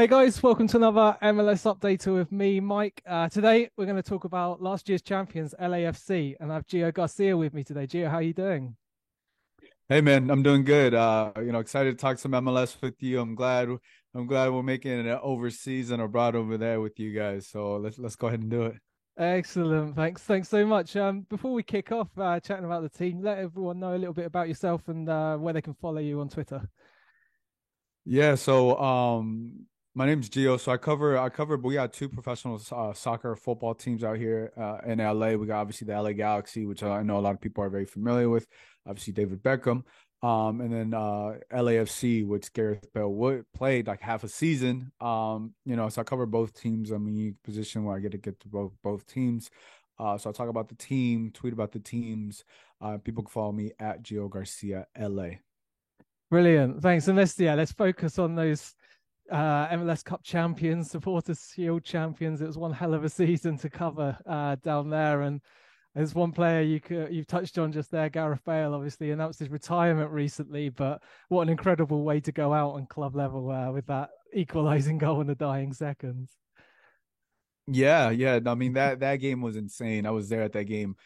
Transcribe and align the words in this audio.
Hey 0.00 0.06
guys, 0.06 0.42
welcome 0.42 0.66
to 0.68 0.78
another 0.78 1.18
MLS 1.20 1.70
updater 1.70 2.14
with 2.14 2.32
me, 2.32 2.58
Mike. 2.58 3.02
Uh, 3.06 3.28
today 3.28 3.68
we're 3.76 3.84
going 3.84 3.96
to 3.96 4.02
talk 4.02 4.24
about 4.24 4.62
last 4.62 4.88
year's 4.88 5.02
champions, 5.02 5.54
LAFC, 5.60 6.36
and 6.40 6.50
I 6.50 6.54
have 6.54 6.66
Gio 6.66 6.90
Garcia 6.90 7.36
with 7.36 7.52
me 7.52 7.62
today. 7.62 7.86
Gio, 7.86 8.08
how 8.08 8.16
are 8.16 8.22
you 8.22 8.32
doing? 8.32 8.76
Hey 9.90 10.00
man, 10.00 10.30
I'm 10.30 10.42
doing 10.42 10.64
good. 10.64 10.94
Uh, 10.94 11.32
you 11.36 11.52
know, 11.52 11.58
excited 11.58 11.98
to 11.98 12.00
talk 12.00 12.18
some 12.18 12.32
MLS 12.32 12.80
with 12.80 12.94
you. 13.02 13.20
I'm 13.20 13.34
glad 13.34 13.68
I'm 14.14 14.26
glad 14.26 14.50
we're 14.50 14.62
making 14.62 15.06
it 15.06 15.20
overseas 15.22 15.90
and 15.90 16.00
abroad 16.00 16.34
over 16.34 16.56
there 16.56 16.80
with 16.80 16.98
you 16.98 17.12
guys. 17.12 17.48
So 17.48 17.76
let's 17.76 17.98
let's 17.98 18.16
go 18.16 18.28
ahead 18.28 18.40
and 18.40 18.50
do 18.50 18.62
it. 18.62 18.76
Excellent. 19.18 19.96
Thanks. 19.96 20.22
Thanks 20.22 20.48
so 20.48 20.64
much. 20.64 20.96
Um, 20.96 21.26
before 21.28 21.52
we 21.52 21.62
kick 21.62 21.92
off 21.92 22.08
uh, 22.16 22.40
chatting 22.40 22.64
about 22.64 22.80
the 22.84 22.88
team, 22.88 23.20
let 23.20 23.36
everyone 23.36 23.78
know 23.78 23.94
a 23.94 23.98
little 23.98 24.14
bit 24.14 24.24
about 24.24 24.48
yourself 24.48 24.88
and 24.88 25.06
uh, 25.10 25.36
where 25.36 25.52
they 25.52 25.60
can 25.60 25.74
follow 25.74 26.00
you 26.00 26.22
on 26.22 26.30
Twitter. 26.30 26.66
Yeah. 28.06 28.36
So 28.36 28.80
um, 28.80 29.66
my 29.94 30.06
name's 30.06 30.30
Gio. 30.30 30.58
So 30.58 30.72
I 30.72 30.76
cover 30.76 31.18
I 31.18 31.28
cover 31.28 31.56
we 31.56 31.74
got 31.74 31.92
two 31.92 32.08
professional 32.08 32.60
uh, 32.72 32.92
soccer 32.92 33.34
football 33.36 33.74
teams 33.74 34.04
out 34.04 34.18
here 34.18 34.52
uh, 34.56 34.78
in 34.86 34.98
LA. 34.98 35.32
We 35.32 35.46
got 35.46 35.60
obviously 35.60 35.86
the 35.86 36.00
LA 36.00 36.12
Galaxy, 36.12 36.66
which 36.66 36.82
I 36.82 37.02
know 37.02 37.18
a 37.18 37.20
lot 37.20 37.34
of 37.34 37.40
people 37.40 37.64
are 37.64 37.70
very 37.70 37.86
familiar 37.86 38.28
with. 38.28 38.46
Obviously 38.86 39.12
David 39.12 39.42
Beckham. 39.42 39.82
Um, 40.22 40.60
and 40.60 40.72
then 40.72 40.92
uh, 40.92 41.38
LAFC, 41.50 42.26
which 42.26 42.52
Gareth 42.52 42.86
Bale 42.92 43.10
would 43.10 43.50
played 43.54 43.86
like 43.86 44.02
half 44.02 44.22
a 44.22 44.28
season. 44.28 44.92
Um, 45.00 45.54
you 45.64 45.76
know, 45.76 45.88
so 45.88 46.02
I 46.02 46.04
cover 46.04 46.26
both 46.26 46.52
teams. 46.52 46.90
I'm 46.90 47.08
in 47.08 47.14
a 47.14 47.16
unique 47.16 47.42
position 47.42 47.84
where 47.84 47.96
I 47.96 48.00
get 48.00 48.12
to 48.12 48.18
get 48.18 48.38
to 48.40 48.48
both 48.48 48.72
both 48.82 49.06
teams. 49.06 49.50
Uh, 49.98 50.18
so 50.18 50.28
I'll 50.28 50.34
talk 50.34 50.48
about 50.48 50.68
the 50.68 50.74
team, 50.74 51.30
tweet 51.32 51.52
about 51.52 51.72
the 51.72 51.78
teams. 51.78 52.44
Uh, 52.80 52.98
people 52.98 53.22
can 53.22 53.30
follow 53.30 53.52
me 53.52 53.72
at 53.78 54.02
Gio 54.02 54.30
Garcia 54.30 54.86
LA. 54.98 55.30
Brilliant, 56.30 56.82
thanks. 56.82 57.08
And 57.08 57.16
let's 57.16 57.38
yeah, 57.38 57.54
let's 57.54 57.72
focus 57.72 58.18
on 58.18 58.34
those 58.34 58.74
uh, 59.30 59.68
MLS 59.68 60.04
Cup 60.04 60.22
champions, 60.22 60.90
Supporters 60.90 61.52
Shield 61.54 61.84
champions. 61.84 62.40
It 62.40 62.46
was 62.46 62.58
one 62.58 62.72
hell 62.72 62.94
of 62.94 63.04
a 63.04 63.08
season 63.08 63.56
to 63.58 63.70
cover 63.70 64.16
uh, 64.26 64.56
down 64.56 64.90
there, 64.90 65.22
and 65.22 65.40
there's 65.94 66.14
one 66.14 66.32
player 66.32 66.62
you 66.62 66.80
could, 66.80 67.12
you've 67.12 67.26
touched 67.26 67.58
on 67.58 67.72
just 67.72 67.90
there, 67.90 68.08
Gareth 68.08 68.44
Bale. 68.44 68.74
Obviously 68.74 69.10
announced 69.10 69.40
his 69.40 69.50
retirement 69.50 70.10
recently, 70.10 70.68
but 70.68 71.02
what 71.28 71.42
an 71.42 71.48
incredible 71.48 72.04
way 72.04 72.20
to 72.20 72.32
go 72.32 72.52
out 72.52 72.74
on 72.74 72.86
club 72.86 73.16
level 73.16 73.50
uh, 73.50 73.72
with 73.72 73.86
that 73.86 74.10
equalising 74.32 74.98
goal 74.98 75.20
in 75.20 75.26
the 75.26 75.34
dying 75.34 75.72
seconds. 75.72 76.30
Yeah, 77.66 78.10
yeah. 78.10 78.40
I 78.46 78.54
mean 78.54 78.74
that 78.74 79.00
that 79.00 79.16
game 79.16 79.42
was 79.42 79.56
insane. 79.56 80.06
I 80.06 80.10
was 80.10 80.28
there 80.28 80.42
at 80.42 80.52
that 80.52 80.64
game 80.64 80.96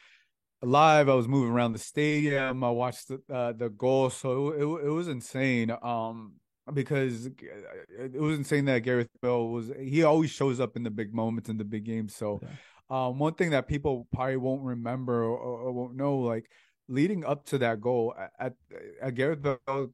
live. 0.62 1.08
I 1.08 1.14
was 1.14 1.28
moving 1.28 1.52
around 1.52 1.72
the 1.72 1.78
stadium. 1.78 2.64
I 2.64 2.70
watched 2.70 3.08
the 3.08 3.20
uh, 3.32 3.52
the 3.52 3.70
goal, 3.70 4.10
so 4.10 4.50
it, 4.50 4.62
it, 4.62 4.86
it 4.86 4.90
was 4.90 5.08
insane. 5.08 5.70
Um, 5.82 6.34
because 6.72 7.26
it 7.26 8.20
was 8.20 8.38
insane 8.38 8.64
that 8.66 8.80
Gareth 8.80 9.08
Bale 9.20 9.48
was 9.48 9.70
he 9.78 10.02
always 10.02 10.30
shows 10.30 10.60
up 10.60 10.76
in 10.76 10.82
the 10.82 10.90
big 10.90 11.14
moments 11.14 11.48
in 11.48 11.58
the 11.58 11.64
big 11.64 11.84
games. 11.84 12.14
So 12.14 12.40
yeah. 12.42 13.06
um, 13.06 13.18
one 13.18 13.34
thing 13.34 13.50
that 13.50 13.68
people 13.68 14.06
probably 14.12 14.36
won't 14.36 14.62
remember 14.62 15.24
or, 15.24 15.36
or, 15.36 15.72
won't 15.72 15.96
know, 15.96 16.18
like 16.18 16.50
leading 16.88 17.24
up 17.24 17.44
to 17.46 17.58
that 17.58 17.80
goal 17.80 18.14
at, 18.38 18.54
at 19.00 19.14
Gareth 19.14 19.42
Bale, 19.42 19.90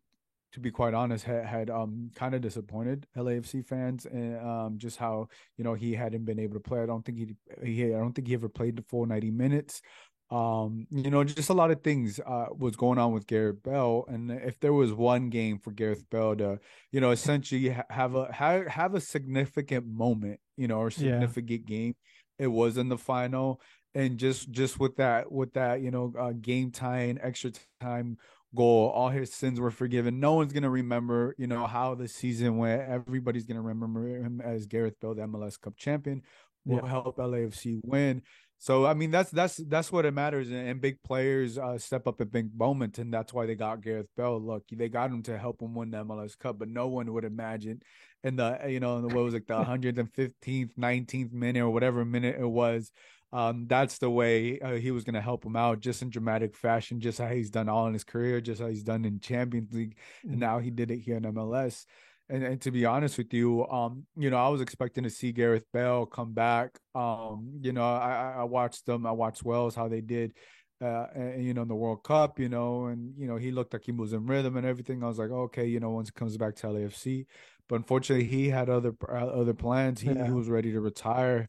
to 0.52 0.60
be 0.60 0.70
quite 0.70 0.94
honest, 0.94 1.24
had, 1.24 1.44
had 1.44 1.70
um 1.70 2.10
kind 2.14 2.34
of 2.34 2.40
disappointed 2.40 3.06
LAFC 3.16 3.66
fans 3.66 4.06
and 4.06 4.38
um 4.38 4.78
just 4.78 4.96
how 4.96 5.28
you 5.56 5.64
know 5.64 5.74
he 5.74 5.94
hadn't 5.94 6.24
been 6.24 6.38
able 6.38 6.54
to 6.54 6.60
play. 6.60 6.80
I 6.82 6.86
don't 6.86 7.04
think 7.04 7.18
he 7.18 7.34
he 7.64 7.84
I 7.86 7.98
don't 7.98 8.12
think 8.12 8.28
he 8.28 8.34
ever 8.34 8.48
played 8.48 8.76
the 8.76 8.82
full 8.82 9.06
ninety 9.06 9.30
minutes 9.30 9.82
um 10.30 10.86
you 10.90 11.10
know 11.10 11.24
just 11.24 11.50
a 11.50 11.54
lot 11.54 11.72
of 11.72 11.82
things 11.82 12.20
uh 12.24 12.46
was 12.56 12.76
going 12.76 12.98
on 12.98 13.12
with 13.12 13.26
Gareth 13.26 13.62
Bell, 13.62 14.04
and 14.08 14.30
if 14.30 14.60
there 14.60 14.72
was 14.72 14.92
one 14.92 15.28
game 15.28 15.58
for 15.58 15.72
Gareth 15.72 16.08
Bell 16.08 16.36
to 16.36 16.60
you 16.92 17.00
know 17.00 17.10
essentially 17.10 17.76
have 17.90 18.14
a 18.14 18.32
have, 18.32 18.66
have 18.68 18.94
a 18.94 19.00
significant 19.00 19.86
moment 19.86 20.38
you 20.56 20.68
know 20.68 20.78
or 20.78 20.90
significant 20.90 21.62
yeah. 21.68 21.76
game 21.76 21.94
it 22.38 22.46
was 22.46 22.76
in 22.76 22.88
the 22.88 22.98
final 22.98 23.60
and 23.94 24.18
just 24.18 24.50
just 24.50 24.78
with 24.78 24.96
that 24.96 25.30
with 25.30 25.52
that 25.54 25.80
you 25.80 25.90
know 25.90 26.12
uh, 26.18 26.32
game 26.40 26.70
time 26.70 27.18
extra 27.22 27.50
time 27.80 28.16
goal 28.54 28.88
all 28.90 29.08
his 29.08 29.32
sins 29.32 29.60
were 29.60 29.70
forgiven 29.70 30.18
no 30.18 30.34
one's 30.34 30.52
going 30.52 30.62
to 30.62 30.70
remember 30.70 31.34
you 31.38 31.46
know 31.46 31.66
how 31.66 31.94
the 31.94 32.08
season 32.08 32.56
went 32.56 32.82
everybody's 32.82 33.44
going 33.44 33.56
to 33.56 33.62
remember 33.62 34.06
him 34.08 34.40
as 34.40 34.66
Gareth 34.66 34.98
Bell, 35.00 35.14
the 35.14 35.22
MLS 35.22 35.60
Cup 35.60 35.76
champion 35.76 36.22
will 36.64 36.80
yeah. 36.82 36.88
help 36.88 37.16
LAFC 37.16 37.80
win 37.84 38.22
so 38.60 38.84
I 38.84 38.92
mean 38.92 39.10
that's 39.10 39.30
that's 39.30 39.56
that's 39.56 39.90
what 39.90 40.04
it 40.04 40.12
matters, 40.12 40.50
and, 40.50 40.68
and 40.68 40.80
big 40.82 41.02
players 41.02 41.56
uh, 41.56 41.78
step 41.78 42.06
up 42.06 42.20
at 42.20 42.30
big 42.30 42.50
moments, 42.54 42.98
and 42.98 43.12
that's 43.12 43.32
why 43.32 43.46
they 43.46 43.54
got 43.54 43.80
Gareth 43.80 44.10
Bale. 44.18 44.38
Look, 44.38 44.64
they 44.70 44.90
got 44.90 45.10
him 45.10 45.22
to 45.24 45.38
help 45.38 45.62
him 45.62 45.74
win 45.74 45.90
the 45.90 46.04
MLS 46.04 46.38
Cup, 46.38 46.58
but 46.58 46.68
no 46.68 46.86
one 46.86 47.10
would 47.10 47.24
imagine 47.24 47.80
in 48.22 48.36
the 48.36 48.60
you 48.68 48.78
know 48.78 48.98
in 48.98 49.08
the, 49.08 49.14
what 49.14 49.24
was 49.24 49.32
like 49.32 49.46
the 49.46 49.54
115th, 49.64 50.74
19th 50.78 51.32
minute 51.32 51.62
or 51.62 51.70
whatever 51.70 52.04
minute 52.04 52.36
it 52.38 52.46
was. 52.46 52.92
Um, 53.32 53.66
that's 53.66 53.96
the 53.96 54.10
way 54.10 54.58
uh, 54.60 54.72
he 54.72 54.90
was 54.90 55.04
going 55.04 55.14
to 55.14 55.22
help 55.22 55.46
him 55.46 55.56
out, 55.56 55.80
just 55.80 56.02
in 56.02 56.10
dramatic 56.10 56.54
fashion, 56.54 57.00
just 57.00 57.18
how 57.18 57.28
he's 57.28 57.50
done 57.50 57.68
all 57.68 57.86
in 57.86 57.94
his 57.94 58.04
career, 58.04 58.42
just 58.42 58.60
how 58.60 58.66
he's 58.66 58.82
done 58.82 59.06
in 59.06 59.20
Champions 59.20 59.72
League, 59.72 59.96
and 60.22 60.38
now 60.38 60.58
he 60.58 60.70
did 60.70 60.90
it 60.90 60.98
here 60.98 61.16
in 61.16 61.22
MLS. 61.22 61.86
And, 62.30 62.44
and 62.44 62.60
to 62.62 62.70
be 62.70 62.86
honest 62.86 63.18
with 63.18 63.34
you, 63.34 63.66
um, 63.66 64.06
you 64.16 64.30
know, 64.30 64.36
I 64.36 64.48
was 64.48 64.60
expecting 64.60 65.02
to 65.04 65.10
see 65.10 65.32
Gareth 65.32 65.64
Bale 65.72 66.06
come 66.06 66.32
back. 66.32 66.78
Um, 66.94 67.58
you 67.60 67.72
know, 67.72 67.82
I, 67.82 68.36
I 68.38 68.44
watched 68.44 68.86
them, 68.86 69.04
I 69.04 69.10
watched 69.10 69.42
Wales 69.42 69.74
how 69.74 69.88
they 69.88 70.00
did, 70.00 70.32
uh, 70.80 71.06
and, 71.14 71.44
you 71.44 71.54
know, 71.54 71.62
in 71.62 71.68
the 71.68 71.74
World 71.74 72.04
Cup, 72.04 72.38
you 72.38 72.48
know, 72.48 72.86
and 72.86 73.12
you 73.18 73.26
know, 73.26 73.36
he 73.36 73.50
looked 73.50 73.72
like 73.72 73.84
he 73.84 73.92
was 73.92 74.12
in 74.12 74.26
rhythm 74.26 74.56
and 74.56 74.66
everything. 74.66 75.02
I 75.02 75.08
was 75.08 75.18
like, 75.18 75.30
okay, 75.30 75.66
you 75.66 75.80
know, 75.80 75.90
once 75.90 76.08
he 76.08 76.12
comes 76.12 76.36
back 76.36 76.54
to 76.56 76.68
LAFC, 76.68 77.26
but 77.68 77.76
unfortunately, 77.76 78.26
he 78.26 78.48
had 78.48 78.70
other 78.70 78.94
uh, 79.08 79.26
other 79.26 79.54
plans. 79.54 80.00
He, 80.00 80.10
yeah. 80.10 80.24
he 80.24 80.32
was 80.32 80.48
ready 80.48 80.72
to 80.72 80.80
retire, 80.80 81.48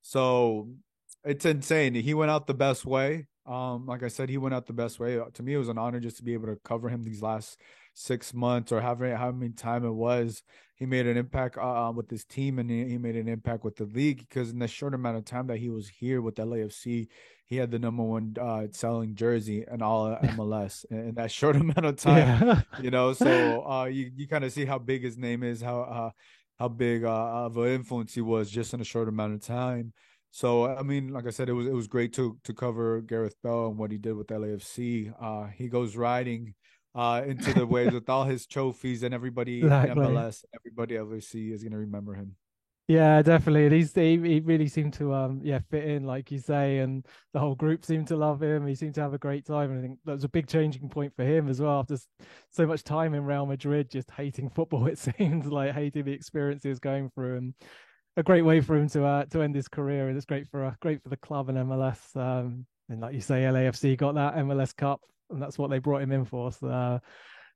so 0.00 0.68
it's 1.24 1.44
insane. 1.44 1.94
He 1.94 2.14
went 2.14 2.30
out 2.30 2.46
the 2.46 2.54
best 2.54 2.86
way. 2.86 3.26
Um, 3.46 3.84
like 3.86 4.02
I 4.02 4.08
said, 4.08 4.28
he 4.28 4.38
went 4.38 4.54
out 4.54 4.66
the 4.66 4.72
best 4.72 5.00
way. 5.00 5.20
To 5.34 5.42
me, 5.42 5.54
it 5.54 5.58
was 5.58 5.68
an 5.68 5.78
honor 5.78 6.00
just 6.00 6.18
to 6.18 6.22
be 6.22 6.34
able 6.34 6.46
to 6.46 6.58
cover 6.64 6.88
him 6.88 7.02
these 7.02 7.20
last 7.20 7.60
six 7.94 8.32
months 8.32 8.72
or 8.72 8.80
however 8.80 9.16
how 9.16 9.30
many 9.32 9.52
time 9.52 9.84
it 9.84 9.92
was. 9.92 10.42
He 10.76 10.86
made 10.86 11.06
an 11.06 11.18
impact 11.18 11.58
uh, 11.58 11.88
uh, 11.88 11.92
with 11.92 12.08
his 12.08 12.24
team 12.24 12.58
and 12.58 12.70
he, 12.70 12.88
he, 12.88 12.98
made 12.98 13.14
an 13.14 13.28
impact 13.28 13.64
with 13.64 13.76
the 13.76 13.84
league 13.84 14.20
because 14.20 14.50
in 14.50 14.58
the 14.58 14.68
short 14.68 14.94
amount 14.94 15.18
of 15.18 15.26
time 15.26 15.46
that 15.48 15.58
he 15.58 15.68
was 15.68 15.88
here 15.88 16.22
with 16.22 16.36
LAFC, 16.36 17.08
he 17.44 17.56
had 17.56 17.70
the 17.70 17.78
number 17.78 18.02
one 18.02 18.34
uh, 18.40 18.68
selling 18.70 19.14
jersey 19.14 19.64
in 19.70 19.82
all 19.82 20.16
MLS 20.16 20.84
in 20.90 21.14
that 21.16 21.30
short 21.30 21.56
amount 21.60 21.84
of 21.84 21.96
time. 21.96 22.16
Yeah. 22.16 22.60
You 22.80 22.90
know, 22.90 23.12
so 23.12 23.66
uh, 23.68 23.84
you 23.84 24.10
you 24.14 24.28
kind 24.28 24.44
of 24.44 24.52
see 24.52 24.64
how 24.64 24.78
big 24.78 25.02
his 25.02 25.18
name 25.18 25.42
is, 25.42 25.60
how 25.60 25.80
uh, 25.82 26.10
how 26.58 26.68
big 26.68 27.04
uh, 27.04 27.46
of 27.46 27.56
an 27.56 27.68
influence 27.68 28.14
he 28.14 28.20
was 28.20 28.50
just 28.50 28.72
in 28.72 28.80
a 28.80 28.84
short 28.84 29.08
amount 29.08 29.34
of 29.34 29.42
time. 29.42 29.92
So 30.30 30.66
I 30.66 30.82
mean, 30.82 31.08
like 31.08 31.26
I 31.26 31.30
said, 31.30 31.48
it 31.48 31.52
was 31.52 31.66
it 31.66 31.72
was 31.72 31.88
great 31.88 32.12
to 32.14 32.38
to 32.44 32.54
cover 32.54 33.00
Gareth 33.00 33.34
Bale 33.42 33.66
and 33.68 33.78
what 33.78 33.90
he 33.90 33.98
did 33.98 34.14
with 34.14 34.28
LAFC. 34.28 35.12
Uh, 35.20 35.48
he 35.48 35.68
goes 35.68 35.96
riding 35.96 36.54
uh, 36.94 37.22
into 37.26 37.52
the 37.54 37.66
waves 37.66 37.94
with 37.94 38.08
all 38.08 38.24
his 38.24 38.46
trophies 38.46 39.02
and 39.02 39.14
everybody 39.14 39.58
exactly. 39.58 39.90
in 39.92 39.98
MLS, 39.98 40.44
everybody 40.54 40.94
LAFC 40.96 41.52
is 41.52 41.62
going 41.62 41.72
to 41.72 41.78
remember 41.78 42.14
him. 42.14 42.36
Yeah, 42.90 43.22
definitely. 43.22 43.76
He's 43.78 43.94
he, 43.94 44.18
he 44.18 44.40
really 44.40 44.66
seemed 44.66 44.94
to 44.94 45.14
um 45.14 45.42
yeah 45.44 45.60
fit 45.70 45.84
in 45.84 46.02
like 46.02 46.32
you 46.32 46.40
say, 46.40 46.78
and 46.78 47.06
the 47.32 47.38
whole 47.38 47.54
group 47.54 47.84
seemed 47.84 48.08
to 48.08 48.16
love 48.16 48.42
him. 48.42 48.66
He 48.66 48.74
seemed 48.74 48.96
to 48.96 49.00
have 49.00 49.14
a 49.14 49.18
great 49.18 49.46
time, 49.46 49.70
and 49.70 49.78
I 49.78 49.82
think 49.82 49.98
that 50.04 50.12
was 50.14 50.24
a 50.24 50.28
big 50.28 50.48
changing 50.48 50.88
point 50.88 51.14
for 51.14 51.22
him 51.22 51.48
as 51.48 51.60
well. 51.60 51.78
After 51.78 51.98
so 52.50 52.66
much 52.66 52.82
time 52.82 53.14
in 53.14 53.24
Real 53.24 53.46
Madrid, 53.46 53.92
just 53.92 54.10
hating 54.10 54.50
football, 54.56 54.88
it 54.88 54.98
seems 54.98 55.46
like 55.46 55.72
hating 55.72 56.04
the 56.04 56.12
experience 56.12 56.64
he 56.64 56.68
was 56.68 56.80
going 56.80 57.10
through, 57.10 57.36
and 57.36 57.54
a 58.16 58.24
great 58.24 58.42
way 58.42 58.60
for 58.60 58.76
him 58.76 58.88
to 58.88 59.04
uh, 59.04 59.24
to 59.26 59.42
end 59.42 59.54
his 59.54 59.68
career. 59.68 60.08
And 60.08 60.16
it's 60.16 60.26
great 60.26 60.48
for 60.50 60.64
uh, 60.64 60.74
great 60.80 61.00
for 61.00 61.10
the 61.10 61.16
club 61.16 61.48
and 61.48 61.58
MLS. 61.58 62.16
Um, 62.16 62.66
and 62.88 63.00
like 63.00 63.14
you 63.14 63.20
say, 63.20 63.42
LAFC 63.42 63.96
got 63.98 64.16
that 64.16 64.34
MLS 64.34 64.74
Cup 64.74 65.00
and 65.30 65.40
that's 65.40 65.58
what 65.58 65.70
they 65.70 65.78
brought 65.78 66.02
him 66.02 66.12
in 66.12 66.24
for. 66.24 66.52
So 66.52 66.68
uh, 66.68 66.98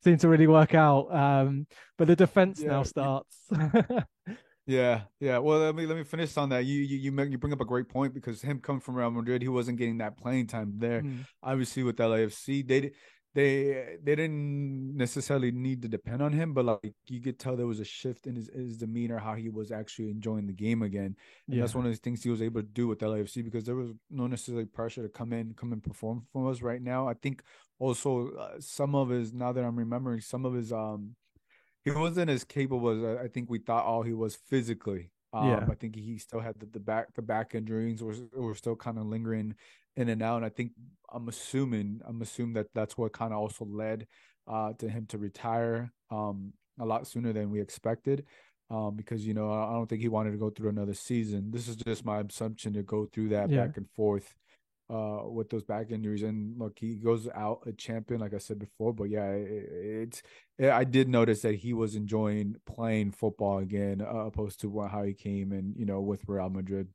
seemed 0.03 0.21
to 0.21 0.29
really 0.29 0.47
work 0.47 0.75
out. 0.75 1.15
Um, 1.15 1.67
but 1.99 2.07
the 2.07 2.17
defense 2.17 2.61
yeah, 2.61 2.69
now 2.69 2.83
starts. 2.83 3.37
yeah, 4.67 5.03
yeah. 5.21 5.39
Well, 5.39 5.61
let 5.61 5.75
me 5.75 5.87
let 5.87 5.97
me 5.97 6.05
finish 6.05 6.37
on 6.37 6.51
that. 6.51 6.65
You 6.65 6.81
you 6.81 6.99
you, 6.99 7.13
make, 7.13 7.31
you 7.31 7.39
bring 7.39 7.53
up 7.53 7.61
a 7.61 7.67
great 7.67 7.89
point 7.89 8.15
because 8.15 8.43
him 8.43 8.61
coming 8.61 8.81
from 8.81 8.97
Real 8.97 9.11
Madrid, 9.11 9.43
he 9.43 9.49
wasn't 9.49 9.79
getting 9.79 9.99
that 9.99 10.19
playing 10.19 10.47
time 10.47 10.75
there. 10.77 11.03
Mm. 11.03 11.27
Obviously, 11.43 11.83
with 11.83 11.97
LAFC, 11.97 12.67
they 12.67 12.93
they 13.35 13.97
they 14.03 14.15
didn't 14.15 14.97
necessarily 14.97 15.51
need 15.51 15.83
to 15.83 15.89
depend 15.89 16.23
on 16.23 16.33
him, 16.33 16.55
but 16.55 16.65
like 16.65 16.95
you 17.09 17.21
could 17.21 17.39
tell 17.39 17.57
there 17.57 17.67
was 17.67 17.81
a 17.81 17.85
shift 17.85 18.29
in 18.29 18.37
his, 18.37 18.49
his 18.55 18.77
demeanor, 18.77 19.19
how 19.19 19.35
he 19.35 19.49
was 19.49 19.73
actually 19.73 20.11
enjoying 20.11 20.47
the 20.47 20.53
game 20.53 20.83
again. 20.83 21.17
And 21.49 21.57
yeah. 21.57 21.61
that's 21.61 21.75
one 21.75 21.85
of 21.85 21.93
the 21.93 21.99
things 21.99 22.23
he 22.23 22.31
was 22.31 22.41
able 22.41 22.61
to 22.61 22.67
do 22.67 22.87
with 22.87 23.01
LAFC 23.01 23.45
because 23.45 23.65
there 23.65 23.75
was 23.75 23.91
no 24.09 24.29
necessarily 24.29 24.67
pressure 24.67 25.03
to 25.03 25.09
come 25.09 25.33
in, 25.33 25.53
come 25.55 25.73
and 25.73 25.83
perform 25.83 26.23
for 26.33 26.49
us 26.49 26.63
right 26.63 26.81
now. 26.81 27.09
I 27.09 27.15
think 27.15 27.43
also 27.79 28.31
uh, 28.31 28.61
some 28.61 28.95
of 28.95 29.09
his 29.09 29.33
now 29.33 29.53
that 29.53 29.65
I'm 29.65 29.77
remembering 29.77 30.21
some 30.21 30.45
of 30.45 30.55
his 30.55 30.73
um 30.73 31.17
he 31.85 31.91
wasn't 31.91 32.31
as 32.31 32.45
capable 32.45 32.91
as 32.91 33.19
I 33.19 33.29
think 33.29 33.51
we 33.51 33.59
thought 33.59 33.85
all 33.85 34.03
he 34.03 34.15
was 34.15 34.37
physically. 34.37 35.11
Um, 35.33 35.49
yeah. 35.49 35.67
I 35.69 35.75
think 35.75 35.97
he 35.97 36.17
still 36.17 36.41
had 36.41 36.59
the, 36.59 36.67
the 36.67 36.81
back 36.81 37.13
the 37.15 37.23
back 37.23 37.55
injuries 37.55 38.03
were 38.03 38.15
were 38.33 38.55
still 38.55 38.77
kind 38.77 38.99
of 38.99 39.07
lingering 39.07 39.55
in 39.97 40.09
and 40.09 40.23
out. 40.23 40.37
And 40.37 40.47
I 40.47 40.49
think 40.49 40.73
I'm 41.13 41.29
assuming 41.29 42.01
I'm 42.07 42.23
assuming 42.23 42.55
that 42.55 42.69
that's 42.75 42.97
what 42.97 43.13
kind 43.13 43.33
of 43.33 43.39
also 43.39 43.65
led 43.65 44.07
uh, 44.49 44.73
to 44.79 44.89
him 44.89 45.07
to 45.07 45.19
retire 45.19 45.93
um, 46.11 46.53
a 46.81 46.85
lot 46.85 47.07
sooner 47.07 47.33
than 47.33 47.51
we 47.51 47.61
expected. 47.61 48.25
um, 48.71 48.97
because 48.97 49.27
you 49.27 49.35
know 49.35 49.53
I 49.53 49.73
don't 49.73 49.89
think 49.89 50.01
he 50.01 50.09
wanted 50.09 50.33
to 50.33 50.39
go 50.39 50.51
through 50.51 50.71
another 50.71 50.95
season. 50.95 51.51
This 51.51 51.69
is 51.69 51.77
just 51.77 52.05
my 52.05 52.21
assumption 52.21 52.73
to 52.75 52.83
go 52.83 53.07
through 53.07 53.29
that 53.31 53.51
yeah. 53.51 53.67
back 53.67 53.77
and 53.77 53.89
forth 53.91 54.35
uh, 54.91 55.23
with 55.25 55.51
those 55.51 55.65
back 55.65 55.91
injuries. 55.91 56.23
And 56.23 56.59
look, 56.59 56.79
he 56.79 56.95
goes 56.97 57.29
out 57.35 57.61
a 57.67 57.73
champion, 57.73 58.21
like 58.21 58.35
I 58.35 58.39
said 58.39 58.59
before. 58.59 58.93
But 58.93 59.05
yeah, 59.05 59.31
it, 59.31 59.69
it's 59.73 60.23
it, 60.59 60.71
I 60.71 60.85
did 60.85 61.09
notice 61.09 61.43
that 61.43 61.55
he 61.55 61.73
was 61.73 61.95
enjoying 61.95 62.57
playing 62.67 63.13
football 63.13 63.59
again, 63.59 64.01
uh, 64.01 64.27
opposed 64.27 64.61
to 64.61 64.81
how 64.83 65.03
he 65.03 65.15
came 65.15 65.53
and 65.53 65.75
you 65.77 65.87
know 65.87 66.01
with 66.01 66.23
Real 66.27 66.51
Madrid. 66.51 66.89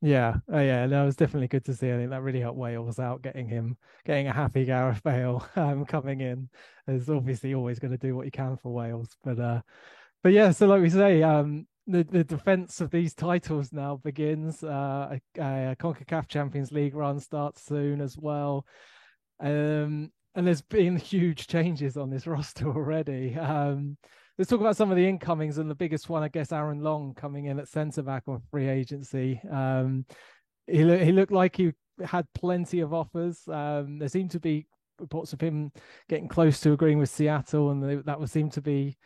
Yeah, 0.00 0.36
oh, 0.52 0.60
yeah, 0.60 0.86
that 0.86 1.02
was 1.02 1.16
definitely 1.16 1.48
good 1.48 1.64
to 1.64 1.74
see. 1.74 1.90
I 1.90 1.96
think 1.96 2.10
that 2.10 2.22
really 2.22 2.40
helped 2.40 2.58
Wales 2.58 3.00
out, 3.00 3.20
getting 3.20 3.48
him, 3.48 3.76
getting 4.04 4.28
a 4.28 4.32
happy 4.32 4.64
Gareth 4.64 5.02
Bale 5.02 5.44
um, 5.56 5.84
coming 5.86 6.20
in. 6.20 6.48
Is 6.86 7.10
obviously 7.10 7.54
always 7.54 7.80
going 7.80 7.90
to 7.90 7.98
do 7.98 8.14
what 8.14 8.24
he 8.24 8.30
can 8.30 8.56
for 8.56 8.72
Wales, 8.72 9.16
but 9.24 9.40
uh, 9.40 9.60
but 10.22 10.32
yeah. 10.32 10.52
So 10.52 10.68
like 10.68 10.82
we 10.82 10.90
say, 10.90 11.22
um, 11.22 11.66
the 11.88 12.04
the 12.04 12.22
defense 12.22 12.80
of 12.80 12.90
these 12.90 13.14
titles 13.14 13.72
now 13.72 13.96
begins. 13.96 14.62
Uh, 14.62 15.18
a, 15.38 15.72
a 15.72 15.76
Concacaf 15.76 16.28
Champions 16.28 16.70
League 16.70 16.94
run 16.94 17.18
starts 17.18 17.64
soon 17.64 18.00
as 18.00 18.16
well. 18.16 18.66
Um, 19.40 20.10
and 20.34 20.46
there's 20.46 20.62
been 20.62 20.96
huge 20.98 21.46
changes 21.46 21.96
on 21.96 22.10
this 22.10 22.26
roster 22.28 22.68
already. 22.68 23.34
Um, 23.34 23.96
let's 24.36 24.50
talk 24.50 24.60
about 24.60 24.76
some 24.76 24.90
of 24.90 24.96
the 24.96 25.08
incomings 25.08 25.58
and 25.58 25.70
the 25.70 25.74
biggest 25.74 26.08
one, 26.08 26.22
I 26.22 26.28
guess, 26.28 26.52
Aaron 26.52 26.82
Long 26.82 27.14
coming 27.14 27.46
in 27.46 27.58
at 27.58 27.68
centre 27.68 28.02
back 28.02 28.24
on 28.28 28.42
free 28.50 28.68
agency. 28.68 29.40
Um, 29.50 30.04
he 30.66 30.84
lo- 30.84 31.04
he 31.04 31.12
looked 31.12 31.32
like 31.32 31.56
he 31.56 31.72
had 32.04 32.26
plenty 32.34 32.80
of 32.80 32.92
offers. 32.92 33.40
Um, 33.48 33.98
there 33.98 34.08
seemed 34.08 34.30
to 34.32 34.40
be 34.40 34.66
reports 35.00 35.32
of 35.32 35.40
him 35.40 35.72
getting 36.08 36.28
close 36.28 36.60
to 36.60 36.72
agreeing 36.72 36.98
with 36.98 37.10
Seattle, 37.10 37.70
and 37.70 37.82
they, 37.82 37.96
that 37.96 38.20
would 38.20 38.30
seem 38.30 38.50
to 38.50 38.60
be 38.60 38.96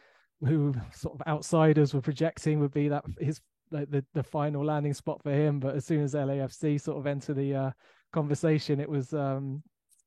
who 0.44 0.75
sort 0.93 1.15
of 1.15 1.27
outsiders 1.27 1.94
were 1.94 2.00
projecting 2.00 2.61
would 2.61 2.73
be 2.73 2.89
that 2.89 3.05
his 3.21 3.41
like 3.71 3.91
the, 3.91 4.05
the 4.12 4.23
final 4.23 4.65
landing 4.65 4.93
spot 4.93 5.23
for 5.23 5.33
him. 5.33 5.59
But 5.59 5.77
as 5.77 5.87
soon 5.87 6.03
as 6.03 6.15
LAFC 6.15 6.81
sort 6.81 6.99
of 6.99 7.06
enter 7.06 7.33
the 7.33 7.55
uh, 7.55 7.71
conversation, 8.12 8.81
it 8.81 8.89
was 8.89 9.12
um, 9.12 9.62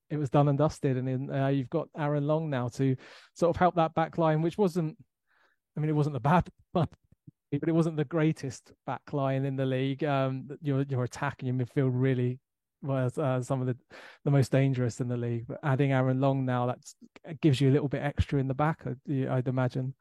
it 0.09 0.17
was 0.17 0.29
done 0.29 0.47
and 0.47 0.57
dusted, 0.57 0.97
and 0.97 1.07
then 1.07 1.35
uh, 1.35 1.47
you've 1.47 1.69
got 1.69 1.87
Aaron 1.97 2.27
Long 2.27 2.49
now 2.49 2.67
to 2.69 2.95
sort 3.33 3.55
of 3.55 3.59
help 3.59 3.75
that 3.75 3.95
back 3.95 4.17
line, 4.17 4.41
which 4.41 4.57
wasn't 4.57 4.97
I 5.75 5.79
mean, 5.79 5.89
it 5.89 5.95
wasn't 5.95 6.13
the 6.13 6.19
bad, 6.19 6.47
but 6.73 6.89
but 7.51 7.69
it 7.69 7.73
wasn't 7.75 7.97
the 7.97 8.05
greatest 8.05 8.71
back 8.85 9.13
line 9.13 9.45
in 9.45 9.55
the 9.55 9.65
league. 9.65 10.03
Um, 10.03 10.49
your 10.61 10.83
your 10.83 11.03
attack 11.03 11.37
and 11.39 11.47
your 11.47 11.65
midfield 11.65 11.91
really 11.93 12.39
was 12.81 13.17
uh, 13.17 13.41
some 13.41 13.61
of 13.61 13.67
the 13.67 13.77
the 14.23 14.31
most 14.31 14.51
dangerous 14.51 14.99
in 14.99 15.07
the 15.07 15.17
league. 15.17 15.45
But 15.47 15.59
adding 15.63 15.91
Aaron 15.91 16.19
Long 16.19 16.45
now 16.45 16.67
that 16.67 16.79
gives 17.41 17.59
you 17.61 17.69
a 17.69 17.73
little 17.73 17.87
bit 17.87 18.03
extra 18.03 18.39
in 18.39 18.47
the 18.47 18.53
back. 18.53 18.83
I'd, 18.85 19.27
I'd 19.27 19.47
imagine. 19.47 19.93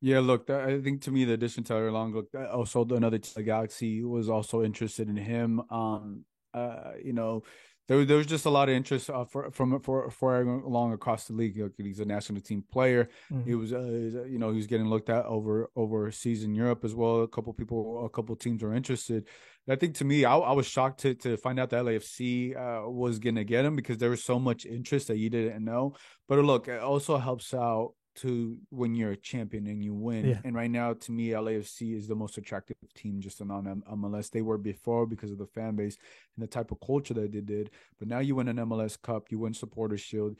Yeah, 0.00 0.20
look, 0.20 0.48
I 0.48 0.80
think 0.80 1.02
to 1.02 1.10
me 1.10 1.24
the 1.24 1.32
addition 1.32 1.64
to 1.64 1.90
Long, 1.90 2.14
look, 2.14 2.28
also 2.52 2.84
another 2.84 3.18
Galaxy 3.18 4.04
was 4.04 4.28
also 4.28 4.62
interested 4.62 5.08
in 5.08 5.16
him. 5.16 5.60
Um, 5.70 6.24
uh, 6.54 6.92
you 7.02 7.12
know, 7.12 7.42
there, 7.88 8.04
there 8.04 8.18
was 8.18 8.26
just 8.26 8.44
a 8.44 8.50
lot 8.50 8.68
of 8.68 8.74
interest 8.74 9.10
uh, 9.10 9.24
for, 9.24 9.50
from 9.50 9.80
for 9.80 10.10
for 10.10 10.42
along 10.42 10.92
across 10.92 11.24
the 11.24 11.32
league. 11.32 11.60
He's 11.78 12.00
a 12.00 12.04
national 12.04 12.42
team 12.42 12.62
player. 12.70 13.08
Mm-hmm. 13.32 13.48
He 13.48 13.54
was, 13.54 13.72
uh, 13.72 14.24
you 14.28 14.38
know, 14.38 14.50
he 14.50 14.56
was 14.56 14.66
getting 14.66 14.88
looked 14.88 15.08
at 15.08 15.24
over 15.24 15.70
overseas 15.74 16.44
in 16.44 16.54
Europe 16.54 16.84
as 16.84 16.94
well. 16.94 17.22
A 17.22 17.28
couple 17.28 17.52
people, 17.54 18.04
a 18.04 18.10
couple 18.10 18.36
teams 18.36 18.62
are 18.62 18.74
interested. 18.74 19.26
I 19.68 19.76
think 19.76 19.96
to 19.96 20.04
me, 20.04 20.24
I, 20.24 20.36
I 20.36 20.52
was 20.52 20.66
shocked 20.66 21.00
to 21.00 21.14
to 21.16 21.36
find 21.38 21.58
out 21.58 21.70
that 21.70 21.84
LAFC 21.84 22.56
uh, 22.56 22.88
was 22.88 23.18
going 23.18 23.36
to 23.36 23.44
get 23.44 23.64
him 23.64 23.74
because 23.74 23.98
there 23.98 24.10
was 24.10 24.22
so 24.22 24.38
much 24.38 24.64
interest 24.64 25.08
that 25.08 25.16
you 25.16 25.30
didn't 25.30 25.64
know. 25.64 25.94
But 26.28 26.38
look, 26.44 26.68
it 26.68 26.80
also 26.80 27.16
helps 27.16 27.52
out 27.52 27.94
to 28.18 28.58
when 28.70 28.94
you're 28.94 29.12
a 29.12 29.16
champion 29.16 29.66
and 29.66 29.82
you 29.82 29.94
win. 29.94 30.26
Yeah. 30.26 30.38
And 30.44 30.54
right 30.54 30.70
now, 30.70 30.94
to 30.94 31.12
me, 31.12 31.28
LAFC 31.28 31.96
is 31.96 32.08
the 32.08 32.14
most 32.14 32.38
attractive 32.38 32.76
team 32.94 33.20
just 33.20 33.40
on 33.40 33.48
MLS. 33.48 34.30
They 34.30 34.42
were 34.42 34.58
before 34.58 35.06
because 35.06 35.30
of 35.30 35.38
the 35.38 35.46
fan 35.46 35.76
base 35.76 35.96
and 36.36 36.42
the 36.42 36.48
type 36.48 36.70
of 36.70 36.80
culture 36.80 37.14
that 37.14 37.32
they 37.32 37.40
did. 37.40 37.70
But 37.98 38.08
now 38.08 38.18
you 38.18 38.34
win 38.34 38.48
an 38.48 38.56
MLS 38.56 39.00
Cup, 39.00 39.30
you 39.30 39.38
win 39.38 39.54
Supporters 39.54 40.00
Shield, 40.00 40.36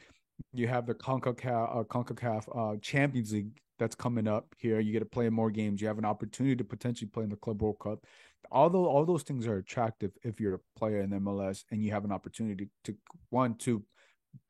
you 0.52 0.68
have 0.68 0.86
the 0.86 0.94
CONCACAF, 0.94 1.80
uh, 1.80 1.84
CONCACAF 1.84 2.74
uh, 2.74 2.76
Champions 2.80 3.32
League 3.32 3.60
that's 3.78 3.94
coming 3.94 4.26
up 4.26 4.54
here. 4.58 4.80
You 4.80 4.92
get 4.92 5.00
to 5.00 5.04
play 5.04 5.28
more 5.28 5.50
games. 5.50 5.80
You 5.80 5.88
have 5.88 5.98
an 5.98 6.04
opportunity 6.04 6.56
to 6.56 6.64
potentially 6.64 7.08
play 7.08 7.24
in 7.24 7.30
the 7.30 7.36
Club 7.36 7.62
World 7.62 7.78
Cup. 7.80 8.04
Although 8.50 8.86
all 8.86 9.04
those 9.04 9.22
things 9.22 9.46
are 9.46 9.56
attractive 9.56 10.12
if 10.22 10.40
you're 10.40 10.54
a 10.54 10.78
player 10.78 11.00
in 11.00 11.10
MLS 11.10 11.64
and 11.70 11.82
you 11.82 11.90
have 11.92 12.04
an 12.04 12.12
opportunity 12.12 12.66
to, 12.84 12.92
to 12.92 12.98
one 13.30 13.54
to 13.56 13.82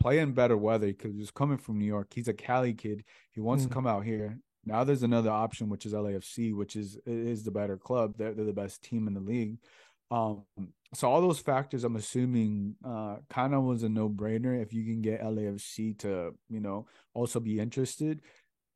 play 0.00 0.18
in 0.18 0.32
better 0.32 0.56
weather 0.56 0.88
because 0.88 1.14
he's 1.14 1.30
coming 1.30 1.58
from 1.58 1.78
New 1.78 1.86
York. 1.86 2.08
He's 2.14 2.28
a 2.28 2.34
Cali 2.34 2.74
kid. 2.74 3.04
He 3.32 3.40
wants 3.40 3.64
mm. 3.64 3.68
to 3.68 3.74
come 3.74 3.86
out 3.86 4.04
here. 4.04 4.38
Now 4.64 4.84
there's 4.84 5.02
another 5.02 5.30
option, 5.30 5.68
which 5.68 5.86
is 5.86 5.92
LAFC, 5.92 6.54
which 6.54 6.76
is 6.76 6.98
is 7.06 7.44
the 7.44 7.50
better 7.50 7.76
club. 7.76 8.14
They're, 8.18 8.34
they're 8.34 8.44
the 8.44 8.52
best 8.52 8.82
team 8.82 9.06
in 9.08 9.14
the 9.14 9.20
league. 9.20 9.58
Um, 10.10 10.44
so 10.94 11.10
all 11.10 11.20
those 11.20 11.38
factors, 11.38 11.84
I'm 11.84 11.96
assuming, 11.96 12.76
uh, 12.84 13.16
kind 13.28 13.54
of 13.54 13.62
was 13.62 13.82
a 13.82 13.88
no 13.88 14.08
brainer. 14.08 14.60
If 14.60 14.72
you 14.72 14.84
can 14.84 15.02
get 15.02 15.22
LAFC 15.22 15.98
to, 15.98 16.34
you 16.48 16.60
know, 16.60 16.86
also 17.12 17.40
be 17.40 17.58
interested, 17.58 18.22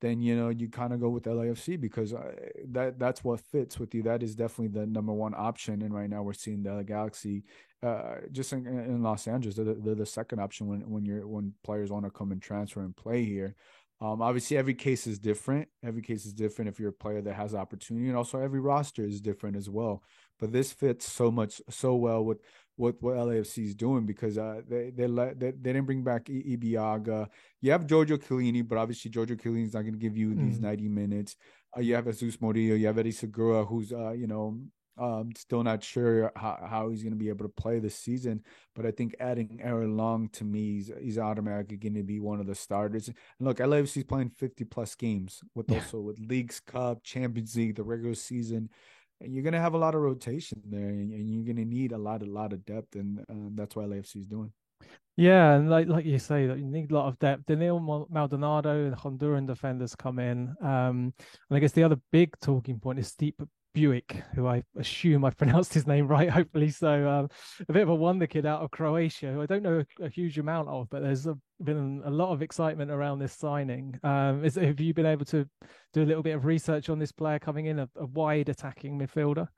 then 0.02 0.20
you 0.20 0.37
know 0.37 0.49
you 0.49 0.69
kind 0.69 0.93
of 0.93 1.00
go 1.00 1.08
with 1.08 1.25
LAFC 1.25 1.81
because 1.81 2.12
uh, 2.12 2.32
that 2.72 2.99
that's 2.99 3.22
what 3.22 3.40
fits 3.40 3.78
with 3.78 3.94
you. 3.94 4.02
That 4.02 4.22
is 4.22 4.34
definitely 4.34 4.81
the 4.81 4.84
number 4.84 5.12
one 5.12 5.32
option. 5.34 5.81
And 5.81 5.94
right 5.94 6.10
now 6.10 6.22
we're 6.22 6.32
seeing 6.32 6.64
the 6.64 6.82
Galaxy, 6.82 7.44
uh, 7.84 8.16
just 8.32 8.52
in, 8.52 8.66
in 8.66 9.02
Los 9.02 9.28
Angeles, 9.28 9.54
they're 9.54 9.64
the, 9.64 9.75
they're 9.75 9.94
the, 9.94 10.04
second 10.04 10.40
option 10.40 10.66
when 10.66 10.81
when 10.90 11.04
you're 11.04 11.26
when 11.26 11.54
players 11.62 11.93
want 11.93 12.04
to 12.04 12.10
come 12.10 12.32
and 12.32 12.43
transfer 12.43 12.81
and 12.81 12.96
play 12.96 13.25
here. 13.25 13.54
Um, 14.00 14.20
obviously, 14.20 14.56
every 14.56 14.75
case 14.75 15.06
is 15.06 15.20
different. 15.20 15.69
Every 15.84 16.02
case 16.02 16.26
is 16.26 16.32
different 16.32 16.69
if 16.69 16.81
you're 16.81 16.90
a 16.90 16.93
player 16.93 17.22
that 17.22 17.34
has 17.34 17.54
opportunity, 17.54 18.08
and 18.08 18.16
also 18.16 18.40
every 18.40 18.58
roster 18.58 19.04
is 19.04 19.20
different 19.20 19.56
as 19.56 19.70
well. 19.70 20.02
But 20.42 20.50
this 20.50 20.72
fits 20.72 21.08
so 21.08 21.30
much 21.30 21.62
so 21.70 21.94
well 21.94 22.24
with 22.24 22.38
what 22.74 23.00
what 23.00 23.14
LAFC 23.14 23.64
is 23.64 23.76
doing 23.76 24.06
because 24.06 24.36
uh, 24.38 24.62
they 24.68 24.90
they 24.90 25.06
let 25.06 25.38
they, 25.38 25.52
they 25.52 25.72
didn't 25.72 25.84
bring 25.84 26.02
back 26.02 26.28
I- 26.28 26.56
Ibeagha. 26.56 27.28
You 27.60 27.70
have 27.70 27.86
Giorgio 27.86 28.16
Chiellini, 28.16 28.66
but 28.68 28.76
obviously 28.76 29.08
Giorgio 29.12 29.36
Chiellini 29.36 29.66
is 29.66 29.74
not 29.74 29.82
going 29.82 29.92
to 29.92 30.00
give 30.00 30.16
you 30.16 30.30
mm. 30.30 30.44
these 30.44 30.58
ninety 30.58 30.88
minutes. 30.88 31.36
Uh, 31.76 31.80
you 31.80 31.94
have 31.94 32.06
Jesus 32.06 32.40
Murillo, 32.40 32.74
you 32.74 32.88
have 32.88 32.98
Eddie 32.98 33.12
Segura, 33.12 33.64
who's 33.64 33.92
uh, 33.92 34.10
you 34.10 34.26
know 34.26 34.58
um, 34.98 35.30
still 35.36 35.62
not 35.62 35.84
sure 35.84 36.32
how, 36.34 36.58
how 36.68 36.90
he's 36.90 37.04
going 37.04 37.12
to 37.12 37.18
be 37.18 37.28
able 37.28 37.46
to 37.46 37.62
play 37.62 37.78
this 37.78 37.94
season. 37.94 38.42
But 38.74 38.84
I 38.84 38.90
think 38.90 39.14
adding 39.20 39.60
Aaron 39.62 39.96
Long 39.96 40.28
to 40.30 40.44
me, 40.44 40.72
he's, 40.72 40.90
he's 41.00 41.18
automatically 41.18 41.76
going 41.76 41.94
to 41.94 42.02
be 42.02 42.18
one 42.18 42.40
of 42.40 42.49
the 42.49 42.56
starters. 42.56 43.06
And 43.06 43.16
look, 43.38 43.58
LAFC 43.58 43.99
is 43.99 44.04
playing 44.04 44.30
fifty 44.30 44.64
plus 44.64 44.96
games 44.96 45.40
with 45.54 45.70
yeah. 45.70 45.76
also 45.76 46.00
with 46.00 46.18
Leagues 46.18 46.58
Cup, 46.58 47.04
Champions 47.04 47.54
League, 47.54 47.76
the 47.76 47.84
regular 47.84 48.16
season 48.16 48.70
and 49.23 49.35
you're 49.35 49.45
gonna 49.45 49.61
have 49.61 49.75
a 49.75 49.79
lot 49.79 49.95
of 49.95 50.02
rotation 50.02 50.61
there, 50.67 50.88
and, 50.88 51.12
you're 51.31 51.55
gonna 51.55 51.64
need 51.64 51.93
a 51.93 51.99
lot, 51.99 52.23
a 52.23 52.26
lot 52.26 52.52
of 52.52 52.64
depth, 52.64 52.97
and 52.97 53.21
uh, 53.21 53.50
that's 53.55 53.76
what 53.76 53.87
LAFC 53.88 54.17
is 54.17 54.26
doing. 54.26 54.52
Yeah, 55.16 55.54
and 55.54 55.68
like 55.68 55.88
like 55.88 56.06
you 56.06 56.18
say, 56.18 56.44
you 56.44 56.56
need 56.56 56.90
a 56.90 56.94
lot 56.94 57.08
of 57.08 57.18
depth. 57.18 57.44
Denil 57.46 58.08
Maldonado 58.10 58.86
and 58.86 58.96
Honduran 58.96 59.46
defenders 59.46 59.94
come 59.94 60.18
in, 60.18 60.54
um, 60.62 61.12
and 61.50 61.56
I 61.56 61.58
guess 61.58 61.72
the 61.72 61.84
other 61.84 62.00
big 62.10 62.34
talking 62.40 62.80
point 62.80 62.98
is 62.98 63.12
Stipe 63.12 63.46
Biuk, 63.74 64.22
who 64.34 64.46
I 64.46 64.62
assume 64.78 65.24
I 65.24 65.30
pronounced 65.38 65.74
his 65.74 65.86
name 65.86 66.08
right, 66.08 66.30
hopefully 66.30 66.70
so. 66.70 67.08
Um, 67.08 67.28
a 67.68 67.72
bit 67.72 67.82
of 67.82 67.88
a 67.88 67.94
wonder 67.94 68.26
kid 68.26 68.46
out 68.46 68.62
of 68.62 68.70
Croatia, 68.70 69.32
who 69.32 69.42
I 69.42 69.46
don't 69.46 69.62
know 69.62 69.84
a, 70.00 70.04
a 70.04 70.08
huge 70.08 70.38
amount 70.38 70.68
of, 70.68 70.88
but 70.90 71.02
there's 71.02 71.26
a, 71.26 71.36
been 71.62 72.02
a 72.04 72.10
lot 72.10 72.32
of 72.32 72.42
excitement 72.42 72.90
around 72.90 73.18
this 73.18 73.32
signing. 73.34 73.98
Um, 74.02 74.44
is, 74.44 74.56
have 74.56 74.80
you 74.80 74.94
been 74.94 75.06
able 75.06 75.24
to 75.26 75.48
do 75.92 76.02
a 76.02 76.04
little 76.04 76.22
bit 76.22 76.36
of 76.36 76.44
research 76.44 76.88
on 76.88 76.98
this 76.98 77.12
player 77.12 77.38
coming 77.38 77.66
in, 77.66 77.80
a, 77.80 77.88
a 77.96 78.06
wide 78.06 78.48
attacking 78.48 78.98
midfielder? 78.98 79.48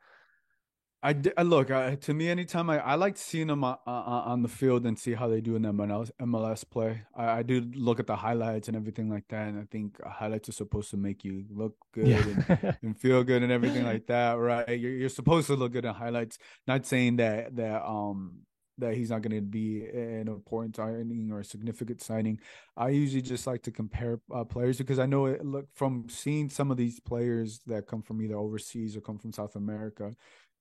I, 1.05 1.15
I 1.37 1.43
look 1.43 1.71
uh, 1.71 1.97
to 1.97 2.15
me 2.15 2.31
anytime 2.31 2.71
I, 2.71 2.79
I 2.79 2.95
like 2.95 3.19
seeing 3.19 3.49
them 3.49 3.63
uh, 3.63 3.77
uh, 3.87 4.23
on 4.25 4.41
the 4.41 4.49
field 4.49 4.87
and 4.87 4.99
see 4.99 5.13
how 5.13 5.29
they 5.29 5.43
do 5.43 5.55
in 5.55 5.63
MLS, 5.63 6.11
MLS 6.19 6.65
play. 6.69 7.03
I, 7.15 7.27
I, 7.27 7.43
do 7.43 7.61
look 7.75 8.01
at 8.01 8.07
the 8.07 8.17
highlights 8.17 8.69
and 8.69 8.77
everything 8.77 9.11
like 9.11 9.29
that, 9.29 9.49
and 9.49 9.61
I 9.61 9.65
think 9.71 10.03
highlights 10.03 10.49
are 10.49 10.53
supposed 10.53 10.89
to 10.93 10.97
make 10.97 11.23
you 11.23 11.45
look 11.51 11.77
good 11.93 12.09
yeah. 12.09 12.25
and, 12.49 12.77
and, 12.83 12.99
feel 12.99 13.23
good 13.23 13.43
and 13.43 13.53
everything 13.53 13.85
like 13.85 14.07
that, 14.07 14.39
right? 14.39 14.81
You're, 14.81 14.93
you're 14.93 15.11
supposed 15.11 15.47
to 15.49 15.57
look 15.57 15.73
good 15.73 15.85
in 15.85 15.93
highlights. 15.93 16.39
Not 16.67 16.87
saying 16.87 17.17
that 17.17 17.55
that 17.57 17.85
um 17.85 18.39
that 18.79 18.95
he's 18.95 19.11
not 19.11 19.23
going 19.23 19.37
to 19.37 19.43
be 19.43 19.85
an 19.87 20.27
important 20.27 20.77
signing 20.77 21.31
or 21.31 21.41
a 21.41 21.45
significant 21.45 22.03
signing. 22.03 22.41
I 22.77 22.89
usually 22.89 23.23
just 23.23 23.47
like 23.47 23.63
to 23.63 23.71
compare 23.71 24.21
uh, 24.35 24.45
players 24.45 24.79
because 24.79 24.99
I 24.99 25.07
know 25.07 25.27
it, 25.27 25.45
look 25.45 25.67
from 25.75 26.07
seeing 26.09 26.49
some 26.49 26.71
of 26.71 26.77
these 26.77 26.99
players 26.99 27.61
that 27.67 27.87
come 27.87 28.03
from 28.03 28.21
either 28.21 28.37
overseas 28.37 28.97
or 28.97 29.01
come 29.01 29.19
from 29.19 29.33
South 29.33 29.55
America 29.55 30.13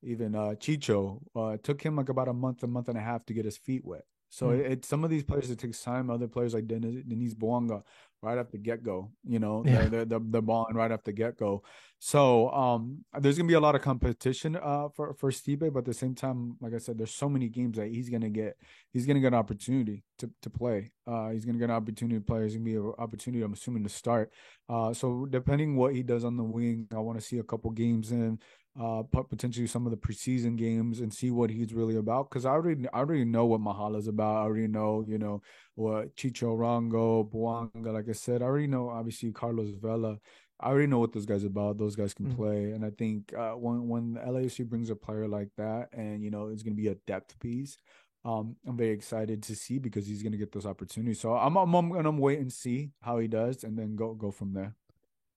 even 0.03 0.35
uh, 0.35 0.55
Chicho 0.57 1.21
uh, 1.35 1.57
took 1.61 1.81
him 1.81 1.95
like 1.95 2.09
about 2.09 2.27
a 2.27 2.33
month, 2.33 2.63
a 2.63 2.67
month 2.67 2.89
and 2.89 2.97
a 2.97 3.01
half 3.01 3.25
to 3.25 3.33
get 3.33 3.45
his 3.45 3.57
feet 3.57 3.83
wet. 3.83 4.03
So 4.29 4.47
mm. 4.47 4.59
it, 4.59 4.71
it, 4.71 4.85
some 4.85 5.03
of 5.03 5.11
these 5.11 5.23
players 5.23 5.51
it 5.51 5.59
takes 5.59 5.81
time. 5.81 6.09
Other 6.09 6.27
players 6.27 6.53
like 6.53 6.67
Denis, 6.67 7.03
Denis 7.07 7.35
Bouanga 7.35 7.83
right 8.23 8.37
off 8.37 8.49
the 8.49 8.57
get 8.57 8.83
go. 8.83 9.11
You 9.27 9.37
know, 9.37 9.63
yeah. 9.63 9.85
they're, 9.85 10.05
they're, 10.05 10.19
they're 10.19 10.41
balling 10.41 10.75
right 10.75 10.91
off 10.91 11.03
the 11.03 11.11
get 11.11 11.37
go. 11.37 11.61
So 11.99 12.49
um, 12.49 13.05
there's 13.19 13.37
gonna 13.37 13.47
be 13.47 13.53
a 13.53 13.59
lot 13.59 13.75
of 13.75 13.81
competition 13.81 14.55
uh, 14.55 14.89
for 14.95 15.13
for 15.13 15.29
Stipe, 15.31 15.71
but 15.71 15.79
at 15.79 15.85
the 15.85 15.93
same 15.93 16.15
time, 16.15 16.57
like 16.59 16.73
I 16.73 16.79
said, 16.79 16.97
there's 16.97 17.13
so 17.13 17.29
many 17.29 17.47
games 17.47 17.77
that 17.77 17.89
he's 17.89 18.09
gonna 18.09 18.29
get. 18.29 18.57
He's 18.91 19.05
gonna 19.05 19.19
get 19.19 19.27
an 19.27 19.35
opportunity 19.35 20.03
to 20.17 20.29
to 20.41 20.49
play. 20.49 20.91
Uh, 21.05 21.29
he's 21.29 21.45
gonna 21.45 21.59
get 21.59 21.65
an 21.65 21.75
opportunity 21.75 22.19
to 22.19 22.25
play. 22.25 22.39
There's 22.39 22.55
gonna 22.55 22.65
be 22.65 22.75
an 22.75 22.93
opportunity. 22.97 23.43
I'm 23.43 23.53
assuming 23.53 23.83
to 23.83 23.89
start. 23.89 24.33
Uh, 24.67 24.93
so 24.93 25.25
depending 25.29 25.75
what 25.75 25.93
he 25.93 26.03
does 26.03 26.25
on 26.25 26.37
the 26.37 26.43
wing, 26.43 26.87
I 26.91 26.99
want 26.99 27.19
to 27.19 27.25
see 27.25 27.37
a 27.37 27.43
couple 27.43 27.71
games 27.71 28.11
in 28.11 28.39
uh 28.79 29.03
potentially 29.29 29.67
some 29.67 29.85
of 29.85 29.91
the 29.91 29.97
preseason 29.97 30.55
games 30.55 30.99
and 30.99 31.13
see 31.13 31.29
what 31.29 31.51
he's 31.51 31.73
really 31.73 31.95
about 31.95 32.29
because 32.29 32.43
I 32.45 32.51
already 32.51 32.87
I 32.91 32.99
already 32.99 33.25
know 33.25 33.45
what 33.45 33.61
Mahala's 33.61 34.07
about. 34.07 34.37
I 34.37 34.41
already 34.41 34.67
know, 34.67 35.05
you 35.07 35.19
know, 35.19 35.41
what 35.75 36.15
Chicho 36.15 36.57
Arango, 36.57 37.29
Bouanga, 37.29 37.93
like 37.93 38.09
I 38.09 38.13
said, 38.13 38.41
I 38.41 38.45
already 38.45 38.67
know 38.67 38.89
obviously 38.89 39.31
Carlos 39.31 39.69
Vela. 39.79 40.17
I 40.59 40.67
already 40.67 40.87
know 40.87 40.99
what 40.99 41.13
those 41.13 41.25
guys 41.25 41.43
are 41.43 41.47
about. 41.47 41.77
Those 41.77 41.95
guys 41.95 42.13
can 42.13 42.27
mm-hmm. 42.27 42.35
play. 42.35 42.71
And 42.71 42.83
I 42.83 42.89
think 42.89 43.31
uh 43.37 43.51
when 43.51 43.87
when 43.87 44.15
LAFC 44.15 44.67
brings 44.67 44.89
a 44.89 44.95
player 44.95 45.27
like 45.27 45.49
that 45.57 45.89
and 45.93 46.23
you 46.23 46.31
know 46.31 46.47
it's 46.47 46.63
gonna 46.63 46.75
be 46.75 46.87
a 46.87 46.95
depth 46.95 47.39
piece, 47.39 47.77
um, 48.25 48.55
I'm 48.67 48.77
very 48.77 48.91
excited 48.91 49.43
to 49.43 49.55
see 49.55 49.77
because 49.77 50.07
he's 50.07 50.23
gonna 50.23 50.37
get 50.37 50.51
those 50.51 50.65
opportunities. 50.65 51.19
So 51.19 51.33
I'm 51.35 51.57
I'm, 51.57 51.73
I'm 51.75 51.91
gonna 51.91 52.11
wait 52.11 52.39
and 52.39 52.51
see 52.51 52.91
how 53.01 53.19
he 53.19 53.27
does 53.27 53.63
and 53.63 53.77
then 53.77 53.95
go 53.95 54.13
go 54.13 54.31
from 54.31 54.53
there. 54.53 54.75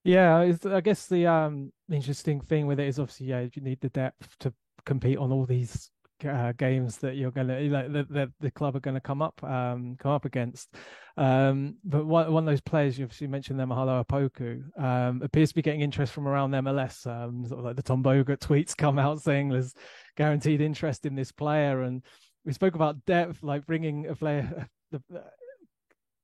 Yeah, 0.07 0.53
I 0.67 0.81
guess 0.83 1.07
the 1.09 1.27
um 1.27 1.73
interesting 1.91 2.41
thing 2.41 2.69
with 2.69 2.79
it 2.79 2.87
is 2.87 3.01
obviously 3.01 3.27
yeah 3.27 3.41
you 3.53 3.61
need 3.61 3.81
the 3.81 3.89
depth 3.89 4.37
to 4.39 4.55
compete 4.85 5.19
on 5.19 5.33
all 5.33 5.45
these 5.45 5.91
uh, 6.25 6.53
games 6.53 6.99
that 6.99 7.17
you're 7.17 7.33
gonna 7.33 7.59
like 7.61 7.93
the, 7.93 8.07
the, 8.09 8.33
the 8.39 8.51
club 8.53 8.77
are 8.77 8.81
gonna 8.81 9.01
come 9.01 9.21
up 9.21 9.43
um 9.43 9.97
come 9.99 10.13
up 10.13 10.25
against. 10.25 10.73
Um, 11.17 11.79
but 11.83 12.07
one 12.07 12.33
one 12.33 12.45
of 12.45 12.47
those 12.47 12.61
players 12.61 12.97
you 12.97 13.05
obviously 13.05 13.27
mentioned 13.27 13.59
them, 13.59 13.71
Mahala 13.71 14.05
Opoku, 14.07 14.63
um, 14.81 15.23
appears 15.23 15.49
to 15.49 15.57
be 15.57 15.63
getting 15.63 15.81
interest 15.81 16.13
from 16.13 16.29
around 16.29 16.53
MLS. 16.53 17.05
Um, 17.05 17.45
sort 17.45 17.59
of 17.59 17.65
like 17.65 17.75
the 17.77 17.83
Tom 17.83 18.05
Bogert 18.05 18.39
tweets 18.39 18.77
come 18.77 19.01
out 19.01 19.21
saying 19.21 19.49
there's 19.49 19.75
guaranteed 20.17 20.61
interest 20.61 21.05
in 21.05 21.17
this 21.17 21.33
player, 21.33 21.83
and 21.83 22.05
we 22.45 22.53
spoke 22.53 22.77
about 22.77 23.05
depth, 23.07 23.43
like 23.43 23.67
bringing 23.67 24.07
a 24.07 24.15
player. 24.15 24.69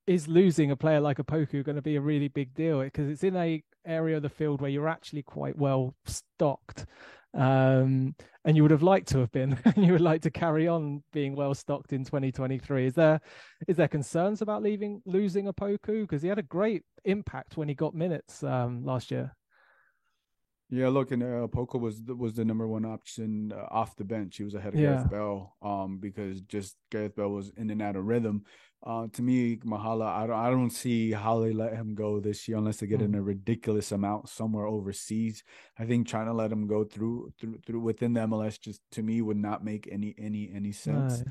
is 0.07 0.29
losing 0.29 0.71
a 0.71 0.77
player 0.77 1.01
like 1.01 1.19
Opoku 1.19 1.65
going 1.65 1.77
to 1.77 1.83
be 1.83 1.97
a 1.97 2.01
really 2.01 2.29
big 2.29 2.55
deal? 2.55 2.81
Because 2.81 3.09
it's 3.09 3.25
in 3.25 3.37
a 3.37 3.63
area 3.87 4.17
of 4.17 4.23
the 4.23 4.29
field 4.29 4.61
where 4.61 4.71
you're 4.71 4.89
actually 4.89 5.23
quite 5.23 5.57
well 5.57 5.95
stocked 6.07 6.87
um, 7.35 8.15
and 8.45 8.57
you 8.57 8.63
would 8.63 8.71
have 8.71 8.83
liked 8.83 9.09
to 9.09 9.19
have 9.19 9.33
been 9.33 9.59
and 9.65 9.85
you 9.85 9.93
would 9.93 10.01
like 10.01 10.23
to 10.23 10.31
carry 10.31 10.69
on 10.69 11.03
being 11.13 11.35
well 11.35 11.55
stocked 11.55 11.93
in 11.93 12.05
2023 12.05 12.87
is 12.87 12.95
there 12.95 13.21
is 13.67 13.77
there 13.77 13.89
concerns 13.89 14.43
about 14.43 14.63
leaving 14.63 15.01
losing 15.07 15.47
Opoku? 15.47 16.03
Because 16.03 16.23
he 16.23 16.29
had 16.29 16.39
a 16.39 16.43
great 16.43 16.83
impact 17.05 17.57
when 17.57 17.69
he 17.69 17.75
got 17.75 17.95
minutes 17.95 18.43
um, 18.43 18.85
last 18.85 19.11
year 19.11 19.35
yeah, 20.73 20.89
look, 20.89 21.11
and 21.11 21.23
uh, 21.23 21.47
Poco 21.49 21.77
was 21.77 22.01
was 22.07 22.33
the 22.33 22.47
number 22.47 22.67
one 22.67 22.87
option 22.87 23.53
uh, 23.55 23.67
off 23.71 23.95
the 23.95 24.05
bench. 24.05 24.39
He 24.39 24.43
was 24.43 24.55
ahead 24.55 24.73
of 24.73 24.81
yeah. 24.81 24.95
Gareth 24.95 25.11
Bale, 25.11 25.57
um, 25.61 25.99
because 25.99 26.41
just 26.41 26.77
Gareth 26.91 27.15
Bale 27.15 27.29
was 27.29 27.53
in 27.59 27.69
and 27.69 27.83
out 27.83 27.95
of 27.95 28.07
rhythm. 28.07 28.45
Uh, 28.83 29.07
to 29.13 29.21
me, 29.21 29.59
Mahala, 29.59 30.07
I 30.07 30.27
don't, 30.27 30.37
I 30.37 30.49
don't 30.49 30.71
see 30.71 31.13
how 31.13 31.41
they 31.41 31.53
let 31.53 31.75
him 31.75 31.95
go 31.95 32.21
this 32.21 32.49
year 32.49 32.57
unless 32.57 32.79
they 32.79 32.87
get 32.87 33.01
mm. 33.01 33.05
in 33.05 33.15
a 33.17 33.23
ridiculous 33.23 33.93
amount 33.93 34.31
somewhere 34.31 34.67
overseas. 34.67 35.45
I 35.79 35.85
think 35.85 36.09
trying 36.09 36.27
to 36.27 36.33
let 36.33 36.51
him 36.51 36.67
go 36.67 36.85
through 36.85 37.35
through 37.39 37.59
through 37.67 37.81
within 37.81 38.15
the 38.15 38.21
MLS 38.21 38.59
just 38.59 38.81
to 38.93 39.03
me 39.03 39.21
would 39.21 39.37
not 39.37 39.63
make 39.63 39.91
any 39.93 40.15
any 40.17 40.51
any 40.55 40.73
sense. 40.73 41.23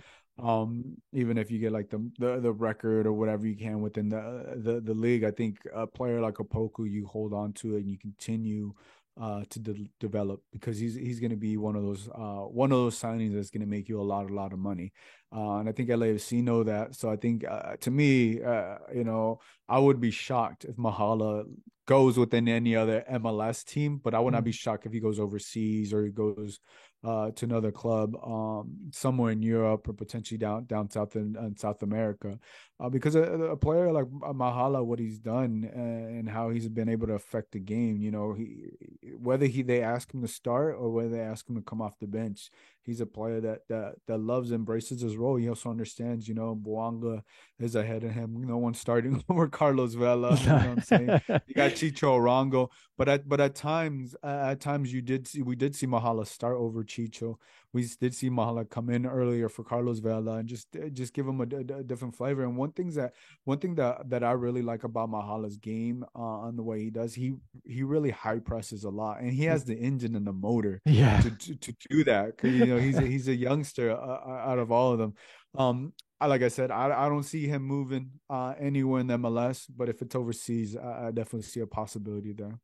Um, 0.42 0.98
even 1.14 1.38
if 1.38 1.52
you 1.52 1.58
get 1.58 1.72
like 1.72 1.90
the, 1.90 2.10
the 2.20 2.40
the 2.40 2.54
record 2.54 3.08
or 3.08 3.14
whatever 3.14 3.48
you 3.48 3.56
can 3.56 3.82
within 3.82 4.10
the 4.10 4.54
the 4.58 4.82
the 4.82 4.94
league, 4.94 5.24
I 5.24 5.32
think 5.32 5.58
a 5.74 5.88
player 5.88 6.22
like 6.22 6.36
Opoku, 6.36 6.90
you 6.90 7.08
hold 7.08 7.34
on 7.34 7.54
to 7.54 7.76
it 7.76 7.80
and 7.80 7.90
you 7.90 7.98
continue 7.98 8.74
uh, 9.20 9.44
to 9.50 9.60
de- 9.60 9.90
develop 10.00 10.42
because 10.52 10.78
he's 10.78 10.96
he's 10.96 11.20
going 11.20 11.32
to 11.32 11.38
be 11.38 11.58
one 11.58 11.76
of 11.76 11.84
those 11.84 12.10
uh, 12.10 12.46
one 12.46 12.72
of 12.72 12.78
those 12.78 13.00
signings 13.00 13.34
that's 13.34 13.50
going 13.50 13.62
to 13.62 13.68
make 13.68 13.90
you 13.90 14.00
a 14.00 14.04
lot 14.04 14.30
a 14.30 14.34
lot 14.34 14.54
of 14.54 14.60
money, 14.60 14.94
uh, 15.36 15.58
and 15.58 15.70
I 15.70 15.72
think 15.72 15.90
LAFC 15.90 16.44
know 16.44 16.64
that. 16.64 16.96
So 16.96 17.10
I 17.10 17.16
think 17.16 17.46
uh, 17.48 17.76
to 17.82 17.92
me, 17.92 18.42
uh, 18.42 18.78
you 18.94 19.04
know, 19.04 19.40
I 19.68 19.80
would 19.80 20.00
be 20.00 20.12
shocked 20.12 20.66
if 20.66 20.76
Mahala 20.76 21.46
goes 21.88 22.18
within 22.18 22.48
any 22.48 22.76
other 22.76 23.04
MLS 23.12 23.66
team, 23.66 24.00
but 24.02 24.14
I 24.14 24.20
would 24.20 24.34
not 24.34 24.44
be 24.44 24.52
mm. 24.52 24.56
shocked 24.56 24.86
if 24.86 24.94
he 24.94 25.00
goes 25.00 25.20
overseas 25.20 25.94
or 25.94 26.06
he 26.06 26.12
goes 26.12 26.60
uh, 27.04 27.32
to 27.32 27.46
another 27.46 27.72
club 27.72 28.16
um, 28.24 28.92
somewhere 28.92 29.32
in 29.32 29.42
Europe 29.42 29.88
or 29.90 29.94
potentially 29.94 30.38
down 30.38 30.66
down 30.66 30.90
south 30.90 31.16
in, 31.16 31.36
in 31.36 31.58
South 31.58 31.82
America, 31.82 32.38
uh, 32.80 32.90
because 32.90 33.16
a, 33.16 33.22
a, 33.22 33.58
player 33.58 33.92
like 33.92 34.06
Mahala, 34.06 34.86
what 34.86 35.00
he's 35.00 35.18
done 35.18 35.70
and 35.74 36.30
how 36.30 36.50
he's 36.50 36.70
been 36.70 36.90
able 36.90 37.08
to 37.08 37.14
affect 37.14 37.54
the 37.54 37.60
game, 37.60 38.02
you 38.02 38.12
know, 38.12 38.34
he 38.34 38.72
whether 39.18 39.48
he 39.48 39.64
they 39.64 39.82
ask 39.82 40.14
him 40.14 40.22
to 40.22 40.28
start 40.28 40.76
or 40.78 40.92
whether 40.92 41.10
they 41.10 41.20
ask 41.20 41.50
him 41.50 41.56
to 41.56 41.62
come 41.62 41.82
off 41.82 41.98
the 42.00 42.08
bench, 42.08 42.52
he's 42.84 43.02
a 43.02 43.06
player 43.06 43.42
that 43.42 43.68
that 43.70 43.96
that 44.08 44.18
loves 44.18 44.52
embraces 44.52 45.02
his 45.02 45.18
role. 45.18 45.36
He 45.36 45.50
also 45.50 45.70
understands, 45.70 46.28
you 46.28 46.34
know, 46.34 46.56
Bouanga 46.56 47.22
is 47.60 47.76
ahead 47.76 48.04
of 48.04 48.12
him. 48.12 48.44
No 48.46 48.58
one's 48.58 48.80
starting 48.80 49.24
over 49.30 49.48
Carlos 49.48 49.94
Vela. 49.94 50.36
You 50.38 50.46
know 50.48 50.56
what 50.56 50.66
I'm 50.66 50.82
saying? 50.82 51.22
you 51.48 51.56
got 51.56 51.72
Chicho 51.72 52.18
Arango, 52.20 52.70
but 52.98 53.10
at 53.10 53.28
but 53.28 53.40
at 53.40 53.56
times 53.56 54.16
at 54.24 54.60
times 54.60 54.94
you 54.94 55.02
did 55.02 55.28
see 55.28 55.42
we 55.42 55.56
did 55.56 55.76
see 55.76 55.88
Mahala 55.88 56.26
start 56.26 56.58
over 56.58 56.84
Chicho. 56.84 57.36
We 57.74 57.88
did 58.00 58.14
see 58.14 58.30
Mahala 58.30 58.70
come 58.70 58.90
in 58.90 59.06
earlier 59.06 59.48
for 59.48 59.64
Carlos 59.64 60.00
Vela 60.00 60.38
and 60.38 60.48
just 60.48 60.68
just 60.94 61.14
give 61.14 61.28
him 61.28 61.40
a, 61.40 61.44
a, 61.56 61.80
a 61.80 61.84
different 61.84 62.16
flavor. 62.16 62.44
And 62.44 62.58
one 62.58 62.72
things 62.72 62.96
that 62.96 63.14
one 63.46 63.60
thing 63.60 63.76
that 63.76 64.10
that 64.10 64.24
I 64.24 64.32
really 64.32 64.62
like 64.62 64.84
about 64.84 65.10
Mahala's 65.10 65.58
game 65.58 66.04
uh, 66.16 66.20
on 66.48 66.56
the 66.56 66.64
way 66.64 66.84
he 66.84 66.90
does, 66.90 67.14
he 67.14 67.36
he 67.66 67.84
really 67.84 68.12
high 68.12 68.40
presses 68.40 68.84
a 68.84 68.90
lot, 68.90 69.22
and 69.22 69.32
he 69.32 69.46
has 69.46 69.64
the 69.64 69.78
engine 69.78 70.16
and 70.16 70.28
the 70.28 70.34
motor 70.34 70.82
yeah. 70.86 71.22
to, 71.22 71.32
to, 71.32 71.56
to 71.56 71.76
do 71.90 72.04
that. 72.06 72.34
You 72.44 72.66
know 72.66 72.78
he's 72.78 72.98
a, 72.98 73.02
he's 73.04 73.28
a 73.28 73.36
youngster 73.36 73.92
uh, 73.92 73.96
uh, 73.96 74.50
out 74.50 74.60
of 74.60 74.72
all 74.72 74.92
of 74.94 75.00
them. 75.00 75.14
Um, 75.58 75.94
like 76.28 76.44
I 76.44 76.50
said, 76.50 76.72
I, 76.72 77.06
I 77.06 77.10
don't 77.10 77.24
see 77.24 77.48
him 77.48 77.64
moving 77.64 78.12
uh, 78.30 78.54
anywhere 78.60 79.02
in 79.02 79.08
MLS, 79.08 79.66
but 79.76 79.90
if 79.90 80.02
it's 80.02 80.16
overseas, 80.16 80.76
I, 80.76 81.08
I 81.08 81.12
definitely 81.12 81.44
see 81.44 81.62
a 81.62 81.68
possibility 81.68 82.34
there. 82.34 82.60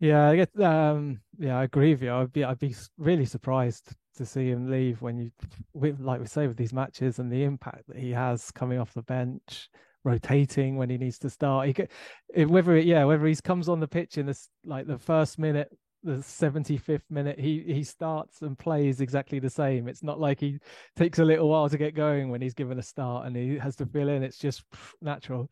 Yeah, 0.00 0.28
I 0.28 0.36
get. 0.36 0.60
Um, 0.60 1.20
yeah, 1.38 1.58
I 1.58 1.64
agree 1.64 1.92
with 1.92 2.02
you. 2.02 2.12
I'd 2.12 2.32
be, 2.32 2.44
I'd 2.44 2.58
be 2.58 2.74
really 2.96 3.24
surprised 3.24 3.92
to 4.18 4.26
see 4.26 4.48
him 4.50 4.70
leave 4.70 5.02
when 5.02 5.18
you, 5.18 5.30
with, 5.72 6.00
like 6.00 6.20
we 6.20 6.26
say, 6.26 6.46
with 6.46 6.56
these 6.56 6.72
matches 6.72 7.18
and 7.18 7.32
the 7.32 7.44
impact 7.44 7.88
that 7.88 7.96
he 7.96 8.10
has 8.10 8.50
coming 8.50 8.78
off 8.78 8.94
the 8.94 9.02
bench, 9.02 9.68
rotating 10.04 10.76
when 10.76 10.90
he 10.90 10.98
needs 10.98 11.18
to 11.20 11.30
start. 11.30 11.66
He 11.66 11.74
could, 11.74 11.88
whether 12.50 12.76
it, 12.76 12.86
yeah, 12.86 13.04
whether 13.04 13.26
he 13.26 13.34
comes 13.36 13.68
on 13.68 13.80
the 13.80 13.88
pitch 13.88 14.18
in 14.18 14.26
this 14.26 14.48
like 14.64 14.86
the 14.86 14.98
first 14.98 15.38
minute, 15.38 15.76
the 16.02 16.12
75th 16.12 17.02
minute, 17.10 17.38
he 17.38 17.64
he 17.66 17.82
starts 17.82 18.42
and 18.42 18.58
plays 18.58 19.00
exactly 19.00 19.38
the 19.38 19.50
same. 19.50 19.88
It's 19.88 20.02
not 20.02 20.20
like 20.20 20.38
he 20.40 20.58
takes 20.96 21.18
a 21.18 21.24
little 21.24 21.48
while 21.48 21.68
to 21.68 21.78
get 21.78 21.94
going 21.94 22.30
when 22.30 22.40
he's 22.40 22.54
given 22.54 22.78
a 22.78 22.82
start 22.82 23.26
and 23.26 23.36
he 23.36 23.58
has 23.58 23.76
to 23.76 23.86
fill 23.86 24.08
in. 24.08 24.22
It's 24.22 24.38
just 24.38 24.62
natural. 25.00 25.50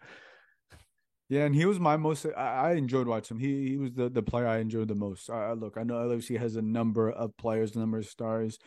Yeah, 1.28 1.44
and 1.44 1.54
he 1.54 1.64
was 1.64 1.80
my 1.80 1.96
most. 1.96 2.24
I, 2.36 2.72
enjoyed 2.74 3.08
watching 3.08 3.36
him. 3.36 3.40
He 3.40 3.70
he 3.70 3.76
was 3.76 3.92
the, 3.92 4.08
the 4.08 4.22
player 4.22 4.46
I 4.46 4.58
enjoyed 4.58 4.88
the 4.88 4.94
most. 4.94 5.28
I, 5.28 5.52
look, 5.52 5.76
I 5.76 5.82
know 5.82 5.94
LFC 5.94 6.38
has 6.38 6.54
a 6.54 6.62
number 6.62 7.10
of 7.10 7.36
players, 7.36 7.74
a 7.74 7.80
number 7.80 7.98
of 7.98 8.06
stars, 8.06 8.58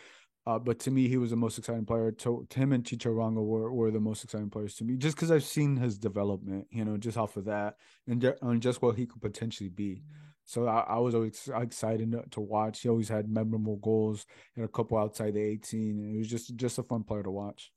uh, 0.46 0.60
but 0.60 0.80
to 0.80 0.92
me, 0.92 1.08
he 1.08 1.16
was 1.16 1.30
the 1.30 1.38
most 1.38 1.58
exciting 1.58 1.86
player. 1.86 2.12
To, 2.12 2.46
him 2.54 2.74
and 2.74 2.84
Chicho 2.84 3.14
Arango 3.14 3.46
were, 3.46 3.72
were 3.72 3.92
the 3.92 4.02
most 4.02 4.26
exciting 4.26 4.50
players 4.50 4.76
to 4.76 4.84
me, 4.84 4.98
just 4.98 5.16
because 5.16 5.32
I've 5.32 5.46
seen 5.46 5.78
his 5.78 5.98
development. 5.98 6.68
You 6.70 6.84
know, 6.84 6.98
just 6.98 7.18
off 7.18 7.38
of 7.38 7.46
that, 7.46 7.76
and 8.08 8.36
on 8.42 8.60
just 8.60 8.82
what 8.82 8.98
he 8.98 9.06
could 9.06 9.22
potentially 9.22 9.70
be. 9.70 10.04
So 10.50 10.66
I, 10.66 10.80
I 10.80 10.98
was 10.98 11.14
always 11.14 11.48
excited 11.56 12.16
to 12.32 12.42
watch. 12.42 12.82
He 12.82 12.90
always 12.90 13.08
had 13.08 13.30
memorable 13.30 13.78
goals 13.78 14.26
and 14.56 14.66
a 14.66 14.68
couple 14.68 14.98
outside 14.98 15.36
the 15.36 15.42
18. 15.42 16.00
And 16.00 16.16
it 16.16 16.18
was 16.18 16.28
just 16.28 16.56
just 16.56 16.80
a 16.80 16.84
fun 16.84 17.04
player 17.04 17.22
to 17.22 17.30
watch. 17.30 17.72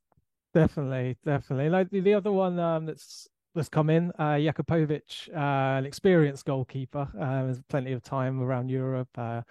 Definitely, 0.55 1.19
definitely. 1.23 1.69
Like 1.69 1.91
the, 1.91 2.01
the 2.01 2.15
other 2.15 2.33
one 2.33 2.59
um, 2.59 2.87
that's 2.87 3.29
that's 3.55 3.69
come 3.69 3.91
in. 3.91 4.13
Uh, 4.19 4.35
Jakupovic, 4.35 5.29
uh, 5.35 5.79
an 5.79 5.87
experienced 5.87 6.45
goalkeeper, 6.45 7.09
uh, 7.19 7.47
has 7.47 7.61
plenty 7.69 7.93
of 7.93 8.03
time 8.03 8.41
around 8.41 8.71
Europe. 8.71 9.09
Uh, 9.17 9.43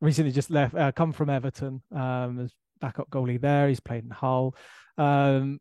recently 0.00 0.32
just 0.32 0.50
left, 0.50 0.74
uh, 0.74 0.92
come 0.92 1.12
from 1.12 1.30
Everton, 1.30 1.82
um, 1.94 2.40
as 2.40 2.52
backup 2.80 3.10
goalie 3.10 3.40
there. 3.40 3.68
He's 3.68 3.80
played 3.80 4.04
in 4.04 4.10
Hull. 4.10 4.54
Um, 4.98 5.60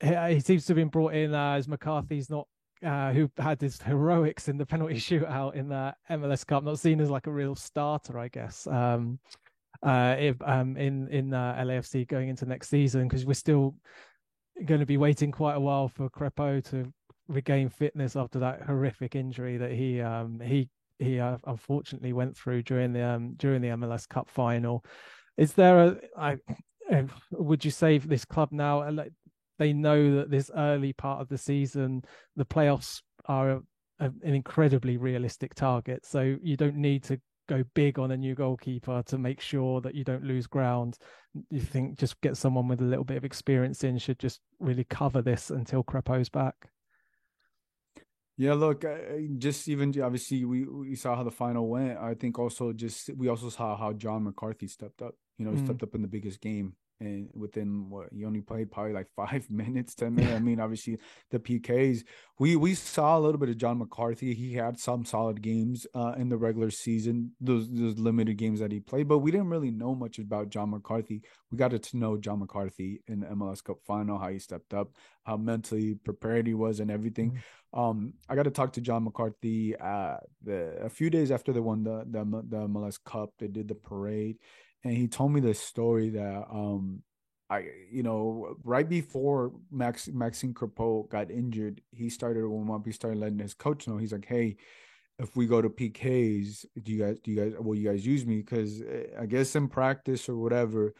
he, 0.00 0.14
he, 0.34 0.40
seems 0.40 0.66
to 0.66 0.70
have 0.70 0.76
been 0.76 0.88
brought 0.88 1.14
in 1.14 1.34
uh, 1.34 1.52
as 1.52 1.68
McCarthy's 1.68 2.30
not. 2.30 2.46
Uh, 2.84 3.14
who 3.14 3.30
had 3.38 3.58
his 3.62 3.80
heroics 3.80 4.48
in 4.48 4.58
the 4.58 4.66
penalty 4.66 4.96
shootout 4.96 5.54
in 5.54 5.68
the 5.68 5.94
MLS 6.10 6.46
Cup? 6.46 6.64
Not 6.64 6.78
seen 6.78 7.00
as 7.00 7.08
like 7.08 7.26
a 7.26 7.32
real 7.32 7.54
starter, 7.54 8.18
I 8.18 8.28
guess. 8.28 8.66
Um, 8.66 9.18
uh, 9.82 10.16
if, 10.18 10.36
um, 10.42 10.76
in 10.76 11.08
in 11.08 11.32
uh, 11.32 11.54
LAFC 11.60 12.06
going 12.06 12.28
into 12.28 12.44
next 12.46 12.68
season 12.68 13.08
because 13.08 13.24
we're 13.24 13.34
still 13.34 13.74
going 14.66 14.80
to 14.80 14.86
be 14.86 14.96
waiting 14.96 15.32
quite 15.32 15.54
a 15.54 15.60
while 15.60 15.88
for 15.88 16.08
Crepeau 16.10 16.62
to 16.70 16.92
regain 17.28 17.68
fitness 17.68 18.16
after 18.16 18.38
that 18.38 18.62
horrific 18.62 19.14
injury 19.14 19.56
that 19.56 19.72
he 19.72 20.00
um 20.00 20.40
he 20.40 20.68
he 20.98 21.18
uh, 21.18 21.36
unfortunately 21.46 22.12
went 22.12 22.36
through 22.36 22.62
during 22.62 22.92
the 22.92 23.02
um 23.02 23.34
during 23.36 23.62
the 23.62 23.68
MLS 23.68 24.08
Cup 24.08 24.28
final. 24.28 24.84
Is 25.36 25.52
there 25.54 25.84
a 25.84 25.96
I 26.16 26.36
uh, 26.92 27.02
would 27.32 27.64
you 27.64 27.70
say 27.70 27.98
this 27.98 28.24
club 28.24 28.50
now 28.52 28.80
uh, 28.80 29.04
they 29.58 29.72
know 29.72 30.16
that 30.16 30.30
this 30.30 30.50
early 30.56 30.92
part 30.92 31.20
of 31.20 31.28
the 31.28 31.38
season, 31.38 32.02
the 32.36 32.44
playoffs 32.44 33.00
are 33.26 33.50
a, 33.50 33.56
a, 34.00 34.04
an 34.06 34.34
incredibly 34.34 34.96
realistic 34.96 35.54
target. 35.54 36.04
So 36.04 36.36
you 36.42 36.56
don't 36.56 36.76
need 36.76 37.04
to 37.04 37.20
go 37.48 37.62
big 37.74 37.98
on 37.98 38.10
a 38.10 38.16
new 38.16 38.34
goalkeeper 38.34 39.02
to 39.06 39.18
make 39.18 39.40
sure 39.40 39.80
that 39.82 39.94
you 39.94 40.02
don't 40.02 40.24
lose 40.24 40.46
ground. 40.46 40.98
You 41.50 41.60
think 41.60 41.98
just 41.98 42.20
get 42.20 42.36
someone 42.36 42.68
with 42.68 42.80
a 42.80 42.84
little 42.84 43.04
bit 43.04 43.16
of 43.16 43.24
experience 43.24 43.84
in 43.84 43.98
should 43.98 44.18
just 44.18 44.40
really 44.58 44.84
cover 44.84 45.22
this 45.22 45.50
until 45.50 45.84
Crépeau's 45.84 46.28
back. 46.28 46.54
Yeah, 48.36 48.54
look, 48.54 48.84
just 49.38 49.68
even 49.68 49.88
obviously 50.00 50.44
we 50.44 50.64
we 50.64 50.96
saw 50.96 51.14
how 51.14 51.22
the 51.22 51.30
final 51.30 51.68
went. 51.68 51.98
I 51.98 52.14
think 52.14 52.38
also 52.38 52.72
just 52.72 53.10
we 53.16 53.28
also 53.28 53.48
saw 53.48 53.76
how 53.76 53.92
John 53.92 54.24
McCarthy 54.24 54.66
stepped 54.66 55.02
up. 55.02 55.14
You 55.38 55.46
know, 55.46 55.52
mm. 55.52 55.64
stepped 55.64 55.82
up 55.82 55.94
in 55.94 56.02
the 56.02 56.08
biggest 56.08 56.40
game 56.40 56.74
and 57.00 57.28
within 57.34 57.88
what 57.88 58.08
he 58.12 58.24
only 58.24 58.40
played 58.40 58.70
probably 58.70 58.92
like 58.92 59.08
five 59.16 59.46
minutes, 59.50 59.94
ten 59.94 60.14
minutes. 60.14 60.34
I 60.34 60.38
mean, 60.38 60.60
obviously 60.60 60.98
the 61.30 61.38
PKs. 61.38 62.04
We 62.38 62.56
we 62.56 62.74
saw 62.74 63.18
a 63.18 63.20
little 63.20 63.38
bit 63.38 63.48
of 63.48 63.58
John 63.58 63.78
McCarthy. 63.78 64.34
He 64.34 64.54
had 64.54 64.78
some 64.78 65.04
solid 65.04 65.42
games 65.42 65.86
uh, 65.94 66.14
in 66.16 66.28
the 66.28 66.36
regular 66.36 66.70
season, 66.70 67.32
those 67.40 67.70
those 67.70 67.98
limited 67.98 68.36
games 68.36 68.60
that 68.60 68.72
he 68.72 68.80
played, 68.80 69.08
but 69.08 69.18
we 69.18 69.30
didn't 69.30 69.50
really 69.50 69.70
know 69.70 69.94
much 69.94 70.18
about 70.18 70.50
John 70.50 70.70
McCarthy. 70.70 71.22
We 71.50 71.58
got 71.58 71.70
to 71.70 71.96
know 71.96 72.16
John 72.16 72.40
McCarthy 72.40 73.02
in 73.06 73.20
the 73.20 73.26
MLS 73.26 73.62
Cup 73.62 73.78
final, 73.86 74.18
how 74.18 74.28
he 74.28 74.38
stepped 74.38 74.74
up, 74.74 74.92
how 75.24 75.36
mentally 75.36 75.94
prepared 75.94 76.46
he 76.46 76.54
was, 76.54 76.80
and 76.80 76.90
everything. 76.90 77.30
Mm-hmm. 77.30 77.80
Um, 77.80 78.14
I 78.28 78.36
got 78.36 78.44
to 78.44 78.50
talk 78.50 78.72
to 78.74 78.80
John 78.80 79.04
McCarthy 79.04 79.76
uh, 79.76 80.18
the, 80.42 80.76
a 80.80 80.88
few 80.88 81.10
days 81.10 81.32
after 81.32 81.52
they 81.52 81.60
won 81.60 81.82
the, 81.82 82.04
the 82.08 82.24
the 82.48 82.68
MLS 82.68 82.98
Cup. 83.02 83.30
They 83.38 83.48
did 83.48 83.68
the 83.68 83.74
parade 83.74 84.38
and 84.84 84.96
he 84.96 85.08
told 85.08 85.32
me 85.32 85.40
this 85.40 85.60
story 85.60 86.10
that 86.10 86.44
um 86.50 87.02
I 87.50 87.66
you 87.90 88.02
know 88.02 88.56
right 88.64 88.88
before 88.88 89.52
Max 89.70 90.08
Maxime 90.08 90.54
Crepeau 90.54 91.08
got 91.08 91.30
injured, 91.30 91.80
he 91.90 92.08
started 92.10 92.46
when 92.46 92.70
up. 92.74 92.86
He 92.86 92.92
started 92.92 93.18
letting 93.18 93.38
his 93.38 93.54
coach 93.54 93.88
know. 93.88 93.96
He's 93.98 94.12
like, 94.12 94.26
hey. 94.26 94.56
If 95.16 95.36
we 95.36 95.46
go 95.46 95.62
to 95.62 95.68
PKs, 95.68 96.64
do 96.82 96.90
you 96.90 96.98
guys 96.98 97.20
do 97.22 97.30
you 97.30 97.36
guys 97.36 97.52
will 97.60 97.76
you 97.76 97.88
guys 97.88 98.04
use 98.04 98.26
me? 98.26 98.38
Because 98.38 98.82
eh, 98.82 99.04
I 99.16 99.26
guess 99.26 99.54
in 99.54 99.68
practice 99.68 100.28
or 100.28 100.36
whatever, 100.36 100.92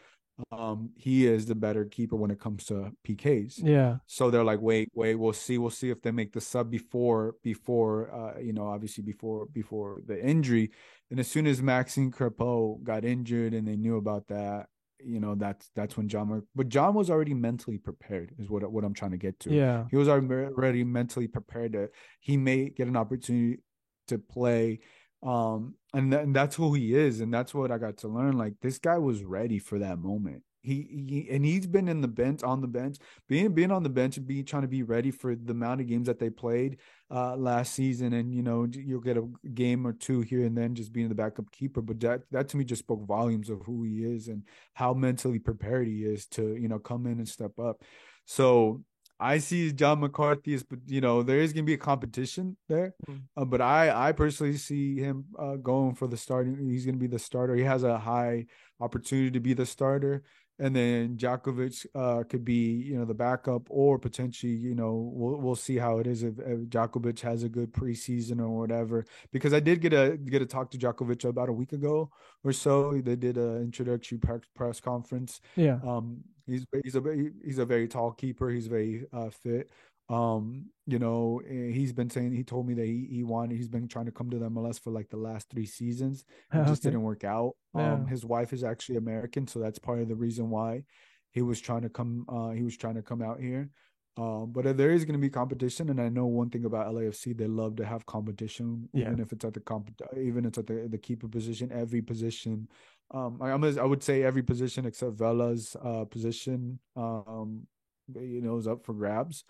um 0.51 0.89
he 0.97 1.25
is 1.25 1.45
the 1.45 1.55
better 1.55 1.85
keeper 1.85 2.15
when 2.15 2.31
it 2.31 2.39
comes 2.39 2.65
to 2.65 2.91
PKs. 3.07 3.55
Yeah. 3.57 3.97
So 4.05 4.29
they're 4.29 4.43
like, 4.43 4.61
wait, 4.61 4.89
wait, 4.93 5.15
we'll 5.15 5.33
see, 5.33 5.57
we'll 5.57 5.69
see 5.69 5.89
if 5.89 6.01
they 6.01 6.11
make 6.11 6.33
the 6.33 6.41
sub 6.41 6.69
before 6.69 7.35
before 7.43 8.13
uh 8.13 8.39
you 8.39 8.53
know, 8.53 8.67
obviously 8.67 9.03
before 9.03 9.45
before 9.47 10.01
the 10.05 10.21
injury. 10.21 10.71
And 11.11 11.19
as 11.19 11.27
soon 11.27 11.47
as 11.47 11.61
Maxime 11.61 12.11
Crepeau 12.11 12.83
got 12.83 13.05
injured 13.05 13.53
and 13.53 13.67
they 13.67 13.77
knew 13.77 13.97
about 13.97 14.27
that, 14.27 14.67
you 14.99 15.19
know, 15.19 15.35
that's 15.35 15.69
that's 15.75 15.95
when 15.95 16.09
John 16.09 16.43
but 16.55 16.69
John 16.69 16.95
was 16.95 17.09
already 17.09 17.33
mentally 17.33 17.77
prepared, 17.77 18.33
is 18.39 18.49
what 18.49 18.69
what 18.71 18.83
I'm 18.83 18.93
trying 18.93 19.11
to 19.11 19.17
get 19.17 19.39
to. 19.41 19.51
Yeah. 19.53 19.85
He 19.89 19.97
was 19.97 20.09
already 20.09 20.83
mentally 20.83 21.27
prepared 21.27 21.73
that 21.73 21.91
he 22.19 22.37
may 22.37 22.69
get 22.69 22.87
an 22.87 22.97
opportunity 22.97 23.61
to 24.07 24.17
play 24.17 24.79
um 25.25 25.73
and, 25.93 26.11
th- 26.11 26.23
and 26.23 26.35
that's 26.35 26.55
who 26.55 26.73
he 26.73 26.93
is 26.93 27.19
and 27.19 27.33
that's 27.33 27.53
what 27.53 27.71
i 27.71 27.77
got 27.77 27.97
to 27.97 28.07
learn 28.07 28.37
like 28.37 28.53
this 28.61 28.77
guy 28.77 28.97
was 28.97 29.23
ready 29.23 29.59
for 29.59 29.79
that 29.79 29.99
moment. 29.99 30.43
He, 30.61 30.81
he 31.07 31.27
and 31.29 31.45
he's 31.45 31.67
been 31.67 31.87
in 31.87 32.01
the 32.01 32.07
bench 32.07 32.41
on 32.41 32.59
the 32.59 32.67
bench 32.67 32.97
being 33.29 33.53
being 33.53 33.69
on 33.69 33.83
the 33.83 33.89
bench 33.89 34.17
and 34.17 34.25
be 34.25 34.41
trying 34.41 34.63
to 34.63 34.67
be 34.67 34.81
ready 34.81 35.11
for 35.11 35.35
the 35.35 35.51
amount 35.51 35.79
of 35.81 35.85
games 35.85 36.07
that 36.07 36.17
they 36.17 36.31
played 36.31 36.77
uh 37.11 37.35
last 37.35 37.75
season. 37.75 38.13
And 38.13 38.33
you 38.33 38.41
know 38.41 38.67
you'll 38.71 38.99
get 38.99 39.15
a 39.15 39.27
game 39.53 39.85
or 39.85 39.93
two 39.93 40.21
here 40.21 40.43
and 40.43 40.57
then 40.57 40.73
just 40.73 40.91
being 40.91 41.07
the 41.09 41.13
backup 41.13 41.51
keeper. 41.51 41.83
But 41.83 41.99
that 41.99 42.21
that 42.31 42.49
to 42.49 42.57
me 42.57 42.63
just 42.63 42.79
spoke 42.79 43.05
volumes 43.05 43.51
of 43.51 43.61
who 43.61 43.83
he 43.83 44.03
is 44.03 44.27
and 44.27 44.41
how 44.73 44.95
mentally 44.95 45.37
prepared 45.37 45.85
he 45.85 46.03
is 46.03 46.25
to 46.29 46.55
you 46.55 46.67
know 46.67 46.79
come 46.79 47.05
in 47.05 47.19
and 47.19 47.29
step 47.29 47.59
up. 47.59 47.83
So 48.25 48.81
I 49.19 49.37
see 49.37 49.71
John 49.71 50.01
McCarthy 50.01 50.53
as, 50.55 50.65
you 50.87 50.99
know, 50.99 51.23
there 51.23 51.39
is 51.39 51.53
going 51.53 51.65
to 51.65 51.69
be 51.69 51.75
a 51.75 51.77
competition 51.77 52.57
there, 52.67 52.95
mm-hmm. 53.07 53.19
uh, 53.41 53.45
but 53.45 53.61
I, 53.61 54.09
I 54.09 54.11
personally 54.11 54.57
see 54.57 54.99
him 54.99 55.25
uh, 55.39 55.55
going 55.55 55.95
for 55.95 56.07
the 56.07 56.17
starting. 56.17 56.57
He's 56.69 56.85
going 56.85 56.95
to 56.95 56.99
be 56.99 57.07
the 57.07 57.19
starter. 57.19 57.55
He 57.55 57.63
has 57.63 57.83
a 57.83 57.97
high 57.97 58.45
opportunity 58.81 59.31
to 59.31 59.39
be 59.39 59.53
the 59.53 59.65
starter, 59.65 60.23
and 60.59 60.75
then 60.75 61.17
Jakupovic 61.17 61.85
uh, 61.95 62.23
could 62.23 62.43
be, 62.43 62.71
you 62.71 62.97
know, 62.97 63.05
the 63.05 63.13
backup, 63.13 63.63
or 63.69 63.97
potentially, 63.99 64.53
you 64.53 64.75
know, 64.75 65.11
we'll 65.13 65.39
we'll 65.39 65.55
see 65.55 65.77
how 65.77 65.99
it 65.99 66.07
is 66.07 66.23
if, 66.23 66.37
if 66.39 66.59
Jakupovic 66.69 67.19
has 67.21 67.43
a 67.43 67.49
good 67.49 67.73
preseason 67.73 68.39
or 68.39 68.49
whatever. 68.49 69.05
Because 69.31 69.53
I 69.53 69.59
did 69.59 69.79
get 69.81 69.93
a 69.93 70.17
get 70.17 70.41
a 70.41 70.45
talk 70.45 70.71
to 70.71 70.77
Jakupovic 70.77 71.23
about 71.23 71.49
a 71.49 71.53
week 71.53 71.73
ago 71.73 72.09
or 72.43 72.53
so. 72.53 72.93
They 73.01 73.15
did 73.15 73.37
an 73.37 73.63
introductory 73.63 74.19
press 74.55 74.79
conference. 74.79 75.39
Yeah. 75.55 75.79
Um, 75.85 76.23
He's 76.45 76.65
he's 76.83 76.95
a 76.95 77.01
he's 77.43 77.57
a 77.57 77.65
very 77.65 77.87
tall 77.87 78.11
keeper. 78.11 78.49
He's 78.49 78.67
very 78.67 79.05
uh, 79.11 79.29
fit. 79.29 79.69
Um, 80.07 80.67
you 80.85 80.99
know, 80.99 81.41
he's 81.47 81.91
been 81.91 82.11
saying 82.11 82.31
he 82.33 82.43
told 82.43 82.67
me 82.67 82.75
that 82.75 82.85
he, 82.85 83.07
he 83.09 83.23
wanted 83.23 83.57
he's 83.57 83.67
been 83.67 83.87
trying 83.87 84.05
to 84.05 84.11
come 84.11 84.29
to 84.29 84.37
the 84.37 84.49
MLS 84.49 84.79
for 84.79 84.91
like 84.91 85.09
the 85.09 85.17
last 85.17 85.49
three 85.49 85.65
seasons. 85.65 86.25
It 86.53 86.57
okay. 86.57 86.69
just 86.69 86.83
didn't 86.83 87.01
work 87.01 87.23
out. 87.23 87.53
Yeah. 87.75 87.93
Um, 87.93 88.07
his 88.07 88.23
wife 88.23 88.53
is 88.53 88.63
actually 88.63 88.97
American, 88.97 89.47
so 89.47 89.59
that's 89.59 89.79
part 89.79 89.99
of 89.99 90.07
the 90.07 90.15
reason 90.15 90.49
why 90.49 90.83
he 91.31 91.41
was 91.41 91.59
trying 91.59 91.81
to 91.81 91.89
come. 91.89 92.25
Uh, 92.29 92.51
he 92.51 92.63
was 92.63 92.77
trying 92.77 92.95
to 92.95 93.01
come 93.01 93.21
out 93.21 93.39
here. 93.39 93.69
Um, 94.17 94.51
but 94.53 94.77
there 94.77 94.91
is 94.91 95.03
going 95.03 95.19
to 95.19 95.21
be 95.21 95.29
competition, 95.29 95.89
and 95.89 95.99
I 95.99 96.07
know 96.07 96.25
one 96.25 96.49
thing 96.49 96.63
about 96.63 96.87
LAFC: 96.93 97.37
they 97.37 97.47
love 97.47 97.75
to 97.77 97.85
have 97.85 98.05
competition, 98.05 98.87
yeah. 98.93 99.07
even 99.07 99.19
if 99.19 99.33
it's 99.33 99.43
at 99.43 99.53
the 99.53 99.59
comp, 99.59 99.89
even 100.17 100.45
if 100.45 100.49
it's 100.49 100.57
at 100.59 100.67
the 100.67 100.87
the 100.89 100.97
keeper 100.97 101.27
position. 101.27 101.69
Every 101.73 102.01
position 102.01 102.69
um, 103.11 103.39
I, 103.41 103.51
I 103.51 103.85
would 103.85 104.03
say 104.03 104.23
every 104.23 104.43
position 104.43 104.85
except 104.85 105.17
Vela's 105.17 105.75
uh, 105.83 106.05
position, 106.05 106.79
um, 106.95 107.67
you 108.13 108.41
know, 108.41 108.57
is 108.57 108.67
up 108.67 108.85
for 108.85 108.93
grabs. 108.93 109.43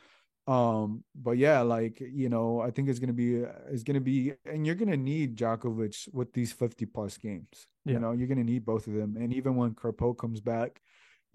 Um, 0.48 1.04
but 1.16 1.38
yeah, 1.38 1.62
like 1.62 2.00
you 2.00 2.30
know, 2.30 2.62
I 2.62 2.70
think 2.70 2.88
it's 2.88 3.00
gonna 3.00 3.14
be 3.14 3.44
it's 3.72 3.84
gonna 3.84 4.02
be, 4.02 4.34
and 4.46 4.66
you're 4.66 4.76
gonna 4.76 4.98
need 4.98 5.38
Jakupovic 5.38 6.14
with 6.14 6.34
these 6.34 6.54
50 6.54 6.86
plus 6.86 7.18
games. 7.18 7.68
Yeah. 7.84 7.94
You 7.94 8.00
know, 8.00 8.12
you're 8.12 8.28
gonna 8.28 8.44
need 8.44 8.66
both 8.66 8.86
of 8.88 8.94
them, 8.94 9.18
and 9.18 9.34
even 9.34 9.56
when 9.56 9.74
Crepeau 9.74 10.16
comes 10.16 10.42
back, 10.42 10.82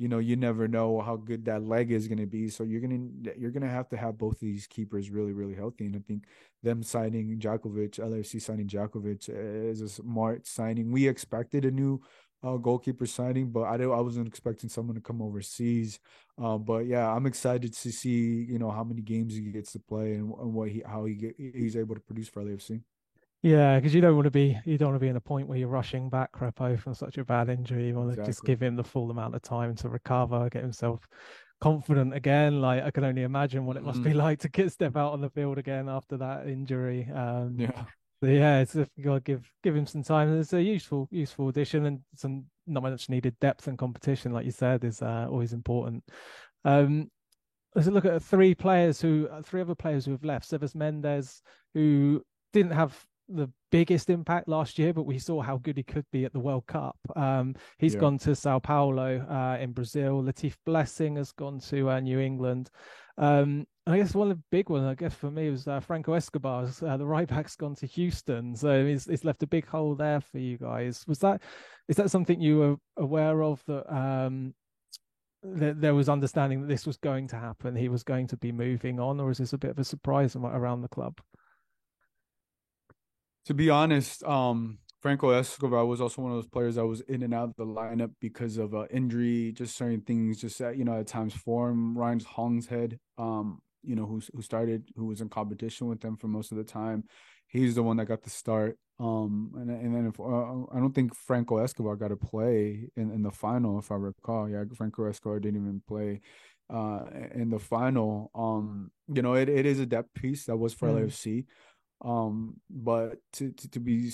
you 0.01 0.09
know, 0.09 0.19
you 0.19 0.35
never 0.35 0.67
know 0.67 1.03
how 1.03 1.17
good 1.17 1.45
that 1.45 1.63
leg 1.63 1.93
is 1.93 2.09
going 2.09 2.21
to 2.21 2.27
be. 2.27 2.49
So 2.49 2.65
you're 2.65 2.81
going 2.81 3.23
to 3.23 3.39
you're 3.39 3.51
going 3.51 3.65
to 3.65 3.69
have 3.69 3.87
to 3.91 3.99
have 3.99 4.17
both 4.17 4.37
of 4.37 4.41
these 4.41 4.67
keepers 4.67 5.11
really 5.11 5.35
really 5.35 5.55
healthy. 5.55 5.85
And 5.85 5.95
I 5.95 5.99
think 5.99 6.25
them 6.63 6.83
signing 6.83 7.39
Jakupovic, 7.39 8.01
LFC 8.01 8.41
signing 8.41 8.67
Jakupovic 8.67 9.29
is 9.29 9.83
a 9.83 9.91
smart 9.91 10.47
signing. 10.47 10.91
We 10.91 11.07
expected 11.07 11.67
a 11.67 11.71
new 11.71 12.01
uh, 12.43 12.57
goalkeeper 12.57 13.05
signing, 13.05 13.51
but 13.51 13.65
I 13.65 13.75
I 13.75 14.01
wasn't 14.01 14.27
expecting 14.27 14.71
someone 14.71 14.95
to 14.95 15.03
come 15.03 15.21
overseas. 15.21 16.01
Uh, 16.43 16.57
but 16.57 16.87
yeah, 16.87 17.07
I'm 17.07 17.27
excited 17.27 17.75
to 17.75 17.93
see 17.93 18.47
you 18.49 18.59
know 18.59 18.71
how 18.71 18.85
many 18.85 19.03
games 19.03 19.35
he 19.35 19.43
gets 19.51 19.73
to 19.73 19.81
play 19.81 20.15
and, 20.15 20.33
and 20.33 20.55
what 20.55 20.71
he 20.71 20.83
how 20.87 21.05
he 21.05 21.15
get, 21.15 21.35
he's 21.37 21.77
able 21.77 21.95
to 21.95 22.01
produce 22.01 22.31
for 22.31 22.43
LFC. 22.43 22.81
Yeah, 23.43 23.79
because 23.79 23.95
you 23.95 24.03
don't 24.03 24.17
want 24.17 24.27
to 24.27 24.31
be 24.31 24.59
you 24.67 24.77
don't 24.77 24.91
want 24.91 25.01
to 25.01 25.05
be 25.05 25.09
in 25.09 25.17
a 25.17 25.21
point 25.21 25.49
where 25.49 25.57
you're 25.57 25.69
rushing 25.69 26.11
back 26.11 26.31
Crepeau 26.33 26.79
from 26.79 26.95
such 26.95 27.17
a 27.17 27.25
bad 27.25 27.49
injury. 27.49 27.89
You 27.89 27.95
want 27.95 28.11
exactly. 28.11 28.25
to 28.25 28.31
just 28.31 28.45
give 28.45 28.63
him 28.63 28.77
the 28.77 28.85
full 28.85 29.11
amount 29.11 29.35
of 29.35 29.43
time 29.43 29.75
to 29.77 29.89
recover, 29.89 30.49
get 30.51 30.63
himself 30.63 31.09
confident 31.61 32.15
again. 32.15 32.61
Like 32.61 32.83
I 32.83 32.91
can 32.91 33.05
only 33.05 33.23
imagine 33.23 33.65
what 33.65 33.77
it 33.77 33.83
must 33.83 34.01
mm. 34.01 34.05
be 34.05 34.13
like 34.13 34.41
to 34.41 34.49
get 34.51 34.73
step 34.73 34.97
out 34.97 35.13
on 35.13 35.23
the 35.23 35.31
field 35.31 35.57
again 35.57 35.89
after 35.89 36.19
that 36.19 36.49
injury. 36.49 37.09
Um, 37.15 37.57
yeah, 37.59 37.85
yeah, 38.21 38.61
it's 38.61 38.75
you 38.75 39.05
got 39.05 39.15
to 39.15 39.21
give 39.21 39.51
give 39.63 39.75
him 39.75 39.87
some 39.87 40.03
time. 40.03 40.39
It's 40.39 40.53
a 40.53 40.63
useful 40.63 41.09
useful 41.11 41.49
addition 41.49 41.87
and 41.87 42.01
some 42.15 42.45
not 42.67 42.83
much 42.83 43.09
needed 43.09 43.39
depth 43.41 43.67
and 43.69 43.79
competition, 43.79 44.33
like 44.33 44.45
you 44.45 44.53
said, 44.53 44.85
is 44.85 45.01
uh, 45.01 45.27
always 45.31 45.55
important. 45.55 46.05
Um, 46.65 47.11
let's 47.75 47.89
look 47.89 48.05
at 48.05 48.23
three 48.23 48.55
players 48.55 49.01
who, 49.01 49.29
three 49.45 49.61
other 49.61 49.75
players 49.75 50.05
who 50.05 50.13
have 50.13 50.25
left. 50.25 50.51
Sebas 50.51 50.75
Mendez, 50.75 51.43
who 51.75 52.23
didn't 52.53 52.73
have 52.73 52.99
the 53.31 53.51
biggest 53.71 54.11
impact 54.11 54.49
last 54.49 54.79
year, 54.79 54.93
but 54.93 55.07
we 55.07 55.19
saw 55.19 55.41
how 55.41 55.59
good 55.59 55.77
he 55.77 55.83
could 55.83 56.07
be 56.13 56.25
at 56.25 56.33
the 56.33 56.41
World 56.41 56.67
Cup. 56.67 56.97
Um, 57.17 57.55
he's 57.79 57.95
yeah. 57.95 58.01
gone 58.01 58.19
to 58.19 58.35
Sao 58.35 58.59
Paulo 58.59 59.21
uh, 59.21 59.59
in 59.61 59.73
Brazil. 59.73 60.23
Latif 60.23 60.55
Blessing 60.67 61.17
has 61.17 61.33
gone 61.33 61.61
to 61.61 61.91
uh, 61.91 62.01
New 62.01 62.19
England. 62.19 62.71
Um, 63.19 63.67
I 63.87 63.97
guess 63.99 64.15
one 64.15 64.31
of 64.31 64.37
the 64.37 64.45
big 64.51 64.69
ones, 64.69 64.87
I 64.87 64.95
guess 64.95 65.15
for 65.15 65.31
me, 65.31 65.51
was 65.51 65.67
uh, 65.67 65.81
Franco 65.81 66.13
Escobar. 66.13 66.69
Uh, 66.83 66.97
the 66.97 67.07
right 67.07 67.29
back's 67.29 67.57
gone 67.57 67.75
to 67.77 67.87
Houston, 67.87 68.55
so 68.55 68.71
it's, 68.71 69.07
it's 69.09 69.25
left 69.25 69.43
a 69.43 69.47
big 69.47 69.67
hole 69.67 69.95
there 69.95 70.21
for 70.21 70.39
you 70.39 70.59
guys. 70.59 71.05
Was 71.07 71.19
that 71.21 71.43
is 71.89 71.97
that 71.97 72.11
something 72.11 72.41
you 72.41 72.59
were 72.59 72.77
aware 72.97 73.43
of 73.43 73.63
that? 73.67 73.93
Um, 73.93 74.55
that 75.43 75.81
there 75.81 75.95
was 75.95 76.11
understanding 76.11 76.61
that 76.61 76.69
this 76.69 76.87
was 76.87 76.99
going 76.99 77.27
to 77.29 77.37
happen. 77.37 77.75
He 77.75 77.89
was 77.89 78.03
going 78.03 78.27
to 78.27 78.37
be 78.37 78.53
moving 78.53 79.01
on, 79.01 79.19
or 79.21 79.31
is 79.31 79.39
this 79.39 79.55
a 79.55 79.59
bit 79.59 79.71
of 79.71 79.79
a 79.79 79.85
surprise 79.85 80.37
around 80.37 80.83
the 80.83 80.89
club? 80.89 81.19
To 83.47 83.55
be 83.55 83.71
honest, 83.71 84.23
um, 84.25 84.79
Franco 85.01 85.31
Escobar 85.31 85.87
was 85.87 86.01
also 86.01 86.23
one 86.23 86.31
of 86.31 86.37
those 86.37 86.49
players 86.49 86.75
that 86.75 86.87
was 86.87 87.01
in 87.03 87.23
and 87.23 87.33
out 87.33 87.49
of 87.49 87.57
the 87.57 87.65
lineup 87.65 88.13
because 88.21 88.59
of 88.59 88.75
uh, 88.75 88.87
injury, 88.91 89.53
just 89.53 89.77
certain 89.77 90.03
things, 90.03 90.41
just 90.41 90.61
at, 90.61 90.77
you 90.77 90.85
know 90.85 91.01
at 91.01 91.07
times 91.07 91.35
form. 91.35 91.97
Ryan 91.97 92.21
Hollingshead, 92.21 92.99
um, 93.17 93.61
you 93.83 93.97
know 93.97 94.05
who 94.05 94.21
who 94.35 94.43
started, 94.43 94.91
who 94.97 95.07
was 95.07 95.23
in 95.23 95.31
competition 95.31 95.87
with 95.87 96.01
them 96.01 96.17
for 96.17 96.29
most 96.29 96.53
of 96.53 96.59
the 96.59 96.65
time. 96.65 97.05
He's 97.49 97.75
the 97.75 97.83
one 97.83 97.97
that 97.97 98.07
got 98.07 98.23
the 98.23 98.31
start. 98.31 98.79
Um, 98.99 99.53
and 99.57 99.71
and 99.71 99.95
then 99.95 100.07
if, 100.07 100.21
uh, 100.21 100.77
I 100.77 100.79
don't 100.79 100.95
think 100.95 101.15
Franco 101.15 101.57
Escobar 101.57 101.97
got 101.97 102.09
to 102.09 102.17
play 102.17 102.91
in, 102.95 103.11
in 103.11 103.23
the 103.23 103.31
final, 103.31 103.79
if 103.79 103.91
I 103.91 103.95
recall. 103.95 104.51
Yeah, 104.51 104.65
Franco 104.77 105.07
Escobar 105.07 105.41
didn't 105.41 105.63
even 105.63 105.83
play 105.89 106.21
uh, 106.69 107.05
in 107.35 107.49
the 107.49 107.59
final. 107.59 108.31
Um, 108.35 108.91
you 109.09 109.23
know, 109.23 109.35
it, 109.35 109.49
it 109.49 109.65
is 109.65 109.81
a 109.81 109.87
depth 109.87 110.13
piece 110.15 110.45
that 110.45 110.57
was 110.57 110.75
for 110.75 110.89
mm. 110.89 111.07
LAFC. 111.07 111.47
Um, 112.03 112.61
but 112.71 113.19
to, 113.35 113.53
to, 113.53 113.71
to 113.73 113.81
be 113.81 114.11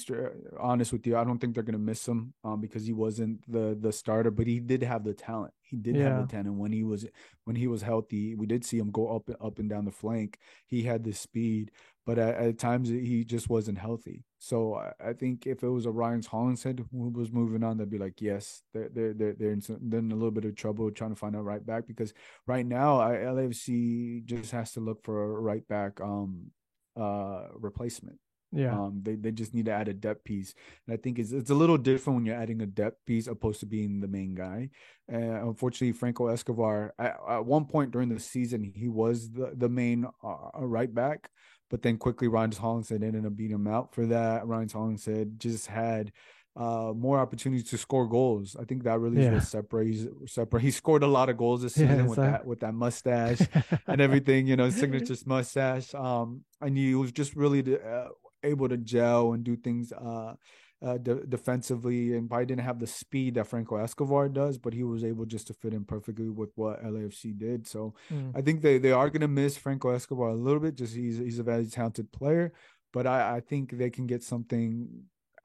honest 0.58 0.92
with 0.92 1.06
you, 1.06 1.16
I 1.16 1.22
don't 1.22 1.38
think 1.38 1.54
they're 1.54 1.62
gonna 1.62 1.78
miss 1.78 2.06
him 2.06 2.34
um, 2.42 2.60
because 2.60 2.84
he 2.84 2.92
wasn't 2.92 3.40
the 3.50 3.76
the 3.80 3.92
starter, 3.92 4.30
but 4.30 4.46
he 4.46 4.58
did 4.58 4.82
have 4.82 5.04
the 5.04 5.14
talent. 5.14 5.54
He 5.62 5.76
did 5.76 5.96
yeah. 5.96 6.08
have 6.08 6.28
the 6.28 6.32
talent 6.32 6.54
when 6.54 6.72
he 6.72 6.82
was 6.82 7.06
when 7.44 7.54
he 7.54 7.68
was 7.68 7.82
healthy. 7.82 8.34
We 8.34 8.46
did 8.46 8.64
see 8.64 8.78
him 8.78 8.90
go 8.90 9.14
up 9.14 9.30
up 9.40 9.58
and 9.60 9.70
down 9.70 9.84
the 9.84 9.92
flank. 9.92 10.38
He 10.66 10.82
had 10.82 11.04
the 11.04 11.12
speed, 11.12 11.70
but 12.04 12.18
at, 12.18 12.34
at 12.36 12.58
times 12.58 12.88
he 12.88 13.24
just 13.24 13.48
wasn't 13.48 13.78
healthy. 13.78 14.24
So 14.38 14.74
I, 14.74 15.10
I, 15.10 15.12
think 15.12 15.46
if 15.46 15.62
it 15.62 15.68
was 15.68 15.86
a 15.86 15.90
Ryan 15.90 16.22
Hollingshead 16.22 16.84
who 16.92 17.08
was 17.08 17.32
moving 17.32 17.64
on, 17.64 17.78
they'd 17.78 17.90
be 17.90 17.98
like, 17.98 18.20
yes, 18.20 18.62
they're 18.74 18.88
they're 18.88 19.14
they're 19.14 19.32
they're 19.34 19.52
in, 19.52 19.60
some, 19.60 19.78
they're 19.80 20.00
in 20.00 20.12
a 20.12 20.14
little 20.14 20.30
bit 20.30 20.44
of 20.44 20.54
trouble 20.54 20.90
trying 20.90 21.10
to 21.10 21.16
find 21.16 21.34
a 21.36 21.40
right 21.40 21.64
back 21.64 21.86
because 21.86 22.12
right 22.46 22.66
now 22.66 23.00
I, 23.00 23.14
LAFC 23.14 24.24
just 24.24 24.50
has 24.50 24.72
to 24.72 24.80
look 24.80 25.04
for 25.04 25.22
a 25.22 25.40
right 25.40 25.66
back. 25.68 26.00
Um, 26.00 26.50
uh 26.96 27.48
replacement. 27.54 28.18
Yeah. 28.52 28.72
Um, 28.72 29.00
they, 29.02 29.16
they 29.16 29.32
just 29.32 29.54
need 29.54 29.66
to 29.66 29.72
add 29.72 29.88
a 29.88 29.92
depth 29.92 30.24
piece. 30.24 30.54
And 30.86 30.94
I 30.94 30.96
think 30.96 31.18
it's 31.18 31.32
it's 31.32 31.50
a 31.50 31.54
little 31.54 31.76
different 31.76 32.16
when 32.16 32.26
you're 32.26 32.40
adding 32.40 32.62
a 32.62 32.66
depth 32.66 33.04
piece 33.04 33.26
opposed 33.26 33.60
to 33.60 33.66
being 33.66 34.00
the 34.00 34.08
main 34.08 34.34
guy. 34.34 34.70
Uh, 35.12 35.48
unfortunately, 35.48 35.92
Franco 35.92 36.28
Escobar, 36.28 36.94
at, 36.98 37.18
at, 37.28 37.44
one 37.44 37.66
point 37.66 37.90
during 37.90 38.08
the 38.08 38.20
season, 38.20 38.62
he 38.62 38.88
was 38.88 39.30
the, 39.30 39.52
the 39.54 39.68
main 39.68 40.06
uh, 40.24 40.50
right 40.58 40.92
back. 40.92 41.30
But 41.68 41.82
then 41.82 41.98
quickly, 41.98 42.28
Ryan 42.28 42.52
Hollingshead 42.52 43.02
ended 43.02 43.26
up 43.26 43.36
beating 43.36 43.56
him 43.56 43.66
out 43.66 43.92
for 43.92 44.06
that. 44.06 44.46
Ryan 44.46 44.68
Hollingshead 44.68 45.40
just 45.40 45.66
had 45.66 46.12
uh, 46.56 46.92
more 46.96 47.18
opportunities 47.18 47.68
to 47.68 47.76
score 47.76 48.08
goals. 48.08 48.56
I 48.58 48.64
think 48.64 48.84
that 48.84 48.98
really 48.98 49.22
yeah. 49.22 49.28
is 49.28 49.34
what 49.34 49.42
separates 49.42 50.06
separate. 50.26 50.62
He 50.66 50.70
scored 50.70 51.02
a 51.02 51.06
lot 51.06 51.28
of 51.28 51.36
goals 51.36 51.62
this 51.62 51.74
season 51.74 51.98
yeah, 51.98 52.06
with 52.06 52.16
that 52.16 52.46
with 52.46 52.60
that 52.60 52.72
mustache 52.72 53.40
and 53.86 54.00
everything, 54.00 54.46
you 54.46 54.56
know, 54.56 54.70
signature 54.70 55.14
mustache. 55.26 55.94
Um, 55.94 56.42
and 56.60 56.76
he 56.76 56.94
was 56.94 57.12
just 57.12 57.36
really 57.36 57.62
uh, 57.78 58.08
able 58.42 58.68
to 58.70 58.78
gel 58.78 59.34
and 59.34 59.44
do 59.44 59.56
things 59.56 59.92
uh, 59.92 60.34
uh 60.82 60.96
de- 60.96 61.26
defensively, 61.26 62.16
and 62.16 62.28
probably 62.28 62.46
didn't 62.46 62.64
have 62.64 62.78
the 62.78 62.86
speed 62.86 63.34
that 63.34 63.48
Franco 63.48 63.76
Escobar 63.76 64.30
does, 64.30 64.56
but 64.56 64.72
he 64.72 64.82
was 64.82 65.04
able 65.04 65.26
just 65.26 65.48
to 65.48 65.54
fit 65.54 65.74
in 65.74 65.84
perfectly 65.84 66.30
with 66.30 66.52
what 66.54 66.82
LAFC 66.82 67.38
did. 67.38 67.66
So 67.66 67.94
mm. 68.10 68.32
I 68.34 68.40
think 68.40 68.62
they 68.62 68.78
they 68.78 68.92
are 68.92 69.10
gonna 69.10 69.28
miss 69.28 69.58
Franco 69.58 69.90
Escobar 69.90 70.30
a 70.30 70.34
little 70.34 70.60
bit. 70.60 70.76
Just 70.76 70.94
he's 70.94 71.18
he's 71.18 71.38
a 71.38 71.42
very 71.42 71.66
talented 71.66 72.10
player. 72.12 72.54
But 72.94 73.06
I, 73.06 73.36
I 73.36 73.40
think 73.40 73.72
they 73.72 73.90
can 73.90 74.06
get 74.06 74.22
something 74.22 74.88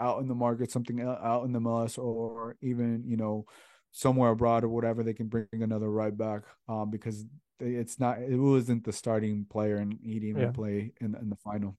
out 0.02 0.20
in 0.20 0.28
the 0.28 0.36
market, 0.36 0.72
something 0.72 1.00
out 1.02 1.44
in 1.46 1.54
the 1.54 1.60
MLS, 1.60 1.98
or 1.98 2.58
even 2.62 3.04
you 3.06 3.18
know 3.18 3.46
somewhere 3.92 4.32
abroad 4.32 4.64
or 4.64 4.70
whatever, 4.70 5.04
they 5.04 5.14
can 5.14 5.28
bring 5.28 5.48
another 5.52 5.90
right 5.90 6.18
back 6.18 6.44
um, 6.68 6.90
because 6.90 7.26
it's 7.60 8.00
not 8.00 8.20
it 8.20 8.38
wasn't 8.38 8.84
the 8.84 8.92
starting 8.92 9.46
player 9.50 9.78
and 9.78 9.98
he 10.02 10.14
didn't 10.16 10.30
even 10.30 10.42
yeah. 10.42 10.52
play 10.52 10.92
in 11.00 11.16
in 11.16 11.30
the 11.30 11.36
final. 11.36 11.78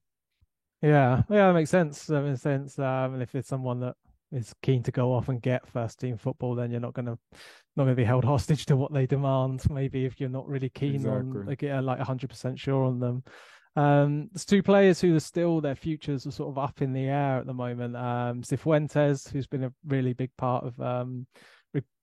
Yeah, 0.81 1.23
yeah, 1.31 1.49
that 1.49 1.55
makes 1.55 1.71
sense. 1.71 2.07
That 2.07 2.23
makes 2.23 2.43
sense. 2.43 2.79
Um, 2.79 3.15
and 3.15 3.23
if 3.23 3.35
it's 3.35 3.49
someone 3.49 3.81
that 3.81 3.95
is 4.33 4.55
keen 4.63 4.83
to 4.83 4.91
go 4.91 5.13
off 5.13 5.29
and 5.29 5.41
get 5.41 5.69
first 5.69 6.01
team 6.01 6.17
football, 6.17 6.55
then 6.55 6.71
you're 6.71 6.81
not 6.81 6.95
gonna 6.95 7.19
not 7.77 7.85
gonna 7.85 7.95
be 7.95 8.05
held 8.05 8.25
hostage 8.33 8.67
to 8.67 8.77
what 8.77 8.93
they 8.93 9.07
demand. 9.07 9.69
Maybe 9.71 10.05
if 10.05 10.21
you're 10.21 10.29
not 10.29 10.49
really 10.49 10.71
keen 10.71 10.97
exactly. 10.97 11.41
on 11.41 11.47
like, 11.47 11.63
like 11.63 11.99
100 11.99 12.31
percent 12.31 12.59
sure 12.59 12.85
on 12.85 12.99
them. 12.99 13.23
Um, 13.75 14.29
there's 14.33 14.45
two 14.45 14.63
players 14.63 15.01
who 15.01 15.17
are 15.17 15.21
still 15.21 15.61
their 15.61 15.75
futures 15.75 16.27
are 16.27 16.31
sort 16.31 16.51
of 16.51 16.59
up 16.59 16.83
in 16.83 16.93
the 16.93 17.05
air 17.05 17.39
at 17.39 17.47
the 17.47 17.55
moment. 17.55 17.97
Um, 17.97 18.43
Cifuentes, 18.43 19.31
who's 19.31 19.47
been 19.47 19.65
a 19.65 19.73
really 19.87 20.13
big 20.13 20.31
part 20.37 20.65
of 20.65 20.81
um, 20.81 21.27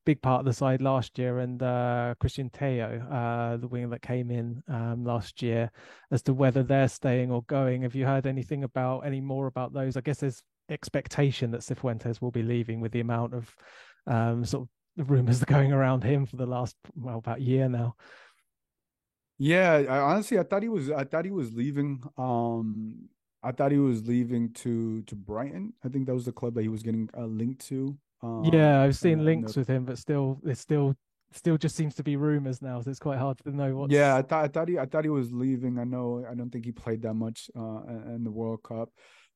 big 0.09 0.21
part 0.23 0.39
of 0.39 0.45
the 0.45 0.53
side 0.53 0.81
last 0.81 1.19
year, 1.19 1.37
and 1.37 1.61
uh, 1.61 2.15
Cristian 2.19 2.49
Tello, 2.51 2.99
uh, 3.11 3.57
the 3.57 3.67
winger 3.67 3.89
that 3.89 4.01
came 4.01 4.31
in 4.31 4.63
um, 4.67 5.03
last 5.05 5.43
year, 5.43 5.71
as 6.11 6.23
to 6.23 6.33
whether 6.33 6.63
they're 6.63 6.87
staying 6.87 7.31
or 7.31 7.43
going. 7.43 7.83
Have 7.83 7.93
you 7.93 8.07
heard 8.07 8.25
anything 8.25 8.63
about 8.63 9.01
any 9.01 9.21
more 9.21 9.45
about 9.45 9.71
those? 9.71 9.97
I 9.97 10.01
guess 10.01 10.19
there's 10.19 10.41
expectation 10.69 11.51
that 11.51 11.61
Cifuentes 11.61 12.21
will 12.21 12.31
be 12.31 12.41
leaving 12.41 12.81
with 12.81 12.91
the 12.91 13.01
amount 13.01 13.35
of 13.35 13.55
um, 14.07 14.43
sort 14.45 14.67
of 14.97 15.09
rumors 15.11 15.43
going 15.43 15.71
around 15.71 16.03
him 16.03 16.25
for 16.25 16.37
the 16.37 16.45
last 16.47 16.75
well 16.95 17.19
about 17.19 17.41
year 17.41 17.69
now. 17.69 17.95
Yeah, 19.39 19.71
I, 19.89 19.99
honestly, 19.99 20.37
I 20.37 20.43
thought 20.43 20.63
he 20.63 20.69
was. 20.69 20.91
I 20.91 21.05
thought 21.05 21.25
he 21.25 21.31
was 21.31 21.53
leaving. 21.53 22.03
Um, 22.17 23.09
I 23.41 23.53
thought 23.53 23.71
he 23.71 23.77
was 23.77 24.05
leaving 24.05 24.51
to 24.55 25.01
to 25.03 25.15
Brighton. 25.15 25.73
I 25.83 25.87
think 25.87 26.05
that 26.07 26.13
was 26.13 26.25
the 26.25 26.33
club 26.33 26.55
that 26.55 26.61
he 26.61 26.67
was 26.67 26.83
getting 26.83 27.09
uh, 27.17 27.25
linked 27.25 27.65
to. 27.67 27.97
Um, 28.21 28.43
yeah, 28.51 28.81
I've 28.81 28.97
seen 28.97 29.23
links 29.23 29.55
with 29.55 29.67
him, 29.67 29.85
but 29.85 29.97
still, 29.97 30.39
it 30.45 30.57
still 30.57 30.93
still 31.31 31.57
just 31.57 31.75
seems 31.75 31.95
to 31.95 32.03
be 32.03 32.17
rumors 32.17 32.61
now. 32.61 32.81
So 32.81 32.89
it's 32.89 32.99
quite 32.99 33.17
hard 33.17 33.37
to 33.43 33.55
know 33.55 33.75
what. 33.77 33.91
Yeah, 33.91 34.17
I 34.17 34.21
thought 34.23 34.43
I 34.43 34.47
thought 34.49 34.67
he 34.67 34.77
I 34.77 34.85
thought 34.85 35.05
he 35.05 35.09
was 35.09 35.31
leaving. 35.31 35.79
I 35.79 35.85
know. 35.85 36.25
I 36.29 36.35
don't 36.35 36.49
think 36.49 36.65
he 36.65 36.73
played 36.73 37.01
that 37.03 37.13
much 37.13 37.49
uh, 37.57 37.81
in 38.13 38.23
the 38.25 38.31
World 38.31 38.61
Cup. 38.63 38.89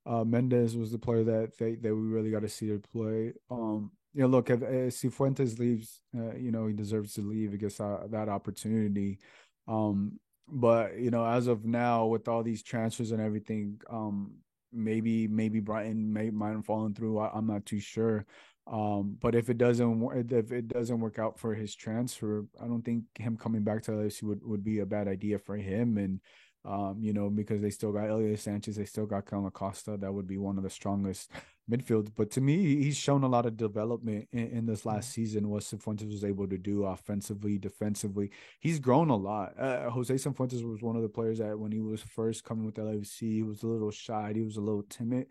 Uh, 0.05 0.25
Mendez 0.25 0.75
was 0.75 0.91
the 0.91 0.99
player 0.99 1.23
that 1.23 1.57
they 1.57 1.75
that 1.75 1.95
we 1.95 2.01
really 2.01 2.29
got 2.31 2.41
to 2.41 2.49
see 2.49 2.67
to 2.67 2.79
play. 2.91 3.31
Um, 3.49 3.91
yeah, 4.13 4.25
look, 4.25 4.49
if, 4.49 4.61
if 4.61 4.93
Cifuentes 4.93 5.57
leaves, 5.57 6.01
uh, 6.15 6.35
you 6.35 6.51
know, 6.51 6.67
he 6.67 6.73
deserves 6.73 7.13
to 7.13 7.21
leave. 7.21 7.53
He 7.53 7.57
gets 7.57 7.77
that, 7.77 8.11
that 8.11 8.29
opportunity. 8.29 9.19
Um, 9.67 10.19
but 10.47 10.99
you 10.99 11.11
know, 11.11 11.25
as 11.25 11.47
of 11.47 11.65
now, 11.65 12.05
with 12.05 12.27
all 12.27 12.43
these 12.43 12.63
transfers 12.63 13.11
and 13.11 13.21
everything, 13.21 13.79
um, 13.89 14.33
maybe 14.71 15.27
maybe 15.27 15.59
Brighton 15.59 16.11
may 16.11 16.29
might 16.29 16.51
have 16.51 16.65
fallen 16.65 16.93
through. 16.93 17.19
I, 17.19 17.37
am 17.37 17.47
not 17.47 17.65
too 17.65 17.79
sure. 17.79 18.25
Um, 18.65 19.17
but 19.21 19.35
if 19.35 19.49
it 19.49 19.57
doesn't 19.57 20.31
if 20.31 20.51
it 20.51 20.67
doesn't 20.67 20.99
work 20.99 21.19
out 21.19 21.39
for 21.39 21.53
his 21.53 21.75
transfer, 21.75 22.45
I 22.61 22.67
don't 22.67 22.83
think 22.83 23.03
him 23.17 23.37
coming 23.37 23.63
back 23.63 23.83
to 23.83 23.91
LAFC 23.91 24.23
would, 24.23 24.41
would 24.43 24.63
be 24.63 24.79
a 24.79 24.85
bad 24.85 25.07
idea 25.07 25.37
for 25.39 25.55
him. 25.57 25.97
And 25.97 26.19
um, 26.65 26.97
you 27.01 27.11
know, 27.13 27.29
because 27.29 27.61
they 27.61 27.69
still 27.69 27.91
got 27.91 28.09
Ilie 28.09 28.37
Sanchez, 28.37 28.77
they 28.77 28.85
still 28.85 29.05
got 29.05 29.29
Kellyn 29.29 29.45
Acosta. 29.45 29.97
That 29.97 30.13
would 30.13 30.27
be 30.27 30.37
one 30.37 30.57
of 30.57 30.63
the 30.63 30.69
strongest 30.69 31.29
midfield. 31.69 32.09
But 32.15 32.31
to 32.31 32.41
me, 32.41 32.83
he's 32.83 32.97
shown 32.97 33.23
a 33.23 33.27
lot 33.27 33.45
of 33.45 33.57
development 33.57 34.27
in, 34.31 34.47
in 34.47 34.65
this 34.65 34.85
last 34.85 35.11
season. 35.11 35.49
What 35.49 35.63
Cifuentes 35.63 36.11
was 36.11 36.23
able 36.23 36.47
to 36.47 36.57
do 36.57 36.83
offensively, 36.83 37.57
defensively, 37.57 38.31
he's 38.59 38.79
grown 38.79 39.09
a 39.09 39.15
lot. 39.15 39.59
Uh, 39.59 39.89
Jose 39.89 40.13
Cifuentes 40.13 40.63
was 40.63 40.81
one 40.81 40.95
of 40.95 41.01
the 41.01 41.09
players 41.09 41.39
that 41.39 41.57
when 41.57 41.71
he 41.71 41.79
was 41.79 42.01
first 42.01 42.43
coming 42.43 42.65
with 42.65 42.75
LAFC, 42.75 43.19
he 43.19 43.43
was 43.43 43.63
a 43.63 43.67
little 43.67 43.91
shy, 43.91 44.33
he 44.35 44.41
was 44.41 44.57
a 44.57 44.61
little 44.61 44.83
timid 44.83 45.27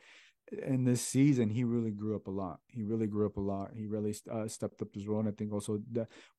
in 0.51 0.85
this 0.85 1.01
season, 1.01 1.49
he 1.49 1.65
really 1.65 1.91
grew 1.91 2.15
up 2.15 2.27
a 2.27 2.31
lot. 2.31 2.59
He 2.69 2.83
really 2.83 3.07
grew 3.07 3.27
up 3.27 3.37
a 3.37 3.41
lot. 3.41 3.71
He 3.75 3.87
really 3.87 4.15
uh, 4.31 4.47
stepped 4.49 4.83
up 4.83 4.95
his 4.95 5.07
role. 5.07 5.21
And 5.21 5.29
I 5.29 5.33
think 5.33 5.53
also 5.53 5.81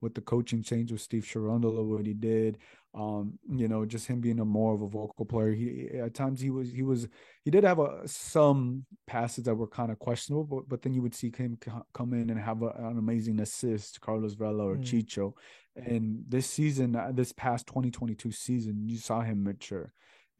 with 0.02 0.14
the 0.14 0.22
coaching 0.22 0.62
change 0.62 0.92
with 0.92 1.02
Steve 1.02 1.24
Cherundolo, 1.24 1.84
what 1.84 2.06
he 2.06 2.14
did, 2.14 2.60
um, 2.94 3.40
you 3.50 3.68
know, 3.68 3.86
just 3.86 4.06
him 4.06 4.22
being 4.22 4.40
a 4.40 4.46
more 4.46 4.76
of 4.76 4.82
a 4.82 4.88
vocal 4.88 5.26
player. 5.26 5.52
He 5.52 5.90
at 6.00 6.14
times 6.14 6.40
he 6.40 6.52
was 6.52 6.72
he 6.72 6.84
was 6.84 7.08
he 7.44 7.50
did 7.50 7.64
have 7.64 7.80
a, 7.80 8.08
some 8.08 8.86
passes 9.08 9.46
that 9.46 9.56
were 9.56 9.68
kind 9.68 9.92
of 9.92 9.98
questionable, 9.98 10.44
but 10.44 10.70
but 10.70 10.82
then 10.84 10.94
you 10.94 11.02
would 11.02 11.16
see 11.16 11.32
him 11.36 11.58
come 11.94 12.14
in 12.14 12.30
and 12.30 12.40
have 12.40 12.62
a, 12.62 12.68
an 12.68 13.00
amazing 13.00 13.40
assist, 13.40 14.00
Carlos 14.02 14.36
Vela 14.36 14.64
or 14.64 14.76
mm. 14.76 14.84
Chicho. 14.84 15.34
And 15.76 16.24
this 16.28 16.46
season, 16.46 16.96
uh, 16.96 17.12
this 17.12 17.32
past 17.32 17.66
2022 17.66 18.32
season, 18.32 18.88
you 18.88 18.98
saw 18.98 19.22
him 19.22 19.44
mature 19.44 19.92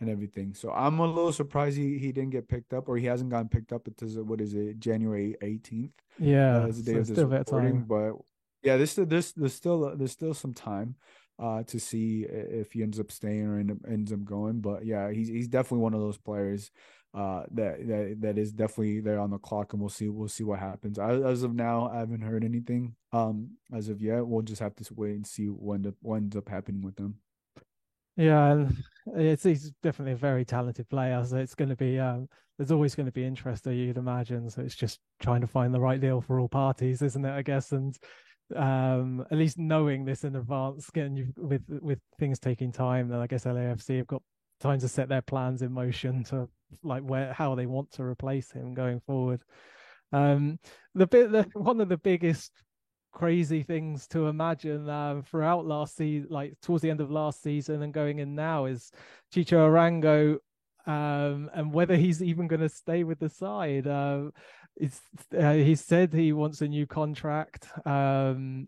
and 0.04 0.12
everything. 0.12 0.54
So 0.54 0.72
I'm 0.72 1.00
a 1.00 1.08
little 1.08 1.34
surprised 1.34 1.78
he, 1.78 1.98
he 1.98 2.12
didn't 2.12 2.32
get 2.32 2.48
picked 2.48 2.74
up 2.74 2.88
or 2.88 2.98
he 2.98 3.06
hasn't 3.06 3.30
gotten 3.30 3.50
picked 3.50 3.74
up 3.74 3.88
until 3.88 4.24
what 4.24 4.42
is 4.42 4.54
it 4.54 4.80
January 4.80 5.36
18th? 5.42 5.92
Yeah, 6.20 6.58
uh, 6.58 6.68
the 6.68 6.82
day 6.84 6.94
so 6.94 7.00
of 7.00 7.08
this 7.08 7.18
recording. 7.18 7.84
But 7.84 8.14
yeah, 8.62 8.78
this 8.78 8.96
this 8.96 9.32
there's 9.32 9.54
still 9.54 9.96
there's 9.96 10.12
still 10.12 10.34
some 10.34 10.54
time 10.54 10.96
uh, 11.40 11.64
to 11.64 11.80
see 11.80 12.26
if 12.30 12.74
he 12.74 12.84
ends 12.84 13.00
up 13.00 13.12
staying 13.12 13.48
or 13.48 13.60
end 13.60 13.72
up, 13.72 13.78
ends 13.88 14.14
up 14.14 14.24
going. 14.24 14.62
But 14.62 14.86
yeah, 14.86 15.12
he's 15.12 15.28
he's 15.28 15.48
definitely 15.48 15.80
one 15.80 15.94
of 15.94 16.02
those 16.02 16.18
players 16.18 16.72
uh, 17.14 17.44
that 17.52 17.88
that 17.88 18.18
that 18.22 18.38
is 18.38 18.52
definitely 18.52 19.00
there 19.00 19.20
on 19.20 19.32
the 19.32 19.38
clock, 19.38 19.74
and 19.74 19.82
we'll 19.82 19.90
see 19.90 20.10
we'll 20.10 20.28
see 20.28 20.44
what 20.44 20.60
happens. 20.60 20.98
I, 21.00 21.14
as 21.14 21.44
of 21.44 21.54
now, 21.54 21.90
I 21.94 22.00
haven't 22.00 22.22
heard 22.22 22.44
anything 22.44 22.96
um 23.12 23.52
as 23.74 23.90
of 23.90 24.02
yet. 24.02 24.26
We'll 24.26 24.42
just 24.42 24.62
have 24.62 24.76
to 24.76 24.94
wait 24.94 25.16
and 25.16 25.28
see 25.28 25.48
what, 25.48 25.82
what 26.02 26.18
ends 26.18 26.36
up 26.36 26.50
happening 26.50 26.82
with 26.82 26.96
them. 26.96 27.20
Yeah, 28.16 28.52
and 28.52 28.84
it's 29.16 29.44
he's 29.44 29.72
definitely 29.82 30.14
a 30.14 30.18
very 30.18 30.46
talented 30.46 30.90
player. 30.90 31.24
So 31.26 31.38
it's 31.38 31.56
going 31.56 31.70
to 31.70 31.76
be 31.76 32.00
um, 32.00 32.28
there's 32.58 32.72
always 32.72 32.96
going 32.96 33.08
to 33.08 33.12
be 33.12 33.26
interest, 33.26 33.64
that 33.64 33.74
you'd 33.76 33.98
imagine. 33.98 34.50
So 34.50 34.62
it's 34.62 34.76
just 34.76 35.00
trying 35.20 35.42
to 35.42 35.48
find 35.48 35.74
the 35.74 35.80
right 35.80 36.00
deal 36.00 36.22
for 36.22 36.40
all 36.40 36.48
parties, 36.50 37.02
isn't 37.02 37.26
it? 37.26 37.32
I 37.32 37.42
guess, 37.42 37.72
and 37.72 37.98
um, 38.56 39.26
at 39.32 39.38
least 39.38 39.58
knowing 39.58 40.06
this 40.06 40.24
in 40.24 40.36
advance, 40.36 40.90
getting 40.92 41.16
you 41.16 41.34
with 41.38 41.64
with 41.68 42.00
things 42.20 42.40
taking 42.40 42.72
time, 42.72 43.08
then 43.08 43.20
I 43.20 43.28
guess 43.28 43.46
LAFC 43.46 43.98
have 43.98 44.08
got 44.08 44.22
time 44.60 44.80
to 44.80 44.88
set 44.88 45.10
their 45.10 45.22
plans 45.22 45.62
in 45.62 45.72
motion 45.72 46.24
to 46.26 46.48
like 46.84 47.04
where 47.04 47.34
how 47.34 47.56
they 47.56 47.66
want 47.66 47.92
to 47.94 48.04
replace 48.04 48.52
him 48.52 48.74
going 48.74 49.00
forward. 49.02 49.42
Um, 50.12 50.60
the 50.94 51.08
bit 51.08 51.32
the 51.32 51.48
one 51.54 51.82
of 51.82 51.90
the 51.90 51.98
biggest 51.98 52.52
crazy 53.14 53.64
things 53.64 54.08
to 54.08 54.28
imagine 54.28 54.90
uh, 54.90 55.22
throughout 55.26 55.66
last 55.66 55.96
season, 55.96 56.28
like 56.30 56.60
towards 56.62 56.82
the 56.82 56.90
end 56.90 57.00
of 57.00 57.12
last 57.12 57.42
season 57.42 57.82
and 57.84 57.94
going 57.94 58.20
in 58.20 58.36
now, 58.36 58.66
is 58.66 58.92
Chicho 59.34 59.70
Arango 59.70 60.40
um, 60.86 61.50
and 61.54 61.72
whether 61.72 61.96
he's 61.96 62.22
even 62.22 62.48
going 62.48 62.62
to 62.62 62.70
stay 62.70 63.04
with 63.04 63.20
the 63.20 63.30
side. 63.30 63.88
Uh, 63.88 64.32
uh, 65.38 65.54
he 65.54 65.76
said 65.76 66.12
he 66.12 66.34
wants 66.34 66.62
a 66.62 66.68
new 66.68 66.86
contract. 66.86 67.68
Um, 67.86 68.68